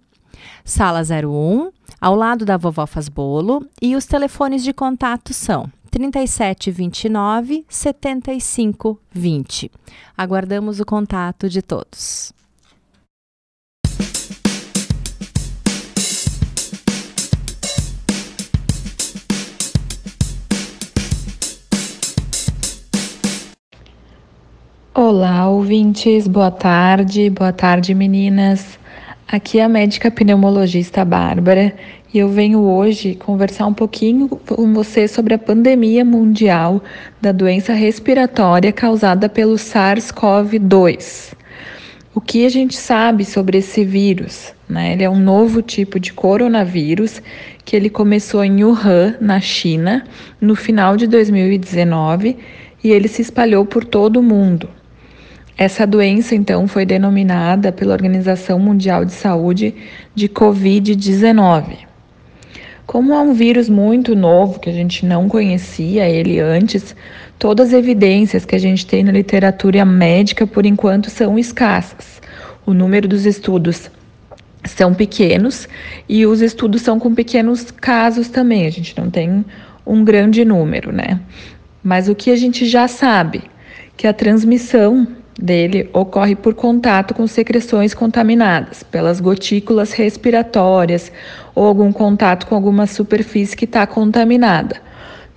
sala 0.64 1.02
01 1.02 1.70
ao 2.05 2.14
lado 2.14 2.44
da 2.44 2.59
vovó 2.59 2.86
faz 2.86 3.09
bolo, 3.09 3.66
e 3.80 3.96
os 3.96 4.05
telefones 4.05 4.62
de 4.62 4.74
contato 4.74 5.32
são 5.32 5.72
3729 5.90 7.64
7520. 7.66 9.70
Aguardamos 10.14 10.80
o 10.80 10.84
contato 10.84 11.48
de 11.48 11.62
todos. 11.62 12.30
Olá, 24.92 25.48
ouvintes, 25.48 26.28
boa 26.28 26.50
tarde, 26.50 27.30
boa 27.30 27.50
tarde, 27.50 27.94
meninas. 27.94 28.78
Aqui 29.27 29.59
é 29.59 29.64
a 29.64 29.68
médica 29.68 30.11
pneumologista 30.11 31.03
Bárbara 31.03 31.75
e 32.12 32.18
eu 32.18 32.29
venho 32.29 32.61
hoje 32.61 33.14
conversar 33.14 33.66
um 33.66 33.72
pouquinho 33.72 34.29
com 34.29 34.75
você 34.75 35.09
sobre 35.09 35.33
a 35.33 35.39
pandemia 35.39 36.05
mundial 36.05 36.85
da 37.22 37.33
doença 37.33 37.72
respiratória 37.72 38.70
causada 38.70 39.27
pelo 39.29 39.55
SARS-CoV-2. 39.55 41.33
O 42.14 42.20
que 42.20 42.45
a 42.45 42.51
gente 42.51 42.77
sabe 42.77 43.25
sobre 43.25 43.59
esse 43.59 43.83
vírus? 43.83 44.53
Né? 44.68 44.93
Ele 44.93 45.03
é 45.03 45.11
um 45.11 45.18
novo 45.18 45.62
tipo 45.62 45.99
de 45.99 46.12
coronavírus 46.12 47.22
que 47.64 47.75
ele 47.75 47.89
começou 47.89 48.45
em 48.45 48.62
Wuhan, 48.62 49.16
na 49.20 49.41
China, 49.41 50.05
no 50.39 50.55
final 50.55 50.99
de 50.99 51.07
2019 51.07 52.37
e 52.85 52.91
ele 52.91 53.09
se 53.09 53.22
espalhou 53.22 53.64
por 53.64 53.85
todo 53.85 54.18
o 54.18 54.22
mundo. 54.22 54.68
Essa 55.57 55.86
doença, 55.86 56.34
então, 56.34 56.66
foi 56.66 56.84
denominada 56.84 57.70
pela 57.70 57.92
Organização 57.92 58.59
Mundial 58.59 59.05
de 59.05 59.12
Saúde 59.12 59.72
de 60.12 60.28
Covid-19. 60.28 61.76
Como 62.84 63.14
é 63.14 63.20
um 63.20 63.32
vírus 63.32 63.68
muito 63.68 64.16
novo, 64.16 64.59
que 64.59 64.68
a 64.68 64.72
gente 64.72 65.07
não 65.07 65.28
conhecia 65.28 66.09
ele 66.09 66.40
antes, 66.40 66.94
todas 67.38 67.68
as 67.68 67.74
evidências 67.74 68.44
que 68.44 68.57
a 68.57 68.59
gente 68.59 68.84
tem 68.84 69.05
na 69.05 69.12
literatura 69.12 69.84
médica, 69.84 70.44
por 70.46 70.66
enquanto, 70.66 71.09
são 71.09 71.38
escassas. 71.38 72.20
O 72.66 72.74
número 72.74 73.07
dos 73.07 73.24
estudos 73.24 73.90
são 74.64 74.92
pequenos 74.92 75.68
e 76.09 76.26
os 76.26 76.40
estudos 76.40 76.82
são 76.82 76.98
com 76.98 77.14
pequenos 77.14 77.70
casos 77.70 78.28
também, 78.28 78.66
a 78.66 78.70
gente 78.70 78.96
não 78.98 79.09
tem 79.09 79.44
um 79.86 80.02
grande 80.02 80.44
número, 80.44 80.90
né? 80.90 81.20
Mas 81.82 82.09
o 82.09 82.14
que 82.14 82.30
a 82.30 82.36
gente 82.36 82.66
já 82.66 82.88
sabe, 82.88 83.42
que 83.96 84.07
a 84.07 84.12
transmissão 84.12 85.07
dele 85.39 85.89
ocorre 85.93 86.35
por 86.35 86.55
contato 86.55 87.14
com 87.14 87.26
secreções 87.26 87.95
contaminadas, 87.95 88.82
pelas 88.82 89.20
gotículas 89.20 89.93
respiratórias 89.93 91.11
ou 91.55 91.66
algum 91.66 91.93
contato 91.93 92.47
com 92.47 92.55
alguma 92.55 92.87
superfície 92.87 93.57
que 93.57 93.64
está 93.64 93.87
contaminada. 93.87 94.76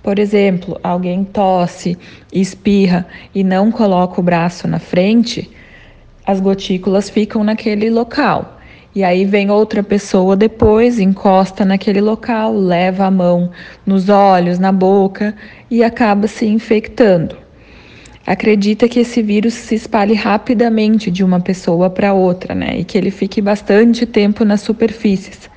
Por 0.02 0.18
exemplo, 0.18 0.78
alguém 0.82 1.24
tosse, 1.24 1.98
espirra 2.32 3.06
e 3.34 3.42
não 3.42 3.70
coloca 3.70 4.20
o 4.20 4.24
braço 4.24 4.68
na 4.68 4.78
frente, 4.78 5.50
as 6.26 6.40
gotículas 6.40 7.10
ficam 7.10 7.42
naquele 7.42 7.90
local. 7.90 8.58
E 8.94 9.04
aí 9.04 9.24
vem 9.24 9.50
outra 9.50 9.82
pessoa 9.82 10.34
depois, 10.34 10.98
encosta 10.98 11.64
naquele 11.64 12.00
local, 12.00 12.54
leva 12.54 13.04
a 13.04 13.10
mão 13.10 13.50
nos 13.84 14.08
olhos, 14.08 14.58
na 14.58 14.72
boca 14.72 15.34
e 15.70 15.84
acaba 15.84 16.26
se 16.26 16.46
infectando. 16.46 17.47
Acredita 18.28 18.86
que 18.86 19.00
esse 19.00 19.22
vírus 19.22 19.54
se 19.54 19.74
espalhe 19.74 20.12
rapidamente 20.12 21.10
de 21.10 21.24
uma 21.24 21.40
pessoa 21.40 21.88
para 21.88 22.12
outra, 22.12 22.54
né? 22.54 22.78
E 22.78 22.84
que 22.84 22.98
ele 22.98 23.10
fique 23.10 23.40
bastante 23.40 24.04
tempo 24.04 24.44
nas 24.44 24.60
superfícies. 24.60 25.48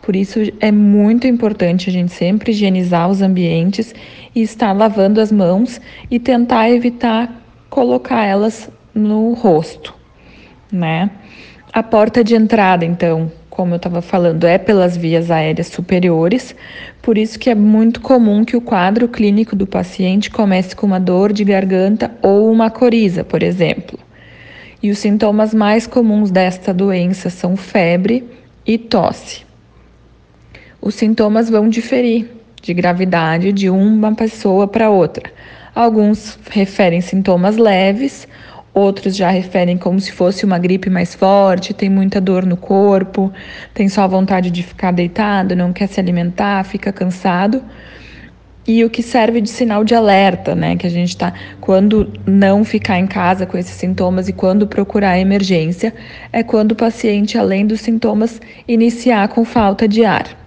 Por 0.00 0.14
isso 0.14 0.38
é 0.60 0.70
muito 0.70 1.26
importante 1.26 1.90
a 1.90 1.92
gente 1.92 2.12
sempre 2.12 2.52
higienizar 2.52 3.10
os 3.10 3.22
ambientes 3.22 3.92
e 4.32 4.40
estar 4.40 4.72
lavando 4.72 5.20
as 5.20 5.32
mãos 5.32 5.80
e 6.08 6.20
tentar 6.20 6.70
evitar 6.70 7.28
colocar 7.68 8.24
elas 8.24 8.70
no 8.94 9.32
rosto, 9.32 9.92
né? 10.70 11.10
A 11.72 11.82
porta 11.82 12.22
de 12.22 12.36
entrada, 12.36 12.84
então, 12.84 13.32
como 13.52 13.74
eu 13.74 13.76
estava 13.76 14.00
falando, 14.00 14.44
é 14.44 14.56
pelas 14.56 14.96
vias 14.96 15.30
aéreas 15.30 15.66
superiores, 15.66 16.56
por 17.02 17.18
isso 17.18 17.38
que 17.38 17.50
é 17.50 17.54
muito 17.54 18.00
comum 18.00 18.46
que 18.46 18.56
o 18.56 18.62
quadro 18.62 19.06
clínico 19.06 19.54
do 19.54 19.66
paciente 19.66 20.30
comece 20.30 20.74
com 20.74 20.86
uma 20.86 20.98
dor 20.98 21.34
de 21.34 21.44
garganta 21.44 22.10
ou 22.22 22.50
uma 22.50 22.70
coriza, 22.70 23.22
por 23.22 23.42
exemplo. 23.42 23.98
E 24.82 24.90
os 24.90 24.98
sintomas 24.98 25.52
mais 25.52 25.86
comuns 25.86 26.30
desta 26.30 26.72
doença 26.72 27.28
são 27.28 27.54
febre 27.54 28.24
e 28.66 28.78
tosse. 28.78 29.44
Os 30.80 30.94
sintomas 30.94 31.50
vão 31.50 31.68
diferir 31.68 32.30
de 32.62 32.72
gravidade 32.72 33.52
de 33.52 33.68
uma 33.68 34.14
pessoa 34.14 34.66
para 34.66 34.88
outra. 34.88 35.30
Alguns 35.74 36.38
referem 36.50 37.02
sintomas 37.02 37.58
leves, 37.58 38.26
outros 38.74 39.16
já 39.16 39.30
referem 39.30 39.76
como 39.76 40.00
se 40.00 40.12
fosse 40.12 40.44
uma 40.44 40.58
gripe 40.58 40.88
mais 40.88 41.14
forte, 41.14 41.74
tem 41.74 41.90
muita 41.90 42.20
dor 42.20 42.46
no 42.46 42.56
corpo, 42.56 43.32
tem 43.74 43.88
só 43.88 44.06
vontade 44.08 44.50
de 44.50 44.62
ficar 44.62 44.92
deitado, 44.92 45.54
não 45.54 45.72
quer 45.72 45.88
se 45.88 46.00
alimentar, 46.00 46.64
fica 46.64 46.92
cansado. 46.92 47.62
E 48.66 48.84
o 48.84 48.90
que 48.90 49.02
serve 49.02 49.40
de 49.40 49.50
sinal 49.50 49.82
de 49.82 49.92
alerta, 49.92 50.54
né? 50.54 50.76
Que 50.76 50.86
a 50.86 50.90
gente 50.90 51.16
tá. 51.16 51.34
Quando 51.60 52.12
não 52.24 52.64
ficar 52.64 52.96
em 52.96 53.08
casa 53.08 53.44
com 53.44 53.58
esses 53.58 53.74
sintomas 53.74 54.28
e 54.28 54.32
quando 54.32 54.68
procurar 54.68 55.18
emergência, 55.18 55.92
é 56.32 56.44
quando 56.44 56.72
o 56.72 56.76
paciente, 56.76 57.36
além 57.36 57.66
dos 57.66 57.80
sintomas, 57.80 58.40
iniciar 58.68 59.26
com 59.28 59.44
falta 59.44 59.88
de 59.88 60.04
ar. 60.04 60.38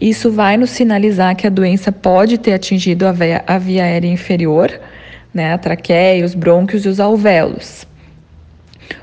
Isso 0.00 0.32
vai 0.32 0.56
nos 0.56 0.70
sinalizar 0.70 1.36
que 1.36 1.46
a 1.46 1.50
doença 1.50 1.92
pode 1.92 2.36
ter 2.36 2.54
atingido 2.54 3.06
a 3.06 3.12
via, 3.12 3.44
a 3.46 3.58
via 3.58 3.84
aérea 3.84 4.08
inferior, 4.08 4.80
né, 5.32 5.52
a 5.52 5.58
traqueia, 5.58 6.24
os 6.24 6.34
brônquios 6.34 6.84
e 6.84 6.88
os 6.88 7.00
alvéolos. 7.00 7.86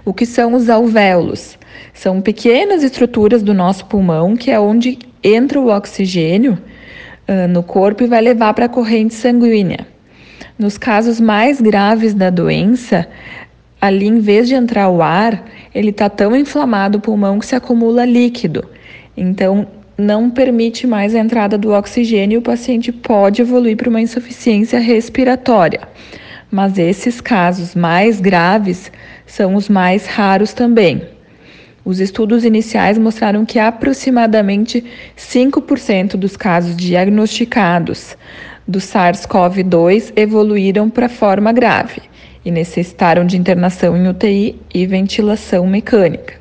O 0.04 0.14
que 0.14 0.26
são 0.26 0.54
os 0.54 0.70
alvéolos? 0.70 1.58
São 1.94 2.22
pequenas 2.22 2.84
estruturas 2.84 3.42
do 3.42 3.54
nosso 3.54 3.86
pulmão 3.86 4.36
que 4.36 4.52
é 4.52 4.60
onde 4.60 5.00
entra 5.24 5.60
o 5.60 5.70
oxigênio 5.70 6.58
uh, 7.28 7.48
no 7.48 7.64
corpo 7.64 8.04
e 8.04 8.08
vai 8.08 8.22
levar 8.22 8.54
para 8.54 8.66
a 8.66 8.70
corrente 8.70 9.14
sanguínea. 9.14 9.88
Nos 10.58 10.78
casos 10.78 11.20
mais 11.20 11.62
graves 11.62 12.14
da 12.14 12.30
doença, 12.30 13.08
ali 13.80 14.08
em 14.08 14.20
vez 14.20 14.48
de 14.48 14.56
entrar 14.56 14.90
o 14.90 15.02
ar, 15.02 15.46
ele 15.74 15.92
está 15.92 16.10
tão 16.10 16.36
inflamado 16.36 16.98
o 16.98 17.02
pulmão 17.02 17.40
que 17.40 17.46
se 17.46 17.56
acumula 17.56 18.06
líquido. 18.06 18.68
Então, 19.16 19.68
não 19.98 20.30
permite 20.30 20.86
mais 20.86 21.16
a 21.16 21.20
entrada 21.20 21.58
do 21.58 21.72
oxigênio 21.72 22.36
e 22.36 22.38
o 22.38 22.42
paciente 22.42 22.92
pode 22.92 23.42
evoluir 23.42 23.76
para 23.76 23.90
uma 23.90 24.02
insuficiência 24.02 24.80
respiratória. 24.80 25.82
Mas 26.52 26.78
esses 26.78 27.20
casos 27.20 27.74
mais 27.74 28.22
graves 28.22 28.92
são 29.26 29.56
os 29.56 29.68
mais 29.68 30.06
raros 30.06 30.54
também. 30.54 31.02
Os 31.84 32.00
estudos 32.00 32.46
iniciais 32.46 32.98
mostraram 32.98 33.46
que 33.46 33.58
aproximadamente 33.58 34.84
5% 35.18 36.16
dos 36.16 36.38
casos 36.38 36.76
diagnosticados 36.76 38.16
do 38.68 38.80
SARS-CoV-2 38.80 40.12
evoluíram 40.16 40.90
para 40.90 41.08
forma 41.08 41.52
grave 41.52 42.02
e 42.44 42.52
necessitaram 42.52 43.26
de 43.26 43.38
internação 43.38 43.96
em 43.96 44.08
UTI 44.08 44.60
e 44.74 44.86
ventilação 44.86 45.66
mecânica. 45.66 46.37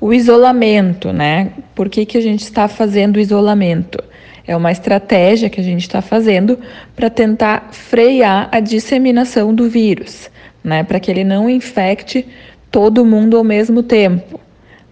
O 0.00 0.12
isolamento, 0.12 1.12
né? 1.12 1.52
Por 1.74 1.88
que, 1.88 2.04
que 2.04 2.18
a 2.18 2.20
gente 2.20 2.42
está 2.42 2.68
fazendo 2.68 3.18
isolamento? 3.18 4.02
É 4.46 4.54
uma 4.56 4.70
estratégia 4.70 5.50
que 5.50 5.60
a 5.60 5.64
gente 5.64 5.82
está 5.82 6.00
fazendo 6.00 6.58
para 6.94 7.10
tentar 7.10 7.68
frear 7.72 8.48
a 8.52 8.60
disseminação 8.60 9.54
do 9.54 9.68
vírus, 9.68 10.30
né? 10.62 10.84
Para 10.84 11.00
que 11.00 11.10
ele 11.10 11.24
não 11.24 11.48
infecte 11.48 12.26
todo 12.70 13.04
mundo 13.04 13.36
ao 13.36 13.44
mesmo 13.44 13.82
tempo. 13.82 14.38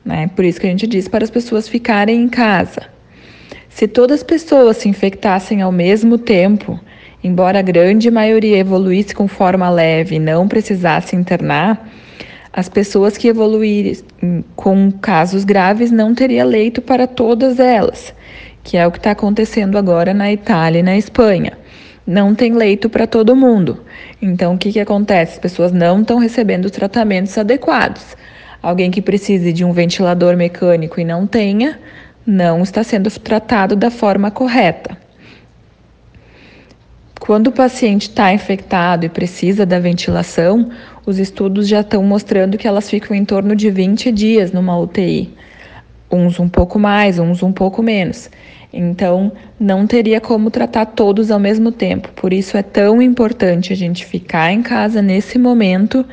Né? 0.05 0.31
Por 0.35 0.45
isso 0.45 0.61
que 0.61 0.67
a 0.67 0.71
gente 0.71 0.87
diz 0.87 1.09
para 1.09 1.25
as 1.25 1.31
pessoas 1.31 1.69
ficarem 1.69 2.21
em 2.21 2.29
casa. 2.29 2.83
Se 3.69 3.89
todas 3.89 4.21
as 4.21 4.23
pessoas 4.23 4.77
se 4.77 4.89
infectassem 4.89 5.63
ao 5.63 5.73
mesmo 5.73 6.17
tempo, 6.17 6.79
embora 7.23 7.59
a 7.59 7.63
grande 7.63 8.11
maioria 8.11 8.59
evoluísse 8.59 9.15
com 9.15 9.27
forma 9.27 9.69
leve 9.71 10.17
e 10.17 10.21
não 10.21 10.47
precisasse 10.47 11.17
internar, 11.17 11.89
as 12.57 12.69
pessoas 12.69 13.19
que 13.19 13.27
evoluírem 13.27 13.97
com 14.55 14.93
casos 14.93 15.43
graves 15.43 15.91
não 15.91 16.15
teria 16.15 16.45
leito 16.45 16.81
para 16.81 17.05
todas 17.05 17.59
elas, 17.59 18.15
que 18.63 18.77
é 18.77 18.87
o 18.87 18.93
que 18.93 18.99
está 18.99 19.11
acontecendo 19.11 19.77
agora 19.77 20.15
na 20.15 20.33
Itália 20.33 20.79
e 20.79 20.83
na 20.83 20.97
Espanha. 20.97 21.59
Não 22.07 22.33
tem 22.33 22.53
leito 22.53 22.89
para 22.89 23.09
todo 23.09 23.35
mundo. 23.35 23.83
Então, 24.23 24.55
o 24.55 24.59
que, 24.59 24.71
que 24.71 24.79
acontece? 24.79 25.33
As 25.33 25.39
pessoas 25.41 25.73
não 25.73 26.03
estão 26.03 26.17
recebendo 26.19 26.67
os 26.67 26.71
tratamentos 26.71 27.37
adequados. 27.37 28.17
Alguém 28.63 28.89
que 28.89 29.03
precise 29.03 29.53
de 29.53 29.65
um 29.65 29.73
ventilador 29.73 30.37
mecânico 30.37 31.01
e 31.01 31.05
não 31.05 31.27
tenha, 31.27 31.81
não 32.25 32.63
está 32.63 32.85
sendo 32.85 33.11
tratado 33.19 33.75
da 33.75 33.91
forma 33.91 34.31
correta. 34.31 34.97
Quando 37.19 37.47
o 37.47 37.53
paciente 37.53 38.11
está 38.11 38.33
infectado 38.33 39.07
e 39.07 39.09
precisa 39.09 39.65
da 39.65 39.81
ventilação, 39.81 40.71
os 41.07 41.19
estudos 41.19 41.69
já 41.69 41.81
estão 41.81 42.03
mostrando 42.03 42.57
que 42.57 42.67
elas 42.67 42.89
ficam 42.89 43.15
em 43.15 43.25
torno 43.25 43.55
de 43.55 43.71
20 43.71 44.11
dias 44.11 44.53
numa 44.53 44.79
UTI. 44.79 45.33
Uns 46.11 46.39
um 46.39 46.49
pouco 46.49 46.79
mais, 46.79 47.19
uns 47.19 47.43
um 47.43 47.53
pouco 47.53 47.83
menos. 47.83 48.31
Então, 48.73 49.31
não 49.59 49.87
teria 49.87 50.21
como 50.21 50.51
tratar 50.51 50.87
todos 50.87 51.31
ao 51.31 51.39
mesmo 51.39 51.71
tempo. 51.71 52.09
Por 52.17 52.33
isso 52.33 52.57
é 52.57 52.63
tão 52.63 53.01
importante 53.01 53.73
a 53.73 53.77
gente 53.77 54.05
ficar 54.05 54.51
em 54.51 54.63
casa 54.63 55.01
nesse 55.01 55.39
momento, 55.39 56.05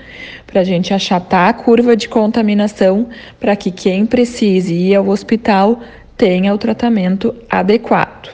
para 0.45 0.61
a 0.61 0.63
gente 0.63 0.93
achatar 0.93 1.49
a 1.49 1.53
curva 1.53 1.95
de 1.95 2.07
contaminação, 2.07 3.07
para 3.39 3.55
que 3.55 3.71
quem 3.71 4.05
precise 4.05 4.75
ir 4.75 4.95
ao 4.95 5.07
hospital 5.07 5.81
tenha 6.15 6.53
o 6.53 6.57
tratamento 6.57 7.33
adequado. 7.49 8.29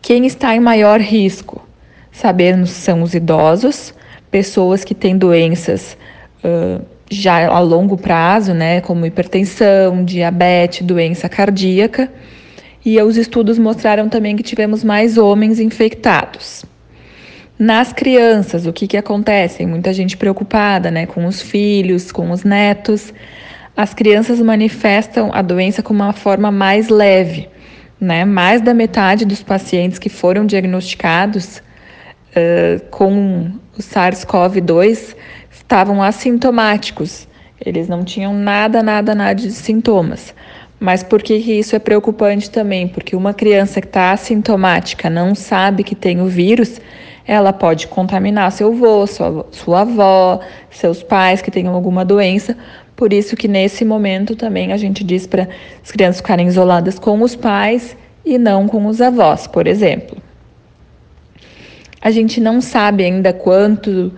Quem 0.00 0.24
está 0.24 0.54
em 0.54 0.60
maior 0.60 1.00
risco? 1.00 1.66
Sabemos 2.10 2.70
são 2.70 3.02
os 3.02 3.14
idosos, 3.14 3.92
pessoas 4.34 4.82
que 4.82 4.96
têm 4.96 5.16
doenças 5.16 5.96
uh, 6.42 6.84
já 7.08 7.46
a 7.46 7.60
longo 7.60 7.96
prazo, 7.96 8.52
né, 8.52 8.80
como 8.80 9.06
hipertensão, 9.06 10.04
diabetes, 10.04 10.84
doença 10.84 11.28
cardíaca. 11.28 12.10
E 12.84 13.00
os 13.00 13.16
estudos 13.16 13.60
mostraram 13.60 14.08
também 14.08 14.34
que 14.34 14.42
tivemos 14.42 14.82
mais 14.82 15.16
homens 15.16 15.60
infectados. 15.60 16.64
Nas 17.56 17.92
crianças, 17.92 18.66
o 18.66 18.72
que, 18.72 18.88
que 18.88 18.96
acontece? 18.96 19.64
Muita 19.64 19.92
gente 19.92 20.16
preocupada 20.16 20.90
né, 20.90 21.06
com 21.06 21.26
os 21.26 21.40
filhos, 21.40 22.10
com 22.10 22.32
os 22.32 22.42
netos. 22.42 23.14
As 23.76 23.94
crianças 23.94 24.40
manifestam 24.40 25.30
a 25.32 25.42
doença 25.42 25.80
com 25.80 25.94
uma 25.94 26.12
forma 26.12 26.50
mais 26.50 26.88
leve. 26.88 27.48
Né? 28.00 28.24
Mais 28.24 28.60
da 28.60 28.74
metade 28.74 29.24
dos 29.24 29.44
pacientes 29.44 30.00
que 30.00 30.08
foram 30.08 30.44
diagnosticados 30.44 31.62
com 32.90 33.50
o 33.76 33.80
SARS-CoV-2 33.80 35.14
estavam 35.50 36.02
assintomáticos. 36.02 37.28
Eles 37.64 37.88
não 37.88 38.04
tinham 38.04 38.34
nada, 38.34 38.82
nada, 38.82 39.14
nada 39.14 39.34
de 39.34 39.50
sintomas. 39.50 40.34
Mas 40.78 41.02
por 41.02 41.22
que, 41.22 41.40
que 41.40 41.52
isso 41.52 41.74
é 41.74 41.78
preocupante 41.78 42.50
também? 42.50 42.88
Porque 42.88 43.16
uma 43.16 43.32
criança 43.32 43.80
que 43.80 43.86
está 43.86 44.12
assintomática, 44.12 45.08
não 45.08 45.34
sabe 45.34 45.82
que 45.82 45.94
tem 45.94 46.20
o 46.20 46.26
vírus, 46.26 46.80
ela 47.26 47.52
pode 47.52 47.86
contaminar 47.86 48.52
seu 48.52 48.68
avô, 48.68 49.06
sua, 49.06 49.46
sua 49.50 49.80
avó, 49.80 50.40
seus 50.70 51.02
pais 51.02 51.40
que 51.40 51.50
tenham 51.50 51.74
alguma 51.74 52.04
doença. 52.04 52.56
Por 52.94 53.12
isso 53.12 53.36
que 53.36 53.48
nesse 53.48 53.84
momento 53.84 54.36
também 54.36 54.72
a 54.72 54.76
gente 54.76 55.02
diz 55.02 55.26
para 55.26 55.48
as 55.82 55.90
crianças 55.90 56.18
ficarem 56.18 56.46
isoladas 56.46 56.98
com 56.98 57.22
os 57.22 57.34
pais 57.34 57.96
e 58.24 58.36
não 58.38 58.68
com 58.68 58.86
os 58.86 59.00
avós, 59.00 59.46
por 59.46 59.66
exemplo. 59.66 60.23
A 62.04 62.10
gente 62.10 62.38
não 62.38 62.60
sabe 62.60 63.02
ainda 63.02 63.32
quanto 63.32 64.12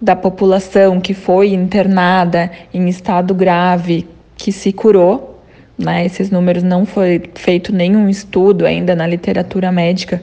da 0.00 0.16
população 0.16 0.98
que 0.98 1.12
foi 1.12 1.52
internada 1.52 2.50
em 2.72 2.88
estado 2.88 3.34
grave 3.34 4.08
que 4.34 4.50
se 4.50 4.72
curou. 4.72 5.38
Né? 5.78 6.06
Esses 6.06 6.30
números 6.30 6.62
não 6.62 6.86
foi 6.86 7.22
feito 7.34 7.70
nenhum 7.70 8.08
estudo 8.08 8.64
ainda 8.64 8.96
na 8.96 9.06
literatura 9.06 9.70
médica 9.70 10.22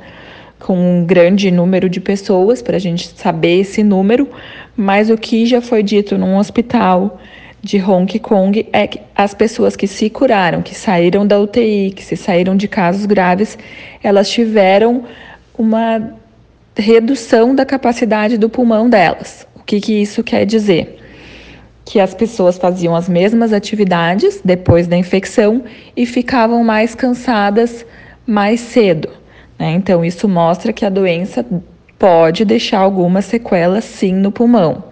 com 0.58 0.76
um 0.76 1.06
grande 1.06 1.52
número 1.52 1.88
de 1.88 2.02
pessoas 2.02 2.64
para 2.64 2.78
a 2.78 2.80
gente 2.80 3.08
saber 3.10 3.60
esse 3.60 3.84
número, 3.84 4.28
mas 4.76 5.12
o 5.12 5.18
que 5.18 5.46
já 5.46 5.62
foi 5.62 5.84
dito 5.84 6.18
num 6.18 6.38
hospital 6.38 7.20
de 7.62 7.78
Hong 7.78 8.18
Kong 8.18 8.68
é 8.74 8.88
que 8.88 9.00
as 9.16 9.36
pessoas 9.36 9.76
que 9.76 9.86
se 9.86 10.10
curaram, 10.10 10.64
que 10.64 10.74
saíram 10.74 11.28
da 11.28 11.40
UTI, 11.40 11.92
que 11.96 12.04
se 12.04 12.16
saíram 12.16 12.58
de 12.58 12.68
casos 12.68 13.06
graves, 13.06 13.60
elas 14.02 14.28
tiveram 14.28 15.04
uma 15.56 16.16
redução 16.78 17.56
da 17.56 17.66
capacidade 17.66 18.38
do 18.38 18.50
pulmão 18.50 18.90
delas. 18.90 19.48
O 19.56 19.64
que, 19.64 19.80
que 19.80 20.02
isso 20.02 20.24
quer 20.24 20.46
dizer? 20.46 21.00
Que 21.84 22.00
as 22.00 22.14
pessoas 22.14 22.58
faziam 22.58 22.96
as 22.96 23.08
mesmas 23.08 23.54
atividades 23.54 24.42
depois 24.44 24.88
da 24.88 24.98
infecção 24.98 25.64
e 25.96 26.06
ficavam 26.06 26.64
mais 26.64 26.94
cansadas 26.96 27.86
mais 28.26 28.60
cedo. 28.60 29.10
Né? 29.58 29.72
Então, 29.72 30.04
isso 30.04 30.28
mostra 30.28 30.74
que 30.74 30.86
a 30.86 30.90
doença 30.90 31.46
pode 31.98 32.44
deixar 32.44 32.80
algumas 32.80 33.26
sequelas 33.26 33.84
sim 33.86 34.14
no 34.14 34.32
pulmão. 34.32 34.84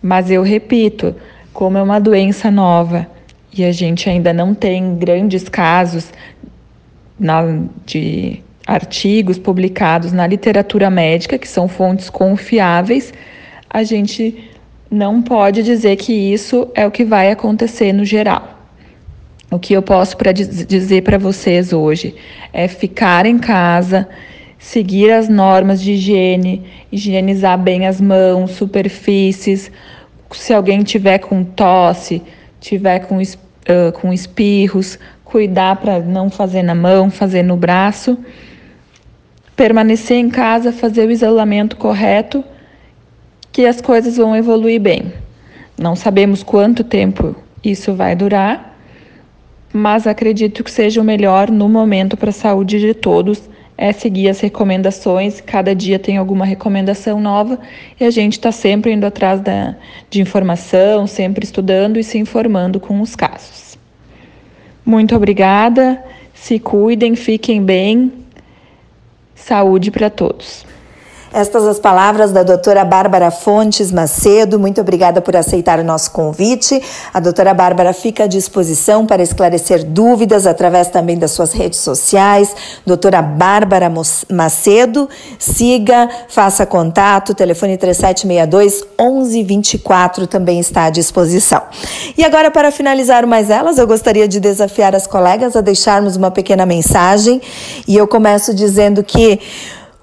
Mas 0.00 0.30
eu 0.30 0.42
repito, 0.42 1.14
como 1.52 1.78
é 1.78 1.82
uma 1.82 1.98
doença 1.98 2.50
nova 2.50 3.06
e 3.52 3.64
a 3.64 3.72
gente 3.72 4.08
ainda 4.08 4.32
não 4.32 4.54
tem 4.54 4.96
grandes 4.96 5.48
casos 5.48 6.10
na, 7.18 7.42
de 7.84 8.42
artigos 8.66 9.38
publicados 9.38 10.12
na 10.12 10.26
literatura 10.26 10.88
médica, 10.88 11.38
que 11.38 11.48
são 11.48 11.68
fontes 11.68 12.08
confiáveis, 12.08 13.12
a 13.68 13.82
gente 13.82 14.50
não 14.90 15.22
pode 15.22 15.62
dizer 15.62 15.96
que 15.96 16.12
isso 16.12 16.68
é 16.74 16.86
o 16.86 16.90
que 16.90 17.04
vai 17.04 17.30
acontecer 17.30 17.92
no 17.92 18.04
geral. 18.04 18.58
O 19.50 19.58
que 19.58 19.74
eu 19.74 19.82
posso 19.82 20.16
pra 20.16 20.32
dizer 20.32 21.02
para 21.02 21.18
vocês 21.18 21.72
hoje 21.72 22.14
é 22.52 22.68
ficar 22.68 23.26
em 23.26 23.38
casa, 23.38 24.08
seguir 24.58 25.10
as 25.10 25.28
normas 25.28 25.80
de 25.80 25.92
higiene, 25.92 26.62
higienizar 26.90 27.58
bem 27.58 27.86
as 27.86 28.00
mãos, 28.00 28.52
superfícies. 28.52 29.70
Se 30.30 30.54
alguém 30.54 30.82
tiver 30.82 31.18
com 31.18 31.44
tosse, 31.44 32.22
tiver 32.60 33.00
com, 33.00 33.18
uh, 33.18 33.92
com 34.00 34.12
espirros, 34.12 34.98
cuidar 35.24 35.76
para 35.76 35.98
não 35.98 36.30
fazer 36.30 36.62
na 36.62 36.74
mão, 36.74 37.10
fazer 37.10 37.42
no 37.42 37.56
braço 37.56 38.16
permanecer 39.56 40.16
em 40.16 40.28
casa, 40.28 40.72
fazer 40.72 41.06
o 41.06 41.10
isolamento 41.10 41.76
correto, 41.76 42.44
que 43.50 43.66
as 43.66 43.80
coisas 43.80 44.16
vão 44.16 44.34
evoluir 44.34 44.80
bem. 44.80 45.12
Não 45.78 45.94
sabemos 45.94 46.42
quanto 46.42 46.82
tempo 46.82 47.34
isso 47.62 47.94
vai 47.94 48.16
durar, 48.16 48.78
mas 49.72 50.06
acredito 50.06 50.64
que 50.64 50.70
seja 50.70 51.00
o 51.00 51.04
melhor 51.04 51.50
no 51.50 51.68
momento 51.68 52.16
para 52.16 52.30
a 52.30 52.32
saúde 52.32 52.78
de 52.78 52.94
todos 52.94 53.50
é 53.76 53.92
seguir 53.92 54.28
as 54.28 54.40
recomendações. 54.40 55.40
Cada 55.40 55.74
dia 55.74 55.98
tem 55.98 56.16
alguma 56.16 56.44
recomendação 56.44 57.20
nova 57.20 57.58
e 57.98 58.04
a 58.04 58.10
gente 58.10 58.34
está 58.34 58.52
sempre 58.52 58.92
indo 58.92 59.04
atrás 59.04 59.40
da, 59.40 59.74
de 60.08 60.20
informação, 60.20 61.06
sempre 61.06 61.44
estudando 61.44 61.98
e 61.98 62.04
se 62.04 62.18
informando 62.18 62.78
com 62.78 63.00
os 63.00 63.16
casos. 63.16 63.78
Muito 64.84 65.16
obrigada, 65.16 66.02
se 66.34 66.58
cuidem, 66.58 67.16
fiquem 67.16 67.62
bem 67.62 68.21
Saúde 69.42 69.90
para 69.90 70.08
todos. 70.08 70.64
Estas 71.32 71.66
as 71.66 71.78
palavras 71.78 72.30
da 72.30 72.42
doutora 72.42 72.84
Bárbara 72.84 73.30
Fontes 73.30 73.90
Macedo. 73.90 74.58
Muito 74.58 74.82
obrigada 74.82 75.22
por 75.22 75.34
aceitar 75.34 75.78
o 75.78 75.84
nosso 75.84 76.10
convite. 76.10 76.82
A 77.12 77.18
doutora 77.20 77.54
Bárbara 77.54 77.94
fica 77.94 78.24
à 78.24 78.26
disposição 78.26 79.06
para 79.06 79.22
esclarecer 79.22 79.82
dúvidas 79.82 80.46
através 80.46 80.88
também 80.88 81.18
das 81.18 81.30
suas 81.30 81.52
redes 81.52 81.78
sociais. 81.78 82.54
Doutora 82.86 83.22
Bárbara 83.22 83.90
Macedo, 84.30 85.08
siga, 85.38 86.06
faça 86.28 86.66
contato. 86.66 87.34
Telefone 87.34 87.78
3762 87.78 88.84
1124 89.00 90.26
também 90.26 90.60
está 90.60 90.84
à 90.84 90.90
disposição. 90.90 91.62
E 92.14 92.22
agora, 92.26 92.50
para 92.50 92.70
finalizar 92.70 93.26
mais 93.26 93.48
elas, 93.48 93.78
eu 93.78 93.86
gostaria 93.86 94.28
de 94.28 94.38
desafiar 94.38 94.94
as 94.94 95.06
colegas 95.06 95.56
a 95.56 95.62
deixarmos 95.62 96.14
uma 96.14 96.30
pequena 96.30 96.66
mensagem. 96.66 97.40
E 97.88 97.96
eu 97.96 98.06
começo 98.06 98.52
dizendo 98.52 99.02
que 99.02 99.40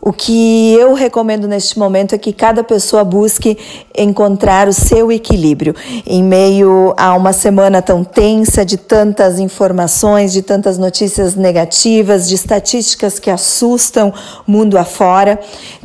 o 0.02 0.14
que 0.14 0.74
eu 0.76 0.94
recomendo 0.94 1.48
neste 1.48 1.78
momento 1.78 2.16
é 2.16 2.18
que 2.18 2.32
cada 2.32 2.64
pessoa 2.64 3.04
busque 3.04 3.58
encontrar 3.98 4.68
o 4.68 4.74
seu 4.74 5.12
equilíbrio 5.12 5.76
em 6.06 6.24
meio 6.24 6.94
a 6.96 7.14
uma 7.16 7.34
semana 7.34 7.82
tão 7.82 8.04
tensa 8.04 8.64
de 8.64 8.78
tantas 8.78 9.40
informações, 9.40 10.32
de 10.32 10.42
tantas 10.42 10.78
notícias 10.78 11.36
negativas, 11.36 12.30
de 12.30 12.36
estatísticas 12.36 13.20
que 13.20 13.30
assustam 13.30 14.14
mundo 14.48 14.78
afora. 14.78 15.38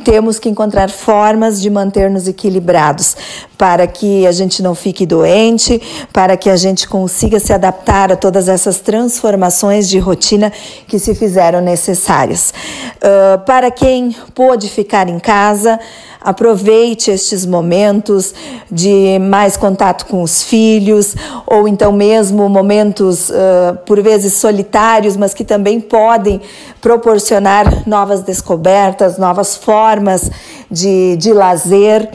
Temos 0.05 0.39
que 0.39 0.47
encontrar 0.47 0.89
formas 0.89 1.61
de 1.61 1.69
manter-nos 1.69 2.25
equilibrados 2.25 3.17
para 3.57 3.87
que 3.87 4.25
a 4.27 4.31
gente 4.31 4.61
não 4.61 4.75
fique 4.75 5.05
doente, 5.05 5.81
para 6.11 6.37
que 6.37 6.49
a 6.49 6.55
gente 6.55 6.87
consiga 6.87 7.39
se 7.39 7.53
adaptar 7.53 8.11
a 8.11 8.15
todas 8.15 8.47
essas 8.47 8.79
transformações 8.79 9.87
de 9.89 9.99
rotina 9.99 10.51
que 10.87 10.99
se 10.99 11.15
fizeram 11.15 11.61
necessárias. 11.61 12.53
Uh, 12.97 13.39
para 13.45 13.71
quem 13.71 14.15
pôde 14.33 14.69
ficar 14.69 15.09
em 15.09 15.19
casa, 15.19 15.79
Aproveite 16.25 17.11
estes 17.11 17.45
momentos 17.45 18.33
de 18.71 19.19
mais 19.19 19.55
contato 19.55 20.07
com 20.07 20.23
os 20.23 20.41
filhos, 20.41 21.15
ou 21.45 21.67
então 21.67 21.91
mesmo 21.91 22.49
momentos, 22.49 23.29
uh, 23.29 23.77
por 23.85 24.01
vezes, 24.01 24.33
solitários, 24.33 25.15
mas 25.15 25.35
que 25.35 25.43
também 25.43 25.79
podem 25.79 26.41
proporcionar 26.81 27.87
novas 27.87 28.23
descobertas, 28.23 29.19
novas 29.19 29.55
formas 29.55 30.31
de, 30.69 31.15
de 31.17 31.33
lazer. 31.33 32.09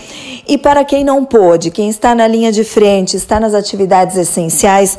E 0.46 0.59
para 0.59 0.84
quem 0.84 1.05
não 1.05 1.24
pôde, 1.24 1.70
quem 1.70 1.88
está 1.88 2.14
na 2.14 2.26
linha 2.26 2.51
de 2.51 2.64
frente, 2.64 3.16
está 3.16 3.38
nas 3.38 3.55
atividades 3.55 4.16
essenciais, 4.16 4.96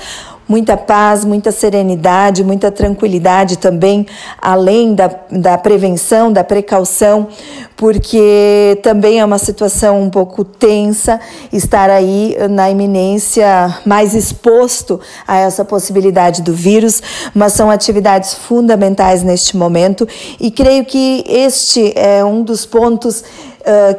muita 0.52 0.76
paz, 0.76 1.24
muita 1.24 1.50
serenidade, 1.50 2.44
muita 2.44 2.70
tranquilidade 2.70 3.58
também, 3.58 4.06
além 4.38 4.94
da, 4.94 5.10
da 5.32 5.58
prevenção, 5.58 6.30
da 6.30 6.44
precaução, 6.44 7.30
porque 7.78 8.78
também 8.84 9.22
é 9.22 9.24
uma 9.24 9.38
situação 9.38 10.02
um 10.02 10.10
pouco 10.10 10.44
tensa 10.44 11.22
estar 11.54 11.90
aí 11.90 12.36
na 12.50 12.70
iminência 12.70 13.80
mais 13.86 14.14
exposto 14.14 15.00
a 15.26 15.38
essa 15.38 15.64
possibilidade 15.64 16.42
do 16.42 16.54
vírus, 16.54 17.02
mas 17.34 17.54
são 17.54 17.72
atividades 17.72 18.34
fundamentais 18.34 19.24
neste 19.24 19.56
momento 19.56 20.06
e 20.38 20.52
creio 20.52 20.84
que 20.84 21.24
este 21.30 21.94
é 21.96 22.26
um 22.26 22.44
dos 22.44 22.66
pontos 22.66 23.24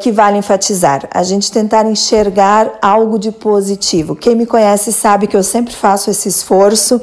que 0.01 0.11
vale 0.11 0.39
enfatizar. 0.39 1.09
A 1.13 1.23
gente 1.23 1.51
tentar 1.51 1.87
enxergar 1.87 2.79
algo 2.81 3.19
de 3.19 3.31
positivo. 3.31 4.17
Quem 4.17 4.35
me 4.35 4.47
conhece 4.47 4.93
sabe 4.93 5.27
que 5.27 5.37
eu 5.37 5.43
sempre 5.43 5.75
faço 5.75 6.11
esse 6.11 6.29
esforço 6.29 7.01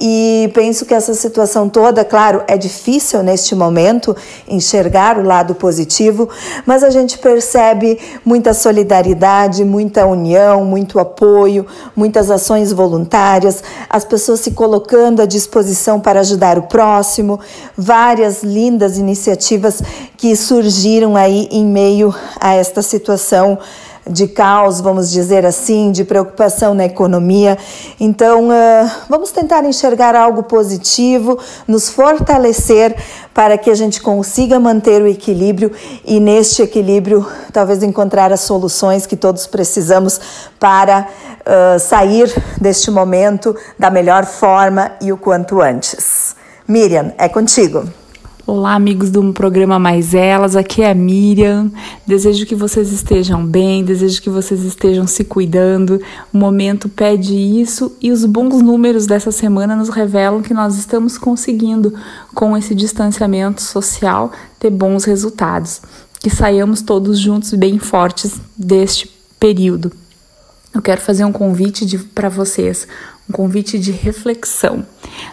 e 0.00 0.50
penso 0.54 0.84
que 0.84 0.94
essa 0.94 1.14
situação 1.14 1.68
toda, 1.68 2.04
claro, 2.04 2.42
é 2.46 2.56
difícil 2.56 3.22
neste 3.22 3.54
momento 3.54 4.16
enxergar 4.48 5.18
o 5.18 5.22
lado 5.22 5.54
positivo, 5.54 6.28
mas 6.66 6.82
a 6.82 6.90
gente 6.90 7.18
percebe 7.18 7.98
muita 8.24 8.54
solidariedade, 8.54 9.64
muita 9.64 10.06
união, 10.06 10.64
muito 10.64 10.98
apoio, 10.98 11.66
muitas 11.96 12.30
ações 12.30 12.72
voluntárias, 12.72 13.62
as 13.88 14.04
pessoas 14.04 14.40
se 14.40 14.52
colocando 14.52 15.22
à 15.22 15.26
disposição 15.26 16.00
para 16.00 16.20
ajudar 16.20 16.58
o 16.58 16.62
próximo, 16.62 17.40
várias 17.76 18.42
lindas 18.42 18.98
iniciativas 18.98 19.82
que 20.16 20.34
surgiram 20.36 21.16
aí 21.16 21.48
em 21.50 21.64
meio 21.64 22.14
a 22.40 22.54
esta 22.54 22.82
situação 22.82 23.58
de 24.06 24.26
caos, 24.26 24.80
vamos 24.80 25.10
dizer 25.10 25.46
assim, 25.46 25.92
de 25.92 26.04
preocupação 26.04 26.74
na 26.74 26.84
economia. 26.84 27.56
Então, 28.00 28.48
uh, 28.48 28.90
vamos 29.08 29.30
tentar 29.30 29.64
enxergar 29.64 30.14
algo 30.14 30.42
positivo, 30.42 31.38
nos 31.66 31.88
fortalecer 31.88 32.96
para 33.32 33.56
que 33.56 33.70
a 33.70 33.74
gente 33.74 34.00
consiga 34.00 34.58
manter 34.58 35.00
o 35.02 35.06
equilíbrio 35.06 35.72
e, 36.04 36.18
neste 36.18 36.62
equilíbrio, 36.62 37.26
talvez 37.52 37.82
encontrar 37.82 38.32
as 38.32 38.40
soluções 38.40 39.06
que 39.06 39.16
todos 39.16 39.46
precisamos 39.46 40.20
para 40.58 41.06
uh, 41.40 41.78
sair 41.78 42.32
deste 42.60 42.90
momento 42.90 43.56
da 43.78 43.90
melhor 43.90 44.26
forma 44.26 44.92
e 45.00 45.12
o 45.12 45.16
quanto 45.16 45.60
antes. 45.60 46.34
Miriam, 46.66 47.12
é 47.18 47.28
contigo. 47.28 48.01
Olá, 48.44 48.74
amigos 48.74 49.08
do 49.08 49.32
programa 49.32 49.78
Mais 49.78 50.14
Elas, 50.14 50.56
aqui 50.56 50.82
é 50.82 50.90
a 50.90 50.94
Miriam. 50.94 51.70
Desejo 52.04 52.44
que 52.44 52.56
vocês 52.56 52.90
estejam 52.90 53.46
bem, 53.46 53.84
desejo 53.84 54.20
que 54.20 54.28
vocês 54.28 54.64
estejam 54.64 55.06
se 55.06 55.22
cuidando. 55.22 56.02
O 56.34 56.38
momento 56.38 56.88
pede 56.88 57.36
isso 57.36 57.96
e 58.00 58.10
os 58.10 58.24
bons 58.24 58.60
números 58.60 59.06
dessa 59.06 59.30
semana 59.30 59.76
nos 59.76 59.90
revelam 59.90 60.42
que 60.42 60.52
nós 60.52 60.76
estamos 60.76 61.16
conseguindo, 61.16 61.94
com 62.34 62.56
esse 62.56 62.74
distanciamento 62.74 63.62
social, 63.62 64.32
ter 64.58 64.70
bons 64.70 65.04
resultados. 65.04 65.80
Que 66.18 66.28
saiamos 66.28 66.82
todos 66.82 67.20
juntos 67.20 67.54
bem 67.54 67.78
fortes 67.78 68.40
deste 68.58 69.08
período. 69.38 69.92
Eu 70.74 70.82
quero 70.82 71.00
fazer 71.00 71.24
um 71.24 71.32
convite 71.32 71.98
para 72.12 72.28
vocês 72.28 72.88
um 73.28 73.32
convite 73.32 73.78
de 73.78 73.92
reflexão. 73.92 74.84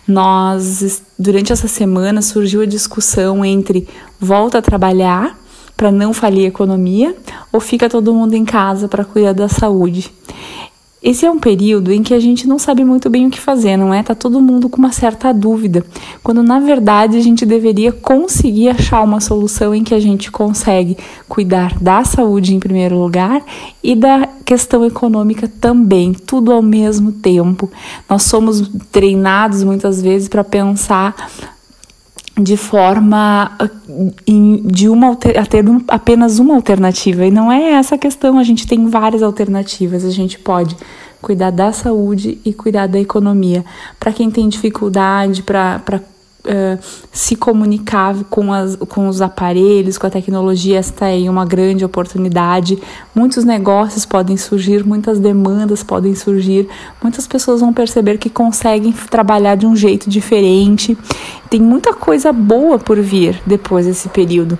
Nós, 0.08 1.02
durante 1.18 1.52
essa 1.52 1.68
semana, 1.68 2.22
surgiu 2.22 2.62
a 2.62 2.66
discussão 2.66 3.44
entre 3.44 3.88
volta 4.20 4.58
a 4.58 4.62
trabalhar 4.62 5.38
para 5.76 5.92
não 5.92 6.14
falir 6.14 6.46
a 6.46 6.50
economia 6.50 7.16
ou 7.54 7.60
fica 7.60 7.90
todo 7.90 8.14
mundo 8.14 8.34
em 8.34 8.44
casa 8.44 8.88
para 8.88 9.06
cuidar 9.06 9.34
da 9.34 9.48
saúde. 9.48 10.12
Esse 11.02 11.26
é 11.26 11.32
um 11.32 11.40
período 11.40 11.94
em 11.94 12.04
que 12.04 12.14
a 12.14 12.20
gente 12.20 12.46
não 12.46 12.60
sabe 12.60 12.84
muito 12.84 13.10
bem 13.10 13.26
o 13.26 13.30
que 13.30 13.40
fazer, 13.40 13.78
não 13.78 13.94
é? 13.94 14.04
Tá 14.04 14.14
todo 14.14 14.42
mundo 14.42 14.68
com 14.68 14.78
uma 14.78 14.92
certa 14.92 15.34
dúvida, 15.34 15.86
quando 16.22 16.44
na 16.44 16.60
verdade 16.60 17.16
a 17.16 17.22
gente 17.22 17.46
deveria 17.46 17.92
conseguir 17.92 18.70
achar 18.70 19.02
uma 19.02 19.22
solução 19.22 19.74
em 19.74 19.84
que 19.84 19.94
a 19.94 20.00
gente 20.00 20.30
consegue 20.30 20.98
cuidar 21.28 21.78
da 21.80 22.04
saúde 22.04 22.54
em 22.54 22.60
primeiro 22.60 22.98
lugar 22.98 23.42
e 23.82 23.96
da 23.96 24.28
questão 24.44 24.86
econômica 24.86 25.48
também, 25.48 26.12
tudo 26.12 26.52
ao 26.52 26.62
mesmo 26.62 27.14
tempo. 27.14 27.72
Nós 28.10 28.24
somos 28.24 28.70
treinados 28.92 29.64
muitas 29.64 30.02
vezes 30.02 30.28
para 30.28 30.44
pensar 30.44 31.16
de 32.42 32.56
forma 32.56 33.52
de 34.66 34.88
uma 34.88 35.12
a 35.12 35.46
ter 35.46 35.66
apenas 35.88 36.40
uma 36.40 36.56
alternativa. 36.56 37.26
E 37.26 37.32
não 37.32 37.52
é 37.52 37.74
essa 37.74 37.96
a 37.96 37.98
questão 37.98 38.40
a 38.40 38.44
gente 38.44 38.66
tem 38.66 38.88
várias 38.88 39.22
alternativas. 39.22 40.06
A 40.06 40.12
gente 40.12 40.40
pode 40.40 40.76
cuidar 41.22 41.52
da 41.52 41.72
saúde 41.72 42.40
e 42.46 42.54
cuidar 42.54 42.88
da 42.88 43.00
economia. 43.00 43.66
Para 44.00 44.14
quem 44.14 44.32
tem 44.32 44.48
dificuldade 44.48 45.44
para 45.44 46.02
Uh, 46.50 46.80
se 47.12 47.36
comunicar 47.36 48.16
com, 48.28 48.52
as, 48.52 48.76
com 48.76 49.08
os 49.08 49.22
aparelhos, 49.22 50.00
com 50.00 50.08
a 50.08 50.10
tecnologia, 50.10 50.80
esta 50.80 51.08
é 51.08 51.30
uma 51.30 51.46
grande 51.46 51.86
oportunidade. 51.86 52.82
Muitos 53.14 53.44
negócios 53.44 54.04
podem 54.04 54.36
surgir, 54.36 54.84
muitas 54.84 55.20
demandas 55.20 55.84
podem 55.84 56.16
surgir, 56.16 56.68
muitas 57.04 57.28
pessoas 57.28 57.62
vão 57.62 57.72
perceber 57.72 58.18
que 58.18 58.32
conseguem 58.32 58.92
trabalhar 59.12 59.54
de 59.54 59.68
um 59.68 59.76
jeito 59.76 60.10
diferente. 60.10 60.98
Tem 61.52 61.62
muita 61.62 61.94
coisa 61.94 62.34
boa 62.34 62.80
por 62.80 63.00
vir 63.00 63.40
depois 63.46 63.86
desse 63.86 64.10
período 64.10 64.58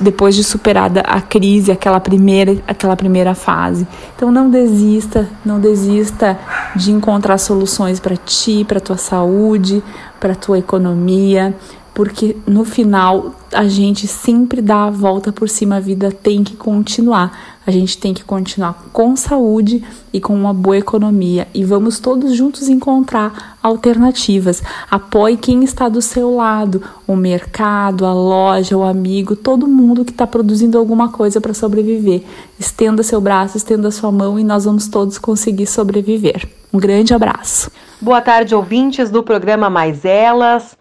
depois 0.00 0.34
de 0.34 0.44
superada 0.44 1.00
a 1.00 1.20
crise, 1.20 1.70
aquela 1.70 2.00
primeira, 2.00 2.56
aquela 2.66 2.96
primeira 2.96 3.34
fase. 3.34 3.86
Então 4.14 4.30
não 4.30 4.50
desista, 4.50 5.28
não 5.44 5.60
desista 5.60 6.38
de 6.74 6.92
encontrar 6.92 7.38
soluções 7.38 8.00
para 8.00 8.16
ti, 8.16 8.64
para 8.64 8.80
tua 8.80 8.96
saúde, 8.96 9.82
para 10.18 10.34
tua 10.34 10.58
economia, 10.58 11.54
porque 11.94 12.36
no 12.46 12.64
final 12.64 13.34
a 13.52 13.66
gente 13.66 14.06
sempre 14.06 14.60
dá 14.60 14.84
a 14.84 14.90
volta 14.90 15.32
por 15.32 15.48
cima, 15.48 15.76
a 15.76 15.80
vida 15.80 16.10
tem 16.10 16.44
que 16.44 16.54
continuar. 16.56 17.55
A 17.66 17.72
gente 17.72 17.98
tem 17.98 18.14
que 18.14 18.22
continuar 18.22 18.86
com 18.92 19.16
saúde 19.16 19.82
e 20.12 20.20
com 20.20 20.32
uma 20.32 20.54
boa 20.54 20.78
economia 20.78 21.48
e 21.52 21.64
vamos 21.64 21.98
todos 21.98 22.32
juntos 22.32 22.68
encontrar 22.68 23.58
alternativas. 23.60 24.62
Apoie 24.88 25.36
quem 25.36 25.64
está 25.64 25.88
do 25.88 26.00
seu 26.00 26.32
lado, 26.36 26.80
o 27.08 27.16
mercado, 27.16 28.06
a 28.06 28.14
loja, 28.14 28.76
o 28.76 28.84
amigo, 28.84 29.34
todo 29.34 29.66
mundo 29.66 30.04
que 30.04 30.12
está 30.12 30.28
produzindo 30.28 30.78
alguma 30.78 31.08
coisa 31.08 31.40
para 31.40 31.52
sobreviver. 31.52 32.22
Estenda 32.56 33.02
seu 33.02 33.20
braço, 33.20 33.56
estenda 33.56 33.90
sua 33.90 34.12
mão 34.12 34.38
e 34.38 34.44
nós 34.44 34.64
vamos 34.64 34.86
todos 34.86 35.18
conseguir 35.18 35.66
sobreviver. 35.66 36.48
Um 36.72 36.78
grande 36.78 37.12
abraço. 37.14 37.70
Boa 38.00 38.20
tarde, 38.20 38.54
ouvintes 38.54 39.10
do 39.10 39.24
programa 39.24 39.68
Mais 39.68 40.04
Elas 40.04 40.76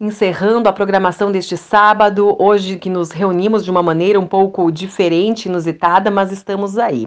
encerrando 0.00 0.66
a 0.66 0.72
programação 0.72 1.30
deste 1.30 1.58
sábado, 1.58 2.34
hoje 2.38 2.78
que 2.78 2.88
nos 2.88 3.10
reunimos 3.10 3.62
de 3.62 3.70
uma 3.70 3.82
maneira 3.82 4.18
um 4.18 4.26
pouco 4.26 4.72
diferente, 4.72 5.46
inusitada, 5.46 6.10
mas 6.10 6.32
estamos 6.32 6.78
aí. 6.78 7.06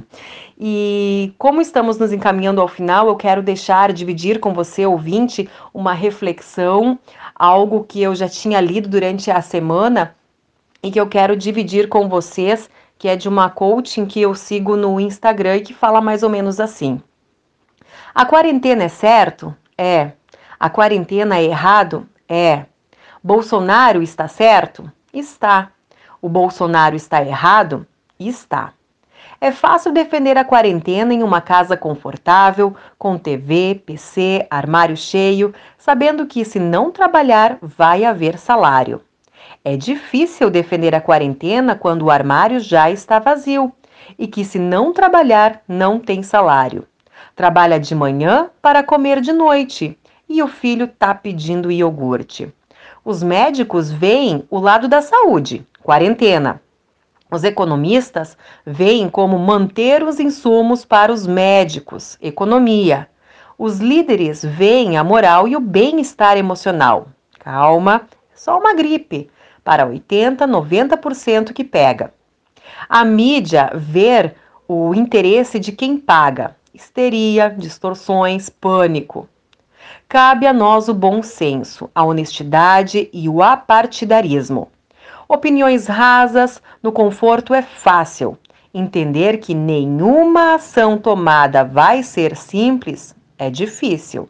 E 0.59 1.33
como 1.39 1.59
estamos 1.59 1.97
nos 1.97 2.13
encaminhando 2.13 2.61
ao 2.61 2.67
final, 2.67 3.07
eu 3.07 3.15
quero 3.15 3.41
deixar, 3.41 3.91
dividir 3.91 4.39
com 4.39 4.53
você, 4.53 4.85
ouvinte, 4.85 5.49
uma 5.73 5.91
reflexão, 5.91 6.99
algo 7.35 7.83
que 7.83 7.99
eu 7.99 8.13
já 8.13 8.29
tinha 8.29 8.61
lido 8.61 8.87
durante 8.87 9.31
a 9.31 9.41
semana 9.41 10.15
e 10.83 10.91
que 10.91 10.99
eu 10.99 11.07
quero 11.07 11.35
dividir 11.35 11.89
com 11.89 12.07
vocês, 12.07 12.69
que 12.99 13.07
é 13.07 13.15
de 13.15 13.27
uma 13.27 13.49
coaching 13.49 14.05
que 14.05 14.21
eu 14.21 14.35
sigo 14.35 14.75
no 14.77 14.99
Instagram 14.99 15.57
e 15.57 15.61
que 15.61 15.73
fala 15.73 15.99
mais 15.99 16.21
ou 16.21 16.29
menos 16.29 16.59
assim. 16.59 17.01
A 18.13 18.23
quarentena 18.23 18.83
é 18.83 18.87
certo? 18.87 19.55
É. 19.75 20.11
A 20.59 20.69
quarentena 20.69 21.39
é 21.39 21.43
errado? 21.43 22.07
É. 22.29 22.65
Bolsonaro 23.25 24.01
está 24.01 24.27
certo? 24.27 24.91
Está. 25.13 25.71
O 26.21 26.27
Bolsonaro 26.27 26.93
está 26.93 27.23
errado? 27.23 27.87
Está. 28.19 28.73
É 29.39 29.49
fácil 29.49 29.93
defender 29.93 30.37
a 30.37 30.43
quarentena 30.43 31.13
em 31.13 31.23
uma 31.23 31.39
casa 31.39 31.77
confortável, 31.77 32.75
com 32.97 33.17
TV, 33.17 33.81
PC, 33.85 34.45
armário 34.49 34.97
cheio, 34.97 35.53
sabendo 35.77 36.27
que 36.27 36.43
se 36.43 36.59
não 36.59 36.91
trabalhar 36.91 37.57
vai 37.61 38.03
haver 38.03 38.37
salário. 38.37 38.99
É 39.63 39.77
difícil 39.77 40.49
defender 40.49 40.93
a 40.93 40.99
quarentena 40.99 41.77
quando 41.77 42.01
o 42.01 42.11
armário 42.11 42.59
já 42.59 42.91
está 42.91 43.19
vazio 43.19 43.71
e 44.19 44.27
que 44.27 44.43
se 44.43 44.59
não 44.59 44.91
trabalhar 44.91 45.61
não 45.65 45.97
tem 45.97 46.21
salário. 46.23 46.85
Trabalha 47.37 47.79
de 47.79 47.95
manhã 47.95 48.49
para 48.61 48.83
comer 48.83 49.21
de 49.21 49.31
noite 49.31 49.97
e 50.27 50.43
o 50.43 50.47
filho 50.49 50.89
tá 50.89 51.15
pedindo 51.15 51.71
iogurte. 51.71 52.53
Os 53.05 53.21
médicos 53.21 53.91
veem 53.91 54.45
o 54.49 54.59
lado 54.59 54.87
da 54.87 55.01
saúde, 55.01 55.67
quarentena. 55.81 56.61
Os 57.29 57.43
economistas 57.43 58.37
veem 58.65 59.09
como 59.09 59.37
manter 59.37 60.01
os 60.03 60.21
insumos 60.21 60.85
para 60.85 61.11
os 61.11 61.27
médicos, 61.27 62.17
economia. 62.21 63.09
Os 63.57 63.79
líderes 63.79 64.41
veem 64.45 64.97
a 64.97 65.03
moral 65.03 65.49
e 65.49 65.55
o 65.55 65.59
bem-estar 65.59 66.37
emocional. 66.37 67.07
Calma, 67.39 68.03
é 68.33 68.37
só 68.37 68.57
uma 68.57 68.73
gripe, 68.73 69.29
para 69.65 69.85
80, 69.85 70.47
90% 70.47 71.51
que 71.51 71.65
pega. 71.65 72.13
A 72.87 73.03
mídia 73.03 73.69
vê 73.75 74.31
o 74.65 74.95
interesse 74.95 75.59
de 75.59 75.73
quem 75.73 75.97
paga, 75.97 76.55
histeria, 76.73 77.49
distorções, 77.49 78.49
pânico. 78.49 79.27
Cabe 80.07 80.45
a 80.45 80.53
nós 80.53 80.87
o 80.87 80.93
bom 80.93 81.23
senso, 81.23 81.89
a 81.93 82.03
honestidade 82.03 83.09
e 83.11 83.27
o 83.27 83.41
apartidarismo. 83.41 84.69
Opiniões 85.27 85.87
rasas 85.87 86.61
no 86.83 86.91
conforto 86.91 87.53
é 87.53 87.61
fácil. 87.61 88.37
Entender 88.71 89.37
que 89.37 89.55
nenhuma 89.55 90.55
ação 90.55 90.97
tomada 90.97 91.63
vai 91.63 92.03
ser 92.03 92.35
simples 92.35 93.15
é 93.37 93.49
difícil. 93.49 94.29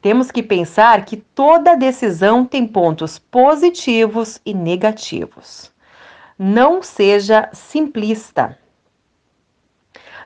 Temos 0.00 0.30
que 0.30 0.42
pensar 0.42 1.04
que 1.04 1.16
toda 1.16 1.76
decisão 1.76 2.44
tem 2.44 2.66
pontos 2.66 3.18
positivos 3.18 4.40
e 4.46 4.54
negativos. 4.54 5.70
Não 6.38 6.82
seja 6.82 7.50
simplista. 7.52 8.58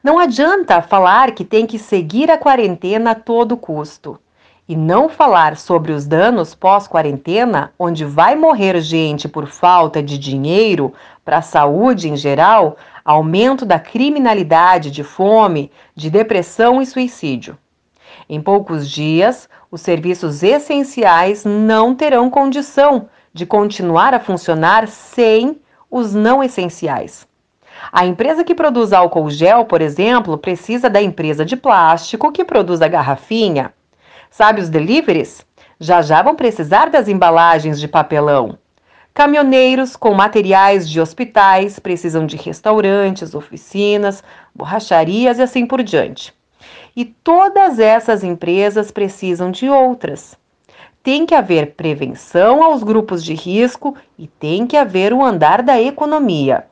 Não 0.03 0.19
adianta 0.19 0.81
falar 0.83 1.33
que 1.33 1.45
tem 1.45 1.67
que 1.67 1.79
seguir 1.79 2.31
a 2.31 2.39
quarentena 2.39 3.13
a 3.13 3.15
todo 3.15 3.57
custo 3.57 4.21
e 4.69 4.75
não 4.75 5.09
falar 5.09 5.57
sobre 5.57 5.93
os 5.93 6.07
danos 6.07 6.55
pós-quarentena, 6.55 7.73
onde 7.79 8.05
vai 8.05 8.35
morrer 8.35 8.81
gente 8.81 9.29
por 9.29 9.47
falta 9.47 10.03
de 10.03 10.19
dinheiro 10.19 10.93
para 11.25 11.39
a 11.39 11.43
saúde 11.43 12.09
em 12.09 12.17
geral, 12.17 12.77
aumento 13.05 13.65
da 13.65 13.79
criminalidade, 13.79 14.91
de 14.91 15.05
fome, 15.05 15.71
de 15.95 16.11
depressão 16.11 16.83
e 16.83 16.87
suicídio. 16.87 17.57
Em 18.29 18.41
poucos 18.41 18.91
dias, 18.91 19.49
os 19.71 19.81
serviços 19.81 20.43
essenciais 20.43 21.45
não 21.45 21.95
terão 21.95 22.29
condição 22.29 23.09
de 23.33 23.47
continuar 23.47 24.15
a 24.15 24.21
funcionar 24.21 24.89
sem 24.89 25.61
os 25.89 26.13
não 26.13 26.43
essenciais. 26.43 27.27
A 27.93 28.05
empresa 28.05 28.43
que 28.43 28.55
produz 28.55 28.93
álcool 28.93 29.31
gel, 29.31 29.65
por 29.65 29.81
exemplo, 29.81 30.37
precisa 30.39 30.91
da 30.91 31.01
empresa 31.01 31.45
de 31.45 31.57
plástico 31.57 32.33
que 32.33 32.45
produz 32.45 32.83
a 32.83 32.89
garrafinha 32.89 33.73
Sabe 34.37 34.61
os 34.61 34.69
deliveries? 34.69 35.47
Já 35.81 36.03
já 36.03 36.21
vão 36.21 36.35
precisar 36.35 36.91
das 36.91 37.09
embalagens 37.09 37.81
de 37.81 37.89
papelão. 37.89 38.59
Caminhoneiros 39.15 39.97
com 39.97 40.13
materiais 40.13 40.87
de 40.87 41.01
hospitais 41.01 41.79
precisam 41.79 42.27
de 42.27 42.37
restaurantes, 42.37 43.35
oficinas, 43.35 44.23
borracharias 44.55 45.39
e 45.39 45.43
assim 45.43 45.65
por 45.65 45.83
diante. 45.83 46.35
E 46.95 47.07
todas 47.07 47.79
essas 47.79 48.23
empresas 48.23 48.91
precisam 48.91 49.51
de 49.51 49.71
outras. 49.71 50.37
Tem 51.03 51.25
que 51.25 51.35
haver 51.35 51.73
prevenção 51.73 52.63
aos 52.63 52.83
grupos 52.83 53.25
de 53.25 53.33
risco 53.33 53.97
e 54.19 54.27
tem 54.27 54.67
que 54.67 54.77
haver 54.77 55.15
o 55.15 55.25
andar 55.25 55.63
da 55.63 55.81
economia. 55.81 56.67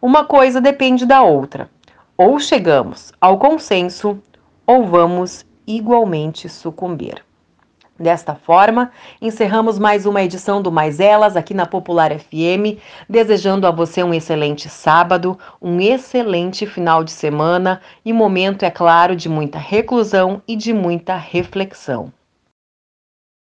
Uma 0.00 0.24
coisa 0.24 0.60
depende 0.60 1.04
da 1.04 1.22
outra. 1.22 1.68
Ou 2.16 2.38
chegamos 2.38 3.12
ao 3.20 3.36
consenso 3.36 4.22
ou 4.64 4.86
vamos 4.86 5.44
igualmente 5.76 6.48
sucumbir. 6.48 7.24
Desta 7.98 8.34
forma, 8.34 8.90
encerramos 9.20 9.78
mais 9.78 10.06
uma 10.06 10.22
edição 10.22 10.62
do 10.62 10.72
Mais 10.72 11.00
Elas 11.00 11.36
aqui 11.36 11.52
na 11.52 11.66
Popular 11.66 12.18
FM, 12.18 12.80
desejando 13.06 13.66
a 13.66 13.70
você 13.70 14.02
um 14.02 14.14
excelente 14.14 14.70
sábado, 14.70 15.38
um 15.60 15.78
excelente 15.78 16.64
final 16.64 17.04
de 17.04 17.10
semana 17.10 17.82
e 18.02 18.10
momento, 18.10 18.64
é 18.64 18.70
claro, 18.70 19.14
de 19.14 19.28
muita 19.28 19.58
reclusão 19.58 20.40
e 20.48 20.56
de 20.56 20.72
muita 20.72 21.14
reflexão. 21.14 22.10